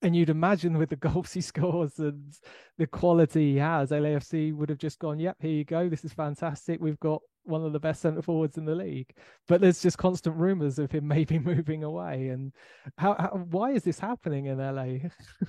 and 0.00 0.16
you'd 0.16 0.30
imagine 0.30 0.78
with 0.78 0.90
the 0.90 0.96
goals 1.08 1.32
he 1.32 1.40
scores 1.40 1.98
and 1.98 2.34
the 2.78 2.86
quality 2.86 3.52
he 3.52 3.58
has, 3.58 3.90
LAFC 3.90 4.54
would 4.54 4.68
have 4.68 4.78
just 4.78 4.98
gone, 4.98 5.18
"Yep, 5.18 5.36
here 5.40 5.50
you 5.50 5.64
go. 5.64 5.88
This 5.88 6.04
is 6.04 6.12
fantastic. 6.12 6.80
We've 6.80 7.00
got 7.00 7.22
one 7.44 7.64
of 7.64 7.72
the 7.72 7.80
best 7.80 8.02
centre 8.02 8.22
forwards 8.22 8.58
in 8.58 8.64
the 8.64 8.74
league." 8.74 9.12
But 9.48 9.60
there's 9.60 9.82
just 9.82 9.98
constant 9.98 10.36
rumours 10.36 10.78
of 10.78 10.90
him 10.90 11.06
maybe 11.08 11.38
moving 11.38 11.84
away. 11.84 12.28
And 12.28 12.52
how, 12.98 13.14
how 13.18 13.46
why 13.50 13.72
is 13.72 13.84
this 13.84 13.98
happening 13.98 14.46
in 14.46 14.58
LA? 14.58 15.08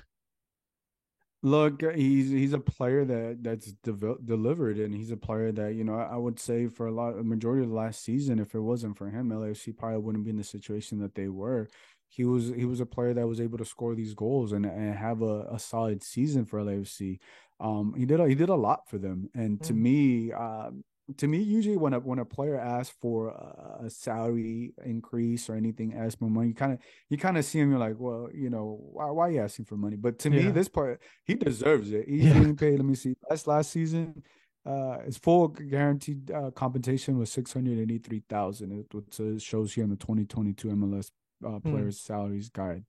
Look, 1.45 1.81
he's 1.93 2.29
he's 2.29 2.53
a 2.53 2.59
player 2.59 3.03
that 3.03 3.39
that's 3.41 3.73
de- 3.83 4.15
delivered, 4.23 4.77
and 4.77 4.95
he's 4.95 5.11
a 5.11 5.17
player 5.17 5.51
that 5.51 5.75
you 5.75 5.83
know 5.83 5.95
I 5.95 6.15
would 6.15 6.39
say 6.39 6.67
for 6.67 6.87
a 6.87 6.91
lot, 6.91 7.17
a 7.17 7.23
majority 7.23 7.63
of 7.63 7.69
the 7.69 7.75
last 7.75 8.03
season, 8.03 8.39
if 8.39 8.55
it 8.55 8.61
wasn't 8.61 8.97
for 8.97 9.09
him, 9.09 9.29
LAFC 9.29 9.75
probably 9.77 9.99
wouldn't 9.99 10.23
be 10.23 10.29
in 10.29 10.37
the 10.37 10.43
situation 10.43 10.99
that 10.99 11.15
they 11.15 11.27
were 11.27 11.67
he 12.13 12.25
was 12.25 12.49
he 12.49 12.65
was 12.65 12.79
a 12.79 12.85
player 12.85 13.13
that 13.13 13.27
was 13.27 13.41
able 13.41 13.57
to 13.57 13.65
score 13.65 13.95
these 13.95 14.13
goals 14.13 14.51
and, 14.51 14.65
and 14.65 14.95
have 14.95 15.23
a, 15.23 15.47
a 15.51 15.59
solid 15.59 16.03
season 16.03 16.45
for 16.45 16.59
LAFC. 16.59 17.17
Um, 17.59 17.95
he 17.97 18.05
did 18.05 18.19
a, 18.19 18.27
he 18.27 18.35
did 18.35 18.49
a 18.49 18.55
lot 18.55 18.87
for 18.87 18.99
them, 18.99 19.29
and 19.33 19.61
to 19.63 19.73
mm. 19.73 19.77
me, 19.77 20.31
uh, 20.31 20.69
to 21.17 21.27
me, 21.27 21.39
usually 21.39 21.77
when 21.77 21.93
a 21.93 21.99
when 21.99 22.19
a 22.19 22.25
player 22.25 22.57
asks 22.57 22.95
for 23.01 23.29
a, 23.29 23.85
a 23.85 23.89
salary 23.89 24.73
increase 24.85 25.49
or 25.49 25.55
anything, 25.55 25.93
asks 25.93 26.15
for 26.15 26.29
money, 26.29 26.49
you 26.49 26.53
kind 26.53 26.73
of 26.73 26.79
you 27.09 27.17
kind 27.17 27.37
of 27.37 27.43
see 27.43 27.59
him. 27.59 27.71
You're 27.71 27.79
like, 27.79 27.95
well, 27.97 28.29
you 28.33 28.49
know, 28.49 28.79
why 28.81 29.11
why 29.11 29.27
are 29.27 29.31
you 29.31 29.41
asking 29.41 29.65
for 29.65 29.75
money? 29.75 29.97
But 29.97 30.19
to 30.19 30.29
yeah. 30.29 30.43
me, 30.43 30.51
this 30.51 30.69
part 30.69 31.01
he 31.25 31.35
deserves 31.35 31.91
it. 31.91 32.07
He's 32.07 32.23
yeah. 32.23 32.33
getting 32.33 32.55
paid. 32.55 32.77
Let 32.77 32.85
me 32.85 32.95
see. 32.95 33.15
Last 33.29 33.47
last 33.47 33.71
season, 33.71 34.23
uh, 34.65 34.99
his 34.99 35.17
full 35.17 35.49
guaranteed 35.49 36.31
uh, 36.31 36.51
compensation 36.51 37.17
was 37.17 37.29
six 37.29 37.51
hundred 37.51 37.79
eighty 37.79 37.97
three 37.97 38.23
thousand. 38.29 38.71
It, 38.71 39.19
it 39.19 39.41
shows 39.41 39.73
here 39.73 39.83
in 39.83 39.89
the 39.89 39.97
twenty 39.97 40.25
twenty 40.25 40.53
two 40.53 40.69
MLS 40.69 41.11
uh, 41.45 41.59
hmm. 41.59 41.71
players' 41.71 41.99
mm. 41.99 42.05
salaries 42.05 42.49
guide. 42.49 42.85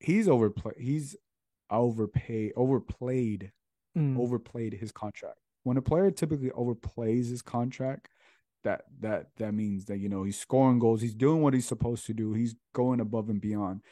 He's 0.00 0.28
overplayed. 0.28 0.76
He's 0.78 1.16
overpaid, 1.70 2.52
overplayed, 2.56 3.52
mm. 3.96 4.18
overplayed 4.18 4.74
his 4.74 4.90
contract. 4.90 5.38
When 5.68 5.76
a 5.76 5.82
player 5.82 6.10
typically 6.10 6.48
overplays 6.48 7.28
his 7.28 7.42
contract, 7.42 8.08
that 8.64 8.84
that 9.00 9.26
that 9.36 9.52
means 9.52 9.84
that 9.84 9.98
you 9.98 10.08
know 10.08 10.22
he's 10.22 10.40
scoring 10.40 10.78
goals, 10.78 11.02
he's 11.02 11.14
doing 11.14 11.42
what 11.42 11.52
he's 11.52 11.66
supposed 11.66 12.06
to 12.06 12.14
do, 12.14 12.32
he's 12.32 12.56
going 12.72 13.00
above 13.00 13.28
and 13.28 13.38
beyond. 13.38 13.82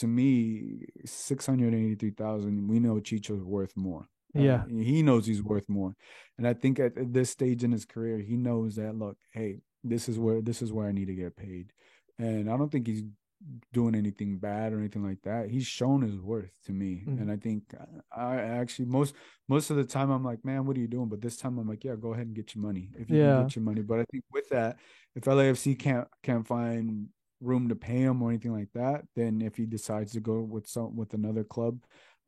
To 0.00 0.06
me, 0.06 0.86
six 1.04 1.44
hundred 1.44 1.74
eighty-three 1.74 2.12
thousand. 2.12 2.68
We 2.68 2.80
know 2.80 3.00
Chicho's 3.00 3.44
worth 3.44 3.76
more. 3.76 4.08
Uh, 4.34 4.40
yeah, 4.40 4.62
uh, 4.62 4.82
he 4.90 5.02
knows 5.02 5.26
he's 5.26 5.42
worth 5.42 5.68
more, 5.68 5.94
and 6.38 6.48
I 6.48 6.54
think 6.54 6.80
at, 6.80 6.96
at 6.96 7.12
this 7.12 7.28
stage 7.28 7.62
in 7.62 7.70
his 7.70 7.84
career, 7.84 8.16
he 8.18 8.38
knows 8.38 8.76
that. 8.76 8.96
Look, 8.96 9.18
hey, 9.30 9.60
this 9.84 10.08
is 10.08 10.18
where 10.18 10.40
this 10.40 10.62
is 10.62 10.72
where 10.72 10.88
I 10.88 10.92
need 10.92 11.08
to 11.08 11.14
get 11.14 11.36
paid, 11.36 11.70
and 12.18 12.50
I 12.50 12.56
don't 12.56 12.72
think 12.72 12.86
he's 12.86 13.04
doing 13.72 13.94
anything 13.94 14.38
bad 14.38 14.72
or 14.72 14.78
anything 14.78 15.04
like 15.04 15.22
that. 15.22 15.50
He's 15.50 15.66
shown 15.66 16.02
his 16.02 16.18
worth 16.18 16.52
to 16.66 16.72
me, 16.72 17.04
mm-hmm. 17.06 17.20
and 17.20 17.30
I 17.30 17.36
think 17.36 17.74
uh, 17.78 17.84
I 18.16 18.36
actually 18.36 18.86
most 18.86 19.14
most 19.48 19.70
of 19.70 19.76
the 19.76 19.84
time 19.84 20.10
I'm 20.10 20.24
like, 20.24 20.44
man, 20.44 20.66
what 20.66 20.76
are 20.76 20.80
you 20.80 20.88
doing? 20.88 21.08
But 21.08 21.20
this 21.20 21.36
time 21.36 21.58
I'm 21.58 21.68
like, 21.68 21.84
yeah, 21.84 21.94
go 21.94 22.12
ahead 22.12 22.26
and 22.26 22.36
get 22.36 22.54
your 22.54 22.62
money 22.62 22.90
if 22.98 23.10
you 23.10 23.18
yeah. 23.18 23.36
can 23.36 23.42
get 23.46 23.56
your 23.56 23.64
money. 23.64 23.82
But 23.82 24.00
I 24.00 24.04
think 24.10 24.24
with 24.32 24.48
that, 24.50 24.78
if 25.14 25.24
LAFC 25.24 25.78
can't 25.78 26.08
can't 26.22 26.46
find 26.46 27.08
room 27.40 27.68
to 27.68 27.76
pay 27.76 27.98
him 27.98 28.22
or 28.22 28.30
anything 28.30 28.52
like 28.52 28.72
that, 28.74 29.04
then 29.14 29.42
if 29.42 29.56
he 29.56 29.66
decides 29.66 30.12
to 30.12 30.20
go 30.20 30.40
with 30.40 30.66
some 30.68 30.96
with 30.96 31.14
another 31.14 31.44
club. 31.44 31.78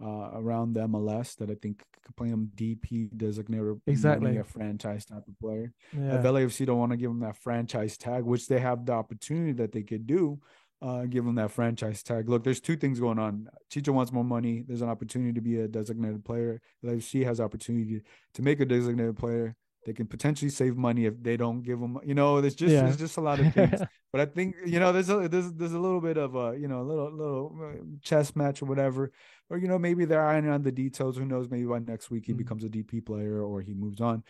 Uh, 0.00 0.30
around 0.34 0.74
the 0.74 0.80
MLS 0.86 1.34
that 1.34 1.50
I 1.50 1.56
think 1.56 1.82
could 2.04 2.14
play 2.14 2.28
him 2.28 2.52
DP 2.54 3.10
designated 3.16 3.80
exactly 3.84 4.36
a 4.36 4.44
franchise 4.44 5.04
type 5.04 5.26
of 5.26 5.36
player. 5.40 5.72
Yeah. 5.92 6.20
If 6.20 6.24
LAFC 6.24 6.66
don't 6.66 6.78
want 6.78 6.92
to 6.92 6.96
give 6.96 7.10
him 7.10 7.18
that 7.18 7.36
franchise 7.36 7.98
tag, 7.98 8.22
which 8.22 8.46
they 8.46 8.60
have 8.60 8.86
the 8.86 8.92
opportunity 8.92 9.50
that 9.54 9.72
they 9.72 9.82
could 9.82 10.06
do, 10.06 10.38
uh, 10.80 11.04
give 11.04 11.26
him 11.26 11.34
that 11.36 11.50
franchise 11.50 12.02
tag. 12.02 12.28
Look, 12.28 12.44
there's 12.44 12.60
two 12.60 12.76
things 12.76 13.00
going 13.00 13.18
on. 13.18 13.48
Chicho 13.70 13.92
wants 13.92 14.12
more 14.12 14.24
money. 14.24 14.64
There's 14.66 14.82
an 14.82 14.88
opportunity 14.88 15.32
to 15.32 15.40
be 15.40 15.60
a 15.60 15.68
designated 15.68 16.24
player. 16.24 16.60
LFC 16.84 17.24
has 17.24 17.40
opportunity 17.40 18.02
to 18.34 18.42
make 18.42 18.60
a 18.60 18.64
designated 18.64 19.16
player. 19.16 19.56
They 19.86 19.92
can 19.92 20.06
potentially 20.06 20.50
save 20.50 20.76
money 20.76 21.06
if 21.06 21.20
they 21.22 21.36
don't 21.36 21.62
give 21.62 21.80
them. 21.80 21.98
You 22.04 22.14
know, 22.14 22.40
there's 22.40 22.54
just 22.54 22.72
yeah. 22.72 22.82
there's 22.82 22.98
just 22.98 23.16
a 23.16 23.20
lot 23.20 23.40
of 23.40 23.52
things. 23.54 23.80
but 24.12 24.20
I 24.20 24.26
think 24.26 24.56
you 24.66 24.78
know 24.78 24.92
there's 24.92 25.08
a 25.08 25.28
there's 25.28 25.52
there's 25.52 25.72
a 25.72 25.78
little 25.78 26.00
bit 26.00 26.18
of 26.18 26.34
a 26.34 26.56
you 26.58 26.68
know 26.68 26.82
a 26.82 26.86
little 26.86 27.10
little 27.10 27.58
uh, 27.62 27.84
chess 28.02 28.36
match 28.36 28.60
or 28.60 28.66
whatever. 28.66 29.10
Or 29.48 29.56
you 29.56 29.66
know 29.66 29.78
maybe 29.78 30.04
they're 30.04 30.24
ironing 30.24 30.50
on 30.50 30.62
the 30.62 30.72
details. 30.72 31.16
Who 31.16 31.24
knows? 31.24 31.48
Maybe 31.48 31.64
by 31.64 31.78
next 31.78 32.10
week 32.10 32.26
he 32.26 32.32
mm-hmm. 32.32 32.38
becomes 32.38 32.64
a 32.64 32.68
DP 32.68 33.06
player 33.06 33.42
or 33.42 33.62
he 33.62 33.72
moves 33.72 34.00
on. 34.00 34.24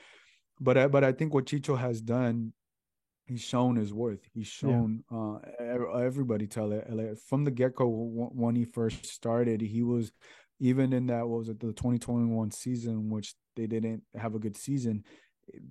But 0.60 0.78
I, 0.78 0.86
but 0.88 1.04
I 1.04 1.12
think 1.12 1.34
what 1.34 1.46
Chicho 1.46 1.78
has 1.78 2.00
done 2.00 2.52
he's 3.28 3.42
shown 3.42 3.76
his 3.76 3.92
worth. 3.92 4.26
He's 4.32 4.46
shown 4.46 5.04
yeah. 5.10 5.76
uh, 5.76 5.98
everybody 5.98 6.46
tell 6.46 6.72
it 6.72 7.18
from 7.28 7.44
the 7.44 7.50
get 7.50 7.74
go 7.74 7.86
when 7.86 8.56
he 8.56 8.64
first 8.64 9.06
started. 9.06 9.60
He 9.60 9.82
was 9.82 10.12
even 10.60 10.92
in 10.92 11.06
that 11.06 11.28
what 11.28 11.38
was 11.38 11.48
it 11.48 11.60
the 11.60 11.68
2021 11.68 12.50
season, 12.50 13.10
which 13.10 13.34
they 13.54 13.66
didn't 13.66 14.02
have 14.16 14.34
a 14.34 14.38
good 14.38 14.56
season. 14.56 15.04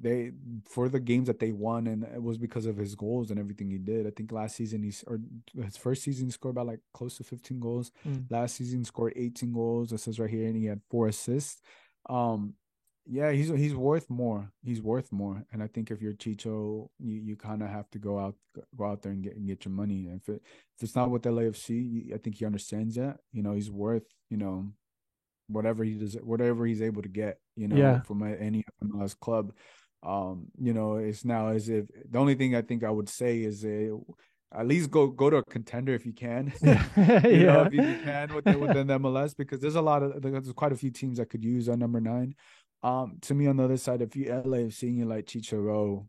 They 0.01 0.31
for 0.69 0.89
the 0.89 0.99
games 0.99 1.27
that 1.27 1.39
they 1.39 1.51
won, 1.51 1.87
and 1.87 2.03
it 2.03 2.21
was 2.21 2.37
because 2.37 2.65
of 2.65 2.77
his 2.77 2.95
goals 2.95 3.29
and 3.29 3.39
everything 3.39 3.69
he 3.69 3.77
did. 3.77 4.07
I 4.07 4.11
think 4.11 4.31
last 4.31 4.55
season 4.55 4.81
he's 4.81 5.03
or 5.05 5.19
his 5.63 5.77
first 5.77 6.03
season 6.03 6.25
he 6.25 6.31
scored 6.31 6.55
about 6.55 6.67
like 6.67 6.79
close 6.93 7.17
to 7.17 7.23
15 7.23 7.59
goals. 7.59 7.91
Mm. 8.07 8.25
Last 8.29 8.55
season 8.55 8.83
scored 8.85 9.13
18 9.15 9.53
goals. 9.53 9.91
It 9.91 9.99
says 9.99 10.19
right 10.19 10.29
here, 10.29 10.47
and 10.47 10.55
he 10.55 10.65
had 10.65 10.81
four 10.89 11.07
assists. 11.07 11.61
Um, 12.09 12.55
yeah, 13.09 13.31
he's 13.31 13.49
he's 13.49 13.75
worth 13.75 14.09
more. 14.09 14.51
He's 14.63 14.81
worth 14.81 15.11
more, 15.11 15.43
and 15.51 15.63
I 15.63 15.67
think 15.67 15.91
if 15.91 16.01
you're 16.01 16.13
Chicho, 16.13 16.89
you, 16.99 17.13
you 17.13 17.35
kind 17.35 17.63
of 17.63 17.69
have 17.69 17.89
to 17.91 17.99
go 17.99 18.19
out 18.19 18.35
go 18.77 18.85
out 18.85 19.01
there 19.01 19.11
and 19.11 19.23
get 19.23 19.35
and 19.35 19.47
get 19.47 19.65
your 19.65 19.73
money. 19.73 20.07
And 20.07 20.21
if 20.21 20.29
it 20.29 20.41
if 20.75 20.83
it's 20.83 20.95
not 20.95 21.09
with 21.09 21.23
LAFC, 21.23 22.13
I 22.13 22.17
think 22.17 22.37
he 22.37 22.45
understands 22.45 22.95
that. 22.95 23.17
You 23.31 23.43
know, 23.43 23.53
he's 23.53 23.71
worth 23.71 24.03
you 24.29 24.37
know 24.37 24.71
whatever 25.47 25.83
he 25.83 25.93
does, 25.93 26.15
whatever 26.15 26.65
he's 26.65 26.81
able 26.81 27.01
to 27.01 27.09
get. 27.09 27.39
You 27.55 27.69
know, 27.69 27.77
yeah. 27.77 28.01
from 28.01 28.23
any 28.23 28.63
MLS 28.83 29.17
club. 29.17 29.53
Um, 30.03 30.47
you 30.59 30.73
know, 30.73 30.97
it's 30.97 31.25
now 31.25 31.47
as 31.49 31.69
if 31.69 31.85
the 32.09 32.19
only 32.19 32.35
thing 32.35 32.55
I 32.55 32.61
think 32.61 32.83
I 32.83 32.89
would 32.89 33.09
say 33.09 33.39
is 33.39 33.65
at 34.53 34.67
least 34.67 34.91
go 34.91 35.07
go 35.07 35.29
to 35.29 35.37
a 35.37 35.45
contender 35.45 35.93
if 35.93 36.05
you 36.05 36.13
can. 36.13 36.53
you 36.61 36.71
yeah. 37.03 37.21
know, 37.23 37.63
if 37.63 37.73
you 37.73 37.81
can 38.03 38.33
within, 38.33 38.59
within 38.59 38.87
MLS 38.87 39.35
because 39.35 39.59
there's 39.59 39.75
a 39.75 39.81
lot 39.81 40.03
of 40.03 40.21
there's 40.21 40.51
quite 40.53 40.71
a 40.71 40.77
few 40.77 40.91
teams 40.91 41.17
that 41.17 41.29
could 41.29 41.43
use 41.43 41.67
a 41.67 41.75
number 41.75 41.99
nine. 41.99 42.35
Um, 42.87 43.17
to 43.23 43.33
me 43.33 43.47
on 43.47 43.57
the 43.57 43.65
other 43.65 43.75
side, 43.75 44.01
if 44.01 44.15
you 44.15 44.31
LA 44.31 44.69
seeing 44.69 44.95
you 44.95 45.03
like 45.03 45.25
Chicharo, 45.25 46.07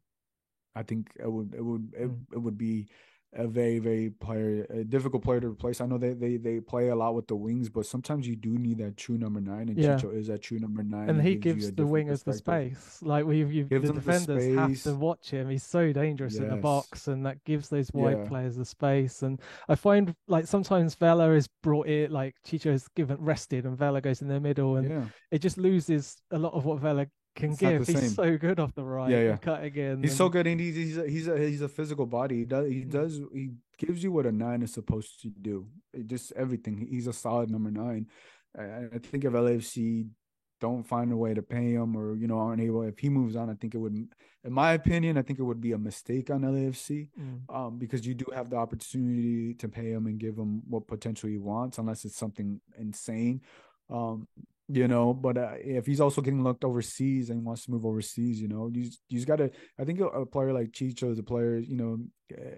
I 0.76 0.84
think 0.84 1.10
it 1.18 1.26
would 1.30 1.52
it 1.52 1.64
would 1.64 1.92
it, 1.98 2.08
mm. 2.08 2.20
it 2.32 2.38
would 2.38 2.56
be 2.56 2.86
a 3.34 3.46
very 3.46 3.78
very 3.78 4.08
player 4.08 4.66
a 4.70 4.84
difficult 4.84 5.22
player 5.22 5.40
to 5.40 5.48
replace. 5.48 5.80
I 5.80 5.86
know 5.86 5.98
they 5.98 6.14
they 6.14 6.38
they 6.38 6.60
play 6.60 6.88
a 6.88 6.96
lot 6.96 7.14
with 7.14 7.26
the 7.26 7.36
wings, 7.36 7.68
but 7.68 7.84
sometimes 7.84 8.26
you 8.26 8.36
do 8.36 8.56
need 8.56 8.78
that 8.78 8.96
true 8.96 9.18
number 9.18 9.40
nine, 9.40 9.68
and 9.68 9.78
yeah. 9.78 9.96
Chicho 9.96 10.16
is 10.16 10.28
that 10.28 10.40
true 10.40 10.58
number 10.58 10.82
nine. 10.82 11.10
And 11.10 11.20
he 11.20 11.34
gives, 11.34 11.70
the 11.72 11.82
wingers 11.82 12.24
the 12.24 12.32
space. 12.32 13.00
Like 13.02 13.26
we've 13.26 13.52
you, 13.52 13.64
the 13.64 13.80
defenders 13.80 14.44
the 14.44 14.54
have 14.54 14.82
to 14.84 14.94
watch 14.94 15.30
him. 15.30 15.50
He's 15.50 15.62
so 15.62 15.92
dangerous 15.92 16.34
yes. 16.34 16.42
in 16.42 16.48
the 16.48 16.56
box, 16.56 17.08
and 17.08 17.26
that 17.26 17.44
gives 17.44 17.68
those 17.68 17.90
wide 17.92 18.18
yeah. 18.18 18.28
players 18.28 18.56
the 18.56 18.64
space. 18.64 19.22
And 19.22 19.40
I 19.68 19.74
find 19.74 20.14
like 20.26 20.46
sometimes 20.46 20.94
Vela 20.94 21.32
is 21.32 21.48
brought 21.62 21.86
in, 21.86 22.10
like 22.10 22.34
Chicho 22.46 22.72
is 22.72 22.88
given 22.96 23.18
rested, 23.20 23.66
and 23.66 23.76
Vela 23.76 24.00
goes 24.00 24.22
in 24.22 24.28
the 24.28 24.40
middle, 24.40 24.76
and 24.76 24.88
yeah. 24.88 25.04
it 25.30 25.40
just 25.40 25.58
loses 25.58 26.16
a 26.30 26.38
lot 26.38 26.54
of 26.54 26.64
what 26.64 26.80
Vela 26.80 27.06
can 27.34 27.50
it's 27.50 27.60
give. 27.60 27.86
He's 27.86 28.14
so 28.14 28.36
good 28.36 28.58
off 28.60 28.74
the 28.74 28.84
right. 28.84 29.10
Yeah, 29.10 29.22
yeah. 29.22 29.36
Cutting 29.36 29.74
in. 29.76 30.02
He's 30.02 30.12
and... 30.12 30.18
so 30.18 30.28
good, 30.28 30.46
and 30.46 30.60
he's 30.60 30.76
he's 30.76 30.98
a, 30.98 31.08
he's 31.08 31.28
a 31.28 31.38
he's 31.38 31.62
a 31.62 31.68
physical 31.68 32.06
body. 32.06 32.38
He 32.38 32.44
does 32.44 32.68
he 32.68 32.80
does 32.84 33.20
he 33.32 33.50
gives 33.78 34.02
you 34.02 34.12
what 34.12 34.26
a 34.26 34.32
nine 34.32 34.62
is 34.62 34.72
supposed 34.72 35.20
to 35.22 35.28
do. 35.28 35.66
It 35.92 36.06
just 36.06 36.32
everything. 36.32 36.86
He's 36.90 37.06
a 37.06 37.12
solid 37.12 37.50
number 37.50 37.70
nine. 37.70 38.06
I, 38.58 38.86
I 38.94 38.98
think 38.98 39.24
if 39.24 39.32
LAFC 39.32 40.08
don't 40.60 40.82
find 40.82 41.12
a 41.12 41.16
way 41.16 41.34
to 41.34 41.42
pay 41.42 41.72
him 41.72 41.96
or 41.96 42.16
you 42.16 42.26
know 42.26 42.38
aren't 42.38 42.60
able 42.60 42.82
if 42.82 42.98
he 42.98 43.08
moves 43.08 43.36
on 43.36 43.50
i 43.50 43.54
think 43.54 43.74
it 43.74 43.78
would 43.78 43.92
in 43.94 44.52
my 44.52 44.72
opinion 44.72 45.16
i 45.16 45.22
think 45.22 45.38
it 45.38 45.44
would 45.44 45.60
be 45.60 45.72
a 45.72 45.78
mistake 45.78 46.30
on 46.30 46.42
lafc 46.42 47.08
mm. 47.18 47.54
um, 47.54 47.78
because 47.78 48.06
you 48.06 48.14
do 48.14 48.26
have 48.34 48.50
the 48.50 48.56
opportunity 48.56 49.54
to 49.54 49.68
pay 49.68 49.90
him 49.90 50.06
and 50.06 50.18
give 50.18 50.36
him 50.36 50.62
what 50.68 50.86
potential 50.86 51.28
he 51.28 51.38
wants 51.38 51.78
unless 51.78 52.04
it's 52.04 52.16
something 52.16 52.60
insane 52.78 53.40
um, 53.90 54.26
you 54.68 54.86
know 54.86 55.14
but 55.14 55.38
uh, 55.38 55.54
if 55.58 55.86
he's 55.86 56.00
also 56.00 56.20
getting 56.20 56.44
looked 56.44 56.64
overseas 56.64 57.30
and 57.30 57.44
wants 57.44 57.64
to 57.64 57.70
move 57.70 57.86
overseas 57.86 58.40
you 58.40 58.48
know 58.48 58.70
you, 58.72 58.82
you 59.08 59.18
just 59.18 59.26
gotta 59.26 59.50
i 59.78 59.84
think 59.84 60.00
a, 60.00 60.26
player 60.26 60.52
like 60.52 60.70
chicho 60.70 61.10
is 61.10 61.18
a 61.18 61.22
player 61.22 61.58
you 61.58 61.76
know 61.76 61.98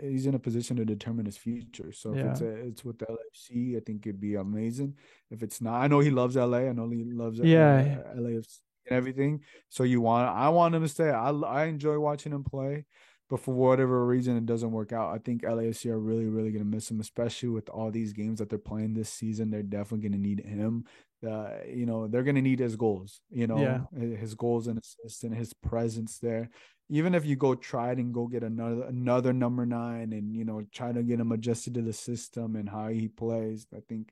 he's 0.03 0.27
in 0.27 0.35
a 0.35 0.39
position 0.39 0.77
to 0.77 0.85
determine 0.85 1.25
his 1.25 1.37
future 1.37 1.93
so 1.93 2.13
yeah. 2.13 2.21
if 2.21 2.27
it's 2.27 2.41
a, 2.41 2.49
it's 2.49 2.85
with 2.85 2.99
the 2.99 3.07
lafc 3.07 3.77
i 3.77 3.81
think 3.81 4.05
it'd 4.07 4.21
be 4.21 4.35
amazing 4.35 4.95
if 5.31 5.43
it's 5.43 5.61
not 5.61 5.81
i 5.81 5.87
know 5.87 6.01
he 6.01 6.11
loves 6.11 6.35
la 6.35 6.59
i 6.59 6.73
know 6.73 6.91
he 6.91 7.05
loves 7.05 7.39
yeah 7.39 7.99
uh, 8.05 8.17
lafc 8.17 8.59
and 8.87 8.97
everything 8.97 9.41
so 9.69 9.85
you 9.85 10.01
want 10.01 10.29
i 10.29 10.49
want 10.49 10.75
him 10.75 10.83
to 10.83 10.89
stay 10.89 11.11
i, 11.11 11.31
I 11.31 11.67
enjoy 11.67 11.99
watching 11.99 12.33
him 12.33 12.43
play 12.43 12.87
but 13.29 13.39
for 13.39 13.55
whatever 13.55 14.05
reason 14.05 14.37
it 14.37 14.45
doesn't 14.45 14.73
work 14.73 14.93
out. 14.93 15.15
I 15.15 15.19
think 15.19 15.43
LAFC 15.43 15.89
are 15.89 16.01
really, 16.01 16.27
really 16.27 16.51
going 16.51 16.65
to 16.65 16.69
miss 16.69 16.91
him, 16.91 16.99
especially 16.99 17.51
with 17.51 17.69
all 17.69 17.93
these 17.93 18.13
games 18.13 18.41
that 18.41 18.51
they're 18.51 18.59
playing 18.59 18.93
this 18.93 19.09
season. 19.09 19.51
They're 19.51 19.63
definitely 19.63 20.09
going 20.09 20.21
to 20.21 20.29
need 20.29 20.45
him 20.45 20.85
uh, 21.27 21.51
you 21.69 21.87
know, 21.87 22.07
they're 22.07 22.23
going 22.23 22.37
to 22.37 22.43
need 22.43 22.61
his 22.61 22.77
goals, 22.77 23.21
you 23.31 23.47
know, 23.47 23.59
yeah. 23.59 24.17
his 24.17 24.35
goals 24.35 24.67
and 24.67 24.79
assists 24.79 25.23
and 25.23 25.35
his 25.35 25.53
presence 25.53 26.19
there. 26.19 26.51
Even 26.89 27.15
if 27.15 27.25
you 27.25 27.37
go 27.37 27.55
try 27.55 27.93
it 27.93 27.99
and 27.99 28.13
go 28.13 28.27
get 28.27 28.43
another 28.43 28.83
another 28.83 29.33
number 29.33 29.65
nine 29.65 30.13
and 30.13 30.35
you 30.35 30.45
know 30.45 30.61
try 30.73 30.91
to 30.91 31.05
get 31.05 31.21
him 31.21 31.31
adjusted 31.31 31.75
to 31.75 31.83
the 31.83 31.93
system 31.93 32.57
and 32.57 32.69
how 32.69 32.89
he 32.89 33.07
plays, 33.07 33.67
I 33.75 33.81
think 33.89 34.11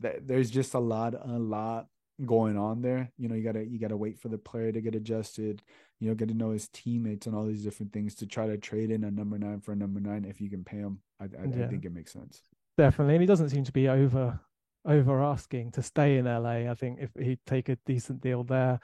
that 0.00 0.26
there's 0.26 0.50
just 0.50 0.74
a 0.74 0.78
lot, 0.78 1.14
a 1.14 1.38
lot 1.38 1.86
going 2.26 2.58
on 2.58 2.82
there. 2.82 3.10
You 3.16 3.28
know, 3.28 3.34
you 3.34 3.42
gotta 3.42 3.64
you 3.64 3.78
gotta 3.78 3.96
wait 3.96 4.18
for 4.18 4.28
the 4.28 4.36
player 4.36 4.70
to 4.70 4.80
get 4.80 4.94
adjusted. 4.94 5.62
You 5.98 6.08
know, 6.08 6.14
get 6.14 6.28
to 6.28 6.34
know 6.34 6.50
his 6.50 6.68
teammates 6.68 7.26
and 7.26 7.34
all 7.34 7.46
these 7.46 7.64
different 7.64 7.92
things 7.92 8.14
to 8.16 8.26
try 8.26 8.46
to 8.46 8.58
trade 8.58 8.90
in 8.90 9.04
a 9.04 9.10
number 9.10 9.38
nine 9.38 9.60
for 9.60 9.72
a 9.72 9.76
number 9.76 10.00
nine 10.00 10.24
if 10.24 10.40
you 10.40 10.50
can 10.50 10.64
pay 10.64 10.78
him. 10.78 11.00
I, 11.20 11.24
I, 11.24 11.28
yeah. 11.44 11.64
I 11.64 11.68
think 11.68 11.84
it 11.84 11.92
makes 11.92 12.12
sense. 12.12 12.42
Definitely, 12.76 13.14
and 13.14 13.22
he 13.22 13.26
doesn't 13.26 13.50
seem 13.50 13.64
to 13.64 13.72
be 13.72 13.88
over 13.88 14.40
over 14.84 15.22
asking 15.22 15.72
to 15.72 15.82
stay 15.82 16.16
in 16.16 16.24
LA. 16.24 16.70
I 16.70 16.74
think 16.74 16.98
if 17.00 17.10
he'd 17.18 17.40
take 17.46 17.68
a 17.68 17.76
decent 17.86 18.20
deal 18.20 18.44
there, 18.44 18.80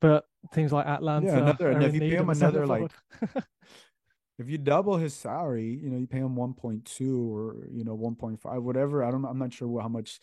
but 0.00 0.24
things 0.52 0.72
like 0.72 0.86
Atlanta, 0.86 1.26
yeah, 1.26 1.38
another, 1.38 1.70
and 1.70 1.82
if 1.82 1.94
you 1.94 2.00
pay 2.00 2.10
him 2.10 2.30
another 2.30 2.66
like. 2.66 2.90
if 4.38 4.48
you 4.48 4.58
double 4.58 4.96
his 4.96 5.14
salary, 5.14 5.78
you 5.82 5.90
know, 5.90 5.98
you 5.98 6.06
pay 6.06 6.18
him 6.18 6.34
1.2 6.34 7.30
or, 7.30 7.66
you 7.70 7.84
know, 7.84 7.96
1.5, 7.96 8.62
whatever. 8.62 9.04
I 9.04 9.10
don't. 9.10 9.24
I'm 9.24 9.38
not 9.38 9.52
sure 9.52 9.80
how 9.80 9.88
much 9.88 10.18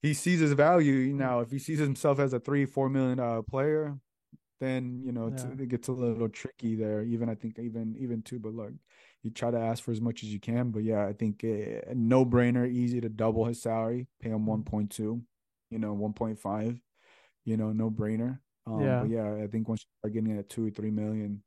he 0.00 0.14
sees 0.14 0.40
his 0.40 0.52
value. 0.52 1.12
Now, 1.14 1.40
if 1.40 1.50
he 1.50 1.58
sees 1.58 1.78
himself 1.78 2.18
as 2.18 2.32
a 2.32 2.40
three, 2.40 2.64
four 2.64 2.88
million 2.88 3.18
dollar 3.18 3.42
player, 3.42 3.96
then, 4.60 5.02
you 5.04 5.12
know, 5.12 5.32
yeah. 5.36 5.62
it 5.62 5.68
gets 5.68 5.88
a 5.88 5.92
little 5.92 6.28
tricky 6.28 6.76
there. 6.76 7.02
Even, 7.02 7.28
I 7.28 7.34
think, 7.34 7.58
even, 7.58 7.94
even 7.98 8.22
two, 8.22 8.38
but 8.38 8.54
look, 8.54 8.72
you 9.22 9.30
try 9.30 9.50
to 9.50 9.58
ask 9.58 9.84
for 9.84 9.92
as 9.92 10.00
much 10.00 10.22
as 10.22 10.32
you 10.32 10.40
can. 10.40 10.70
But 10.70 10.82
yeah, 10.82 11.06
I 11.06 11.12
think 11.12 11.44
a, 11.44 11.82
a 11.88 11.94
no 11.94 12.24
brainer, 12.24 12.70
easy 12.70 13.00
to 13.00 13.08
double 13.08 13.44
his 13.44 13.62
salary, 13.62 14.08
pay 14.20 14.30
him 14.30 14.46
mm-hmm. 14.46 14.76
1.2, 14.76 15.22
you 15.70 15.78
know, 15.78 15.94
1.5, 15.94 16.80
you 17.44 17.56
know, 17.56 17.72
no 17.72 17.90
brainer. 17.90 18.40
Um, 18.66 18.80
yeah. 18.80 19.04
Yeah, 19.04 19.42
I 19.42 19.46
think 19.46 19.68
once 19.68 19.82
you 19.82 19.88
start 20.00 20.14
getting 20.14 20.38
at 20.38 20.48
two 20.48 20.66
or 20.66 20.70
three 20.70 20.90
million, 20.90 21.42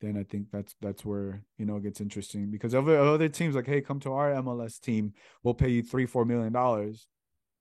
then 0.00 0.16
I 0.16 0.24
think 0.24 0.48
that's 0.52 0.74
that's 0.80 1.04
where 1.04 1.42
you 1.58 1.64
know 1.64 1.76
it 1.76 1.84
gets 1.84 2.00
interesting 2.00 2.50
because 2.50 2.74
other 2.74 2.98
other 2.98 3.28
teams 3.28 3.54
like, 3.54 3.66
hey, 3.66 3.80
come 3.80 4.00
to 4.00 4.12
our 4.12 4.32
MLS 4.32 4.80
team, 4.80 5.14
we'll 5.42 5.54
pay 5.54 5.68
you 5.68 5.82
three 5.82 6.06
four 6.06 6.24
million 6.24 6.52
dollars. 6.52 7.06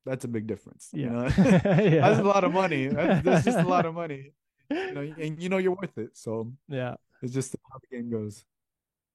That's 0.05 0.25
a 0.25 0.27
big 0.27 0.47
difference. 0.47 0.89
Yeah, 0.91 1.03
you 1.03 1.09
know? 1.09 1.23
yeah. 1.63 2.09
that's 2.09 2.19
a 2.19 2.23
lot 2.23 2.43
of 2.43 2.53
money. 2.53 2.87
That's, 2.87 3.23
that's 3.23 3.45
just 3.45 3.57
a 3.57 3.67
lot 3.67 3.85
of 3.85 3.93
money. 3.93 4.31
You 4.67 4.93
know, 4.93 5.01
and 5.01 5.39
you 5.39 5.47
know 5.47 5.59
you're 5.59 5.75
worth 5.79 5.95
it. 5.99 6.17
So 6.17 6.51
yeah, 6.67 6.95
it's 7.21 7.31
just 7.31 7.55
how 7.71 7.77
the 7.77 7.95
game 7.95 8.09
goes. 8.09 8.43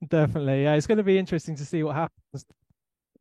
Definitely, 0.08 0.62
yeah. 0.62 0.74
It's 0.74 0.86
going 0.86 0.98
to 0.98 1.04
be 1.04 1.18
interesting 1.18 1.56
to 1.56 1.64
see 1.64 1.82
what 1.82 1.94
happens 1.94 2.44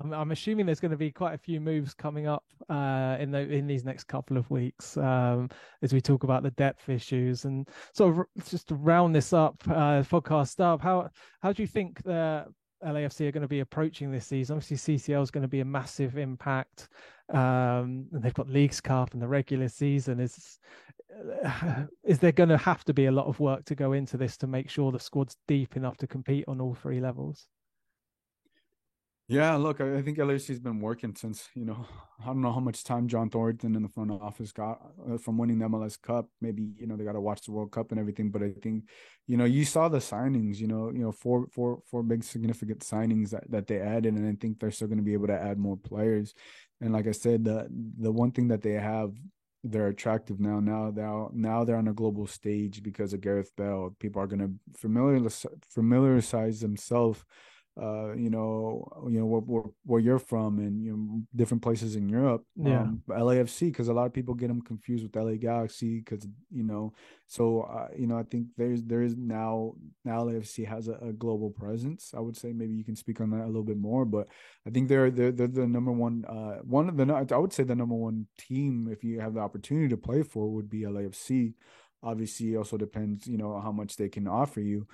I'm, 0.02 0.14
I'm 0.14 0.32
assuming 0.32 0.66
there's 0.66 0.80
going 0.80 0.92
to 0.92 0.98
be 0.98 1.12
quite 1.12 1.34
a 1.34 1.38
few 1.38 1.60
moves 1.60 1.94
coming 1.94 2.28
up 2.28 2.44
uh, 2.70 3.18
in 3.20 3.32
the 3.32 3.40
in 3.40 3.68
these 3.68 3.84
next 3.84 4.06
couple 4.06 4.38
of 4.38 4.50
weeks 4.50 4.98
um, 4.98 5.50
as 5.82 5.94
we 5.94 6.02
talk 6.02 6.24
about 6.24 6.44
the 6.44 6.52
depth 6.52 6.90
issues 6.90 7.46
and 7.46 7.68
sort 7.94 8.18
of 8.18 8.46
just 8.50 8.70
to 8.70 8.76
round 8.76 9.16
this 9.16 9.34
up, 9.34 9.56
uh, 9.68 10.02
podcast 10.04 10.60
up. 10.60 10.82
How 10.82 11.10
how 11.42 11.52
do 11.52 11.62
you 11.62 11.68
think 11.68 12.02
the 12.04 12.46
LAFC 12.84 13.28
are 13.28 13.32
going 13.32 13.42
to 13.42 13.48
be 13.48 13.60
approaching 13.60 14.12
this 14.12 14.28
season? 14.28 14.58
Obviously, 14.58 14.98
CCL 14.98 15.24
is 15.24 15.32
going 15.32 15.42
to 15.44 15.48
be 15.48 15.60
a 15.60 15.66
massive 15.66 16.18
impact. 16.18 16.90
Um, 17.30 18.08
and 18.12 18.22
they've 18.24 18.34
got 18.34 18.50
Leagues 18.50 18.82
Cup 18.82 19.14
and 19.14 19.22
the 19.22 19.28
regular 19.28 19.68
season. 19.68 20.20
Is 20.20 20.60
is 22.04 22.20
there 22.20 22.32
going 22.32 22.50
to 22.50 22.58
have 22.58 22.84
to 22.86 22.94
be 22.94 23.08
a 23.08 23.12
lot 23.12 23.28
of 23.28 23.40
work 23.40 23.66
to 23.66 23.76
go 23.76 23.94
into 23.94 24.18
this 24.18 24.38
to 24.38 24.48
make 24.48 24.70
sure 24.70 24.92
the 24.92 25.00
squad's 25.00 25.38
deep 25.48 25.76
enough 25.76 25.98
to 25.98 26.08
compete 26.08 26.46
on 26.48 26.62
all 26.62 26.76
three 26.76 27.00
levels? 27.00 27.48
Yeah, 29.32 29.58
look, 29.58 29.80
I 29.80 30.02
think 30.02 30.18
LAFC's 30.18 30.60
been 30.60 30.80
working 30.82 31.16
since 31.16 31.50
you 31.54 31.64
know 31.64 31.86
I 32.20 32.26
don't 32.26 32.42
know 32.42 32.52
how 32.52 32.60
much 32.60 32.84
time 32.84 33.08
John 33.08 33.30
Thorrington 33.30 33.76
in 33.76 33.84
the 33.84 33.88
front 33.90 34.12
office 34.12 34.52
got 34.52 34.82
uh, 35.08 35.18
from 35.20 35.38
winning 35.38 35.60
the 35.60 35.68
MLS 35.68 36.02
Cup. 36.02 36.28
Maybe 36.42 36.74
you 36.78 36.88
know 36.88 36.98
they 36.98 37.04
got 37.04 37.14
to 37.14 37.22
watch 37.22 37.44
the 37.44 37.52
World 37.52 37.72
Cup 37.72 37.92
and 37.92 38.00
everything, 38.00 38.32
but 38.32 38.42
I 38.42 38.52
think 38.60 38.90
you 39.28 39.38
know 39.38 39.46
you 39.46 39.66
saw 39.66 39.88
the 39.88 40.00
signings. 40.00 40.58
You 40.58 40.68
know, 40.68 40.92
you 40.92 41.04
know 41.04 41.12
four 41.12 41.46
four 41.54 41.80
four 41.86 42.02
big 42.02 42.24
significant 42.24 42.80
signings 42.80 43.30
that, 43.30 43.50
that 43.52 43.68
they 43.68 43.80
added, 43.80 44.16
and 44.16 44.28
I 44.28 44.36
think 44.42 44.60
they're 44.60 44.72
still 44.72 44.88
going 44.88 44.98
to 44.98 45.04
be 45.04 45.14
able 45.14 45.28
to 45.28 45.40
add 45.40 45.60
more 45.60 45.78
players. 45.78 46.34
And 46.82 46.92
like 46.92 47.08
I 47.08 47.12
said, 47.12 47.44
the 47.46 47.68
the 48.00 48.12
one 48.12 48.32
thing 48.32 48.48
that 48.48 48.64
they 48.64 48.74
have 48.74 49.14
they're 49.64 49.90
attractive 49.90 50.40
now. 50.40 50.62
Now, 50.62 50.90
now, 50.96 51.30
now 51.34 51.66
they're 51.66 51.76
on 51.76 51.90
a 51.90 51.94
global 51.94 52.26
stage 52.28 52.82
because 52.82 53.12
of 53.12 53.20
Gareth 53.20 53.52
Bale. 53.58 53.94
People 54.00 54.22
are 54.22 54.28
going 54.28 54.40
to 54.40 54.80
familiarize 54.80 55.46
familiarize 55.68 56.62
themselves 56.62 57.26
uh, 57.82 58.14
you 58.14 58.30
know, 58.30 58.88
you 59.10 59.20
know 59.20 59.26
where, 59.26 59.42
where, 59.42 59.64
where 59.86 60.00
you're 60.00 60.20
from 60.20 60.60
and 60.60 60.84
you 60.84 60.92
know 60.92 61.22
different 61.36 61.64
places 61.64 61.96
in 61.96 62.10
Europe. 62.10 62.44
Yeah, 62.56 62.82
um, 62.82 63.04
LAFC 63.08 63.72
because 63.72 63.88
a 63.88 63.94
lot 63.94 64.06
of 64.06 64.14
people 64.14 64.34
get 64.34 64.48
them 64.48 64.62
confused 64.62 65.04
with 65.04 65.16
LA 65.16 65.36
Galaxy 65.36 66.00
because 66.00 66.28
you 66.52 66.64
know. 66.64 66.94
So 67.28 67.62
uh, 67.62 67.88
you 67.96 68.08
know, 68.08 68.18
I 68.18 68.24
think 68.24 68.48
there's 68.58 68.84
there 68.84 69.02
is 69.02 69.16
now 69.16 69.76
now 70.04 70.24
LAFC 70.24 70.68
has 70.68 70.88
a, 70.88 70.94
a, 70.96 71.14
global 71.14 71.52
presence. 71.52 72.14
I 72.16 72.20
would 72.20 72.36
say 72.36 72.52
maybe 72.52 72.74
you 72.74 72.84
can 72.84 72.96
speak 72.96 73.22
on 73.22 73.30
that 73.32 73.44
a 73.44 73.48
little 73.48 73.64
bit 73.64 73.78
more, 73.78 74.04
but 74.04 74.28
I 74.68 74.72
think 74.72 74.90
they're 74.90 75.12
they're 75.12 75.32
they're 75.32 75.48
the 75.48 75.68
number 75.68 75.92
one 75.92 76.26
uh 76.28 76.62
one 76.64 76.90
of 76.90 76.98
the 76.98 77.28
I 77.34 77.38
would 77.38 77.54
say 77.54 77.64
the 77.64 77.76
number 77.76 77.96
one 77.96 78.28
team 78.38 78.90
if 78.92 79.04
you 79.04 79.20
have 79.20 79.36
the 79.36 79.42
opportunity 79.42 79.88
to 79.90 79.98
play 79.98 80.24
for 80.24 80.50
would 80.50 80.70
be 80.70 80.82
LAFC 80.82 81.54
obviously 82.02 82.56
also 82.56 82.78
depends 82.78 83.28
you 83.28 83.38
know 83.38 83.60
how 83.60 83.72
much 83.72 83.96
they 83.96 84.10
can 84.10 84.28
offer 84.28 84.62
you 84.62 84.88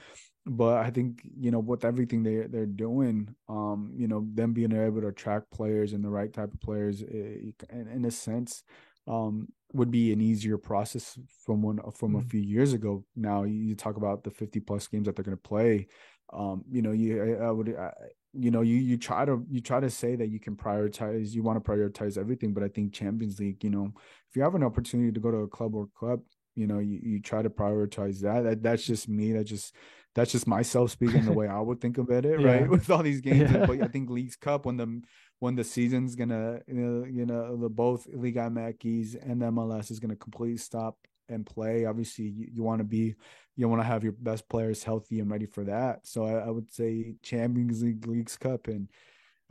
but 0.45 0.77
I 0.77 0.91
think 0.91 1.21
you 1.37 1.49
know 1.49 1.59
with 1.59 1.85
everything 1.85 2.21
they 2.21 2.45
they're 2.47 2.67
doing, 2.67 3.33
um, 3.49 3.91
you 3.95 4.07
know 4.07 4.27
them 4.33 4.53
being 4.53 4.71
able 4.73 5.01
to 5.01 5.07
attract 5.07 5.51
players 5.51 5.93
and 5.93 6.03
the 6.03 6.09
right 6.09 6.31
type 6.31 6.53
of 6.53 6.61
players, 6.61 7.01
eh, 7.01 7.51
in, 7.71 7.87
in 7.91 8.05
a 8.05 8.11
sense, 8.11 8.63
um, 9.07 9.47
would 9.73 9.89
be 9.89 10.13
an 10.13 10.21
easier 10.21 10.57
process 10.57 11.17
from 11.43 11.63
one 11.63 11.79
from 11.95 12.11
mm-hmm. 12.11 12.25
a 12.25 12.29
few 12.29 12.41
years 12.41 12.73
ago. 12.73 13.03
Now 13.15 13.43
you 13.43 13.75
talk 13.75 13.97
about 13.97 14.23
the 14.23 14.29
fifty 14.29 14.59
plus 14.59 14.87
games 14.87 15.07
that 15.07 15.15
they're 15.15 15.25
going 15.25 15.37
to 15.37 15.41
play. 15.41 15.87
Um, 16.31 16.63
you 16.69 16.83
know, 16.83 16.91
you 16.91 17.39
I, 17.41 17.47
I 17.47 17.51
would, 17.51 17.75
I, 17.75 17.91
you 18.33 18.51
know, 18.51 18.61
you 18.61 18.75
you 18.75 18.97
try 18.97 19.25
to 19.25 19.43
you 19.49 19.61
try 19.61 19.79
to 19.79 19.89
say 19.89 20.15
that 20.15 20.29
you 20.29 20.39
can 20.39 20.55
prioritize, 20.55 21.33
you 21.33 21.41
want 21.41 21.63
to 21.63 21.71
prioritize 21.71 22.19
everything, 22.19 22.53
but 22.53 22.63
I 22.63 22.67
think 22.67 22.93
Champions 22.93 23.39
League, 23.39 23.63
you 23.63 23.71
know, 23.71 23.91
if 24.29 24.35
you 24.35 24.43
have 24.43 24.53
an 24.53 24.63
opportunity 24.63 25.11
to 25.11 25.19
go 25.19 25.31
to 25.31 25.37
a 25.37 25.47
club 25.47 25.73
or 25.73 25.87
club, 25.95 26.19
you 26.55 26.67
know, 26.67 26.79
you, 26.79 26.99
you 27.03 27.21
try 27.21 27.41
to 27.41 27.49
prioritize 27.49 28.21
that. 28.21 28.43
that. 28.43 28.63
That's 28.63 28.85
just 28.85 29.09
me. 29.09 29.33
That 29.33 29.43
just 29.43 29.75
that's 30.15 30.31
just 30.31 30.47
myself 30.47 30.91
speaking 30.91 31.25
the 31.25 31.33
way 31.33 31.47
I 31.47 31.59
would 31.59 31.81
think 31.81 31.97
about 31.97 32.25
it, 32.25 32.39
yeah. 32.41 32.47
right? 32.47 32.69
With 32.69 32.89
all 32.89 33.03
these 33.03 33.21
games, 33.21 33.51
yeah. 33.51 33.65
but 33.65 33.81
I 33.81 33.87
think 33.87 34.09
Leagues 34.09 34.35
Cup 34.35 34.65
when 34.65 34.77
the 34.77 35.01
when 35.39 35.55
the 35.55 35.63
season's 35.63 36.15
gonna 36.15 36.61
you 36.67 36.73
know, 36.73 37.05
you 37.05 37.25
know 37.25 37.57
the 37.57 37.69
both 37.69 38.07
Liga 38.13 38.49
MX 38.49 39.21
and 39.29 39.41
the 39.41 39.47
MLS 39.47 39.91
is 39.91 39.99
gonna 39.99 40.15
completely 40.15 40.57
stop 40.57 40.97
and 41.29 41.45
play. 41.45 41.85
Obviously, 41.85 42.25
you, 42.25 42.47
you 42.53 42.63
want 42.63 42.79
to 42.79 42.85
be 42.85 43.15
you 43.55 43.67
want 43.69 43.81
to 43.81 43.87
have 43.87 44.03
your 44.03 44.13
best 44.13 44.47
players 44.49 44.83
healthy 44.83 45.19
and 45.19 45.29
ready 45.29 45.45
for 45.45 45.63
that. 45.65 46.05
So 46.05 46.25
I, 46.25 46.47
I, 46.47 46.49
would 46.49 46.71
say 46.73 47.15
Champions 47.23 47.81
League, 47.81 48.05
Leagues 48.05 48.37
Cup, 48.37 48.67
and 48.67 48.89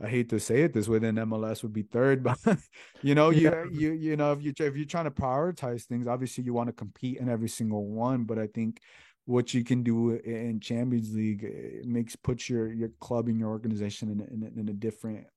I 0.03 0.07
hate 0.07 0.29
to 0.29 0.39
say 0.39 0.63
it 0.63 0.73
this 0.73 0.89
way, 0.89 0.99
then 0.99 1.15
MLS 1.15 1.63
would 1.63 1.73
be 1.73 1.83
third. 1.83 2.23
But 2.45 2.57
you 3.01 3.15
know, 3.15 3.29
yeah. 3.29 3.63
you 3.71 3.91
you 3.91 3.91
you 3.93 4.17
know 4.17 4.33
if 4.33 4.43
you 4.43 4.53
if 4.57 4.75
you're 4.75 4.85
trying 4.85 5.05
to 5.05 5.11
prioritize 5.11 5.83
things, 5.83 6.07
obviously 6.07 6.43
you 6.43 6.53
want 6.53 6.67
to 6.67 6.73
compete 6.73 7.17
in 7.17 7.29
every 7.29 7.49
single 7.49 7.85
one. 7.85 8.23
But 8.23 8.39
I 8.39 8.47
think 8.47 8.81
what 9.25 9.53
you 9.53 9.63
can 9.63 9.83
do 9.83 10.11
in 10.11 10.59
Champions 10.59 11.13
League 11.15 11.43
it 11.43 11.85
makes 11.85 12.15
puts 12.15 12.49
your 12.49 12.71
your 12.71 12.89
club 12.99 13.27
and 13.27 13.39
your 13.39 13.49
organization 13.49 14.09
in 14.09 14.21
in, 14.21 14.59
in 14.59 14.69
a 14.69 14.73
different 14.73 15.27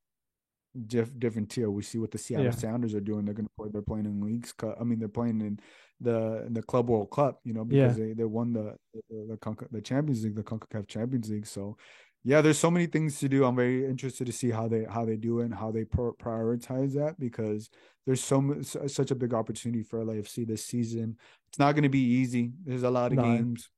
diff, 0.87 1.11
different 1.19 1.51
tier. 1.51 1.71
We 1.71 1.83
see 1.83 1.99
what 1.99 2.11
the 2.11 2.19
Seattle 2.19 2.47
yeah. 2.47 2.51
Sounders 2.53 2.95
are 2.95 3.01
doing. 3.01 3.25
They're 3.25 3.35
going 3.35 3.47
to 3.47 3.55
play. 3.57 3.69
They're 3.73 3.83
playing 3.83 4.07
in 4.07 4.21
leagues. 4.21 4.55
I 4.63 4.85
mean, 4.85 4.99
they're 4.99 5.09
playing 5.09 5.41
in 5.41 5.61
the 6.01 6.45
in 6.47 6.55
the 6.55 6.63
Club 6.63 6.89
World 6.89 7.11
Cup. 7.11 7.41
You 7.45 7.55
know, 7.55 7.65
because 7.65 7.99
yeah. 7.99 8.07
they 8.07 8.13
they 8.13 8.25
won 8.25 8.53
the 8.53 8.77
the 9.11 9.39
the, 9.41 9.67
the 9.71 9.81
Champions 9.81 10.25
League, 10.25 10.37
the 10.37 10.43
Concacaf 10.43 10.89
Champions 10.89 11.31
League. 11.31 11.47
So. 11.47 11.77
Yeah, 12.25 12.41
there's 12.41 12.59
so 12.59 12.71
many 12.71 12.87
things 12.87 13.19
to 13.21 13.29
do. 13.29 13.45
I'm 13.45 13.57
very 13.57 13.87
interested 13.87 14.27
to 14.27 14.33
see 14.33 14.51
how 14.51 14.69
they 14.69 14.85
how 14.85 15.05
they 15.05 15.17
do 15.17 15.41
it 15.41 15.47
and 15.47 15.55
how 15.55 15.71
they 15.71 15.85
prioritize 15.85 16.95
that 16.95 17.19
because 17.19 17.71
there's 18.07 18.23
so 18.23 18.41
much, 18.41 18.67
such 18.67 19.11
a 19.11 19.15
big 19.15 19.33
opportunity 19.35 19.83
for 19.83 20.05
LAFC 20.05 20.47
this 20.47 20.65
season. 20.65 21.17
It's 21.49 21.59
not 21.59 21.73
going 21.73 21.85
to 21.85 21.89
be 21.89 22.03
easy. 22.03 22.53
There's 22.65 22.83
a 22.83 22.91
lot 22.91 23.13
of 23.13 23.19
no. 23.19 23.23
games 23.23 23.71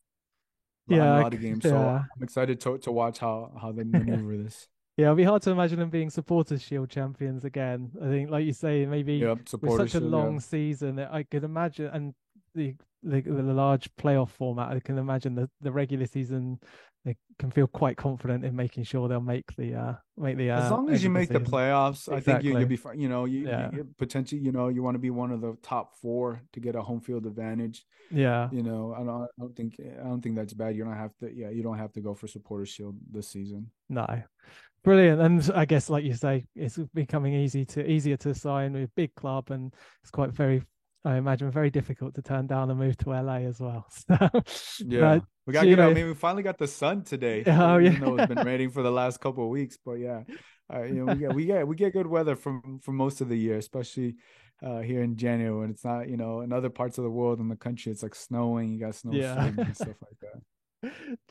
yeah, 0.91 1.21
a 1.21 1.23
lot 1.23 1.35
of 1.35 1.41
games. 1.41 1.63
So. 1.63 1.77
I'm 1.77 2.23
excited 2.23 2.61
to 2.61 2.79
to 2.79 2.93
watch 2.93 3.19
how 3.19 3.53
how 3.61 3.73
they 3.73 3.85
maneuver 3.85 4.37
this. 4.37 4.69
Yeah, 4.97 5.07
it'll 5.07 5.17
be 5.17 5.25
hard 5.25 5.43
to 5.43 5.51
imagine 5.51 5.79
them 5.79 5.91
being 5.91 6.11
supporters 6.11 6.63
shield 6.63 6.91
champions 6.91 7.45
again. 7.45 7.91
I 8.03 8.07
think, 8.07 8.31
like 8.31 8.45
you 8.45 8.53
say, 8.53 8.85
maybe 8.87 9.15
yep, 9.15 9.39
with 9.61 9.77
such 9.77 9.95
a 9.95 10.01
long 10.01 10.35
yeah. 10.35 10.41
season, 10.41 10.99
I 10.99 11.23
could 11.23 11.45
imagine, 11.45 11.87
and 11.87 12.15
the, 12.55 12.75
the 13.03 13.21
the 13.21 13.43
large 13.43 13.89
playoff 13.97 14.31
format, 14.31 14.71
I 14.71 14.81
can 14.81 14.99
imagine 14.99 15.35
the 15.35 15.49
the 15.61 15.73
regular 15.73 16.07
season 16.07 16.59
they 17.05 17.17
can 17.39 17.51
feel 17.51 17.67
quite 17.67 17.97
confident 17.97 18.45
in 18.45 18.55
making 18.55 18.85
sure 18.85 19.09
they'll 19.09 19.21
make 19.21 19.55
the 19.57 19.75
uh 19.75 19.95
make 20.17 20.37
the 20.37 20.51
uh, 20.51 20.63
as 20.63 20.71
long 20.71 20.91
as 20.91 21.03
you 21.03 21.11
make 21.11 21.31
the 21.31 21.41
playoffs 21.41 22.09
exactly. 22.09 22.17
i 22.17 22.21
think 22.21 22.45
you, 22.45 22.55
will 22.55 22.67
be 22.67 22.77
fine 22.77 23.01
you 23.01 23.09
know 23.09 23.25
you, 23.25 23.47
yeah. 23.47 23.71
you 23.73 23.89
potentially 23.99 24.41
you 24.41 24.53
know 24.53 24.69
you 24.69 24.83
want 24.83 24.95
to 24.95 24.99
be 24.99 25.11
one 25.11 25.31
of 25.31 25.41
the 25.41 25.57
top 25.63 25.97
four 26.01 26.43
to 26.53 26.61
get 26.61 26.75
a 26.75 26.83
home 26.83 27.01
field 27.01 27.27
advantage. 27.27 27.85
Yeah. 28.11 28.49
You 28.53 28.63
know 28.63 28.95
i 28.97 29.03
don't 29.03 29.23
i 29.23 29.27
don't 29.39 29.57
think 29.57 29.77
i 29.81 30.05
don't 30.05 30.21
think 30.21 30.37
that's 30.37 30.53
bad. 30.53 30.77
You 30.77 30.85
don't 30.85 30.97
have 30.97 31.17
to 31.19 31.31
yeah 31.33 31.51
you 31.51 31.63
don't 31.63 31.79
have 31.79 31.93
to 31.93 32.01
go 32.01 32.15
for 32.15 32.27
supporter 32.27 32.67
shield 32.67 32.97
this 33.11 33.29
season. 33.29 33.71
No. 33.89 34.07
Brilliant. 34.83 35.21
And 35.21 35.51
i 35.55 35.65
guess 35.65 35.89
like 35.89 36.05
you 36.05 36.15
say 36.15 36.47
it's 36.55 36.79
becoming 36.93 37.35
easy 37.35 37.65
to 37.67 37.89
easier 37.89 38.17
to 38.19 38.35
sign 38.35 38.73
with 38.73 38.85
a 38.85 38.93
big 38.97 39.15
club 39.15 39.51
and 39.51 39.73
it's 40.03 40.11
quite 40.11 40.33
very 40.33 40.63
I 41.05 41.17
imagine 41.17 41.51
very 41.51 41.71
difficult 41.71 42.15
to 42.17 42.23
turn 42.23 42.47
down 42.47 42.71
and 42.71 42.79
move 42.79 42.97
to 42.99 43.11
LA 43.11 43.37
as 43.37 43.61
well. 43.61 43.87
So, 43.99 44.85
yeah, 44.87 45.13
uh, 45.13 45.21
we 45.47 45.53
got 45.53 45.67
know, 45.67 45.91
I 45.91 45.95
mean, 45.95 46.07
we 46.07 46.15
finally 46.15 46.43
got 46.43 46.59
the 46.59 46.69
sun 46.69 47.05
today. 47.05 47.43
Oh 47.47 47.79
yeah, 47.79 47.99
it's 48.01 48.35
been 48.35 48.47
raining 48.47 48.71
for 48.71 48.83
the 48.83 48.91
last 48.91 49.21
couple 49.21 49.45
of 49.45 49.51
weeks, 49.51 49.79
but 49.85 49.95
yeah, 49.95 50.23
Uh, 50.73 50.83
you 50.83 51.05
know, 51.05 51.13
we 51.13 51.19
get 51.19 51.35
we 51.35 51.45
get 51.47 51.67
we 51.67 51.77
get 51.77 51.93
good 51.93 52.07
weather 52.07 52.37
from 52.37 52.81
for 52.83 52.93
most 52.93 53.21
of 53.21 53.29
the 53.29 53.37
year, 53.37 53.57
especially 53.57 54.17
uh, 54.63 54.81
here 54.81 55.03
in 55.03 55.17
January 55.17 55.59
when 55.59 55.71
it's 55.71 55.85
not, 55.85 56.09
you 56.09 56.17
know, 56.17 56.43
in 56.43 56.53
other 56.53 56.71
parts 56.71 56.99
of 56.99 57.05
the 57.05 57.11
world 57.11 57.41
in 57.41 57.49
the 57.49 57.57
country, 57.57 57.91
it's 57.91 58.03
like 58.03 58.15
snowing. 58.15 58.73
You 58.73 58.81
got 58.81 58.95
snow 58.95 59.13
yeah. 59.13 59.47
and 59.47 59.75
stuff 59.75 59.89
like 59.89 60.19
that. 60.21 60.43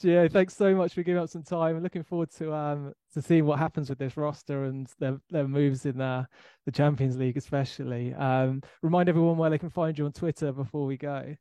Yeah, 0.02 0.28
thanks 0.28 0.56
so 0.56 0.76
much 0.76 0.94
for 0.94 1.04
giving 1.04 1.22
up 1.22 1.30
some 1.30 1.44
time. 1.44 1.76
I'm 1.76 1.84
looking 1.84 2.04
forward 2.04 2.32
to 2.38 2.54
um 2.54 2.94
to 3.14 3.22
seeing 3.22 3.46
what 3.46 3.60
happens 3.60 3.90
with 3.90 3.98
this 3.98 4.16
roster 4.16 4.66
and 4.66 4.88
their 5.00 5.20
their 5.30 5.48
moves 5.48 5.86
in 5.86 6.00
uh, 6.00 6.26
the 6.66 6.72
Champions 6.72 7.18
League, 7.18 7.38
especially. 7.38 8.14
Um, 8.14 8.62
remind 8.82 9.10
everyone 9.10 9.38
where 9.38 9.50
they 9.50 9.58
can 9.58 9.70
find 9.70 9.98
you 9.98 10.06
on 10.06 10.12
Twitter 10.12 10.52
before 10.52 10.86
we 10.86 10.98
go. 10.98 11.36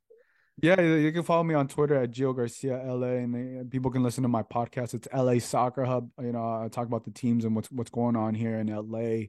Yeah, 0.61 0.81
you 0.81 1.13
can 1.13 1.23
follow 1.23 1.45
me 1.45 1.55
on 1.55 1.69
Twitter 1.69 1.95
at 1.95 2.11
Gio 2.11 2.35
Garcia 2.35 2.83
LA, 2.85 3.19
and 3.19 3.71
people 3.71 3.93
can 3.93 4.03
listen 4.03 4.23
to 4.23 4.29
my 4.29 4.43
podcast. 4.43 4.95
It's 4.95 5.07
LA 5.15 5.39
Soccer 5.39 5.85
Hub. 5.85 6.11
You 6.21 6.33
know, 6.33 6.63
I 6.65 6.69
talk 6.69 6.87
about 6.87 7.05
the 7.05 7.13
teams 7.13 7.45
and 7.45 7.55
what's 7.55 7.71
what's 7.71 7.91
going 7.91 8.17
on 8.17 8.35
here 8.35 8.59
in 8.59 8.67
LA. 8.67 9.27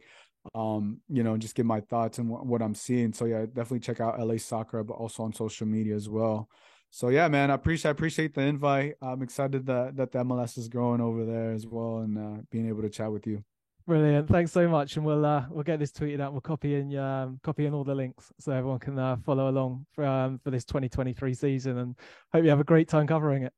Um, 0.56 1.02
you 1.10 1.22
know, 1.24 1.38
just 1.38 1.54
give 1.54 1.66
my 1.66 1.82
thoughts 1.82 2.18
and 2.18 2.30
what 2.30 2.62
I'm 2.62 2.74
seeing. 2.74 3.14
So 3.14 3.26
yeah, 3.26 3.46
definitely 3.46 3.82
check 3.82 4.00
out 4.00 4.20
LA 4.20 4.38
Soccer, 4.38 4.84
but 4.84 4.94
also 4.94 5.24
on 5.24 5.34
social 5.34 5.68
media 5.68 5.96
as 5.96 6.10
well. 6.10 6.50
So 6.92 7.10
yeah, 7.10 7.28
man, 7.28 7.52
I 7.52 7.54
appreciate 7.54 7.90
I 7.90 7.92
appreciate 7.92 8.34
the 8.34 8.42
invite. 8.42 8.96
I'm 9.02 9.22
excited 9.22 9.66
that 9.68 9.96
that 9.98 10.12
the 10.12 10.20
MLS 10.20 10.58
is 10.58 10.68
growing 10.68 11.02
over 11.02 11.26
there 11.26 11.52
as 11.52 11.68
well, 11.68 12.00
and 12.00 12.18
uh, 12.18 12.42
being 12.52 12.68
able 12.68 12.82
to 12.82 12.90
chat 12.90 13.12
with 13.12 13.28
you. 13.28 13.44
Brilliant. 13.90 14.28
Thanks 14.28 14.52
so 14.52 14.68
much. 14.68 14.98
And 14.98 15.06
we'll 15.06 15.26
uh, 15.26 15.46
we'll 15.50 15.64
get 15.64 15.80
this 15.80 15.92
tweeted 15.92 16.22
out. 16.22 16.32
We'll 16.32 16.42
copy 16.42 16.76
in 16.76 16.96
um, 16.96 17.40
copy 17.44 17.66
in 17.66 17.74
all 17.74 17.84
the 17.84 17.96
links 17.96 18.32
so 18.40 18.52
everyone 18.52 18.80
can 18.80 19.00
uh, 19.00 19.18
follow 19.26 19.50
along 19.50 19.86
for 19.94 20.06
um, 20.06 20.40
for 20.44 20.52
this 20.52 20.64
2023 20.66 21.34
season. 21.34 21.78
And 21.78 21.96
hope 22.34 22.44
you 22.44 22.50
have 22.50 22.60
a 22.60 22.64
great 22.64 22.88
time 22.88 23.08
covering 23.08 23.44
it. 23.44 23.54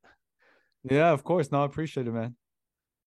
Yeah, 0.84 1.10
of 1.10 1.22
course. 1.22 1.52
No, 1.52 1.62
I 1.62 1.66
appreciate 1.66 2.06
it, 2.06 2.12
man. 2.12 2.34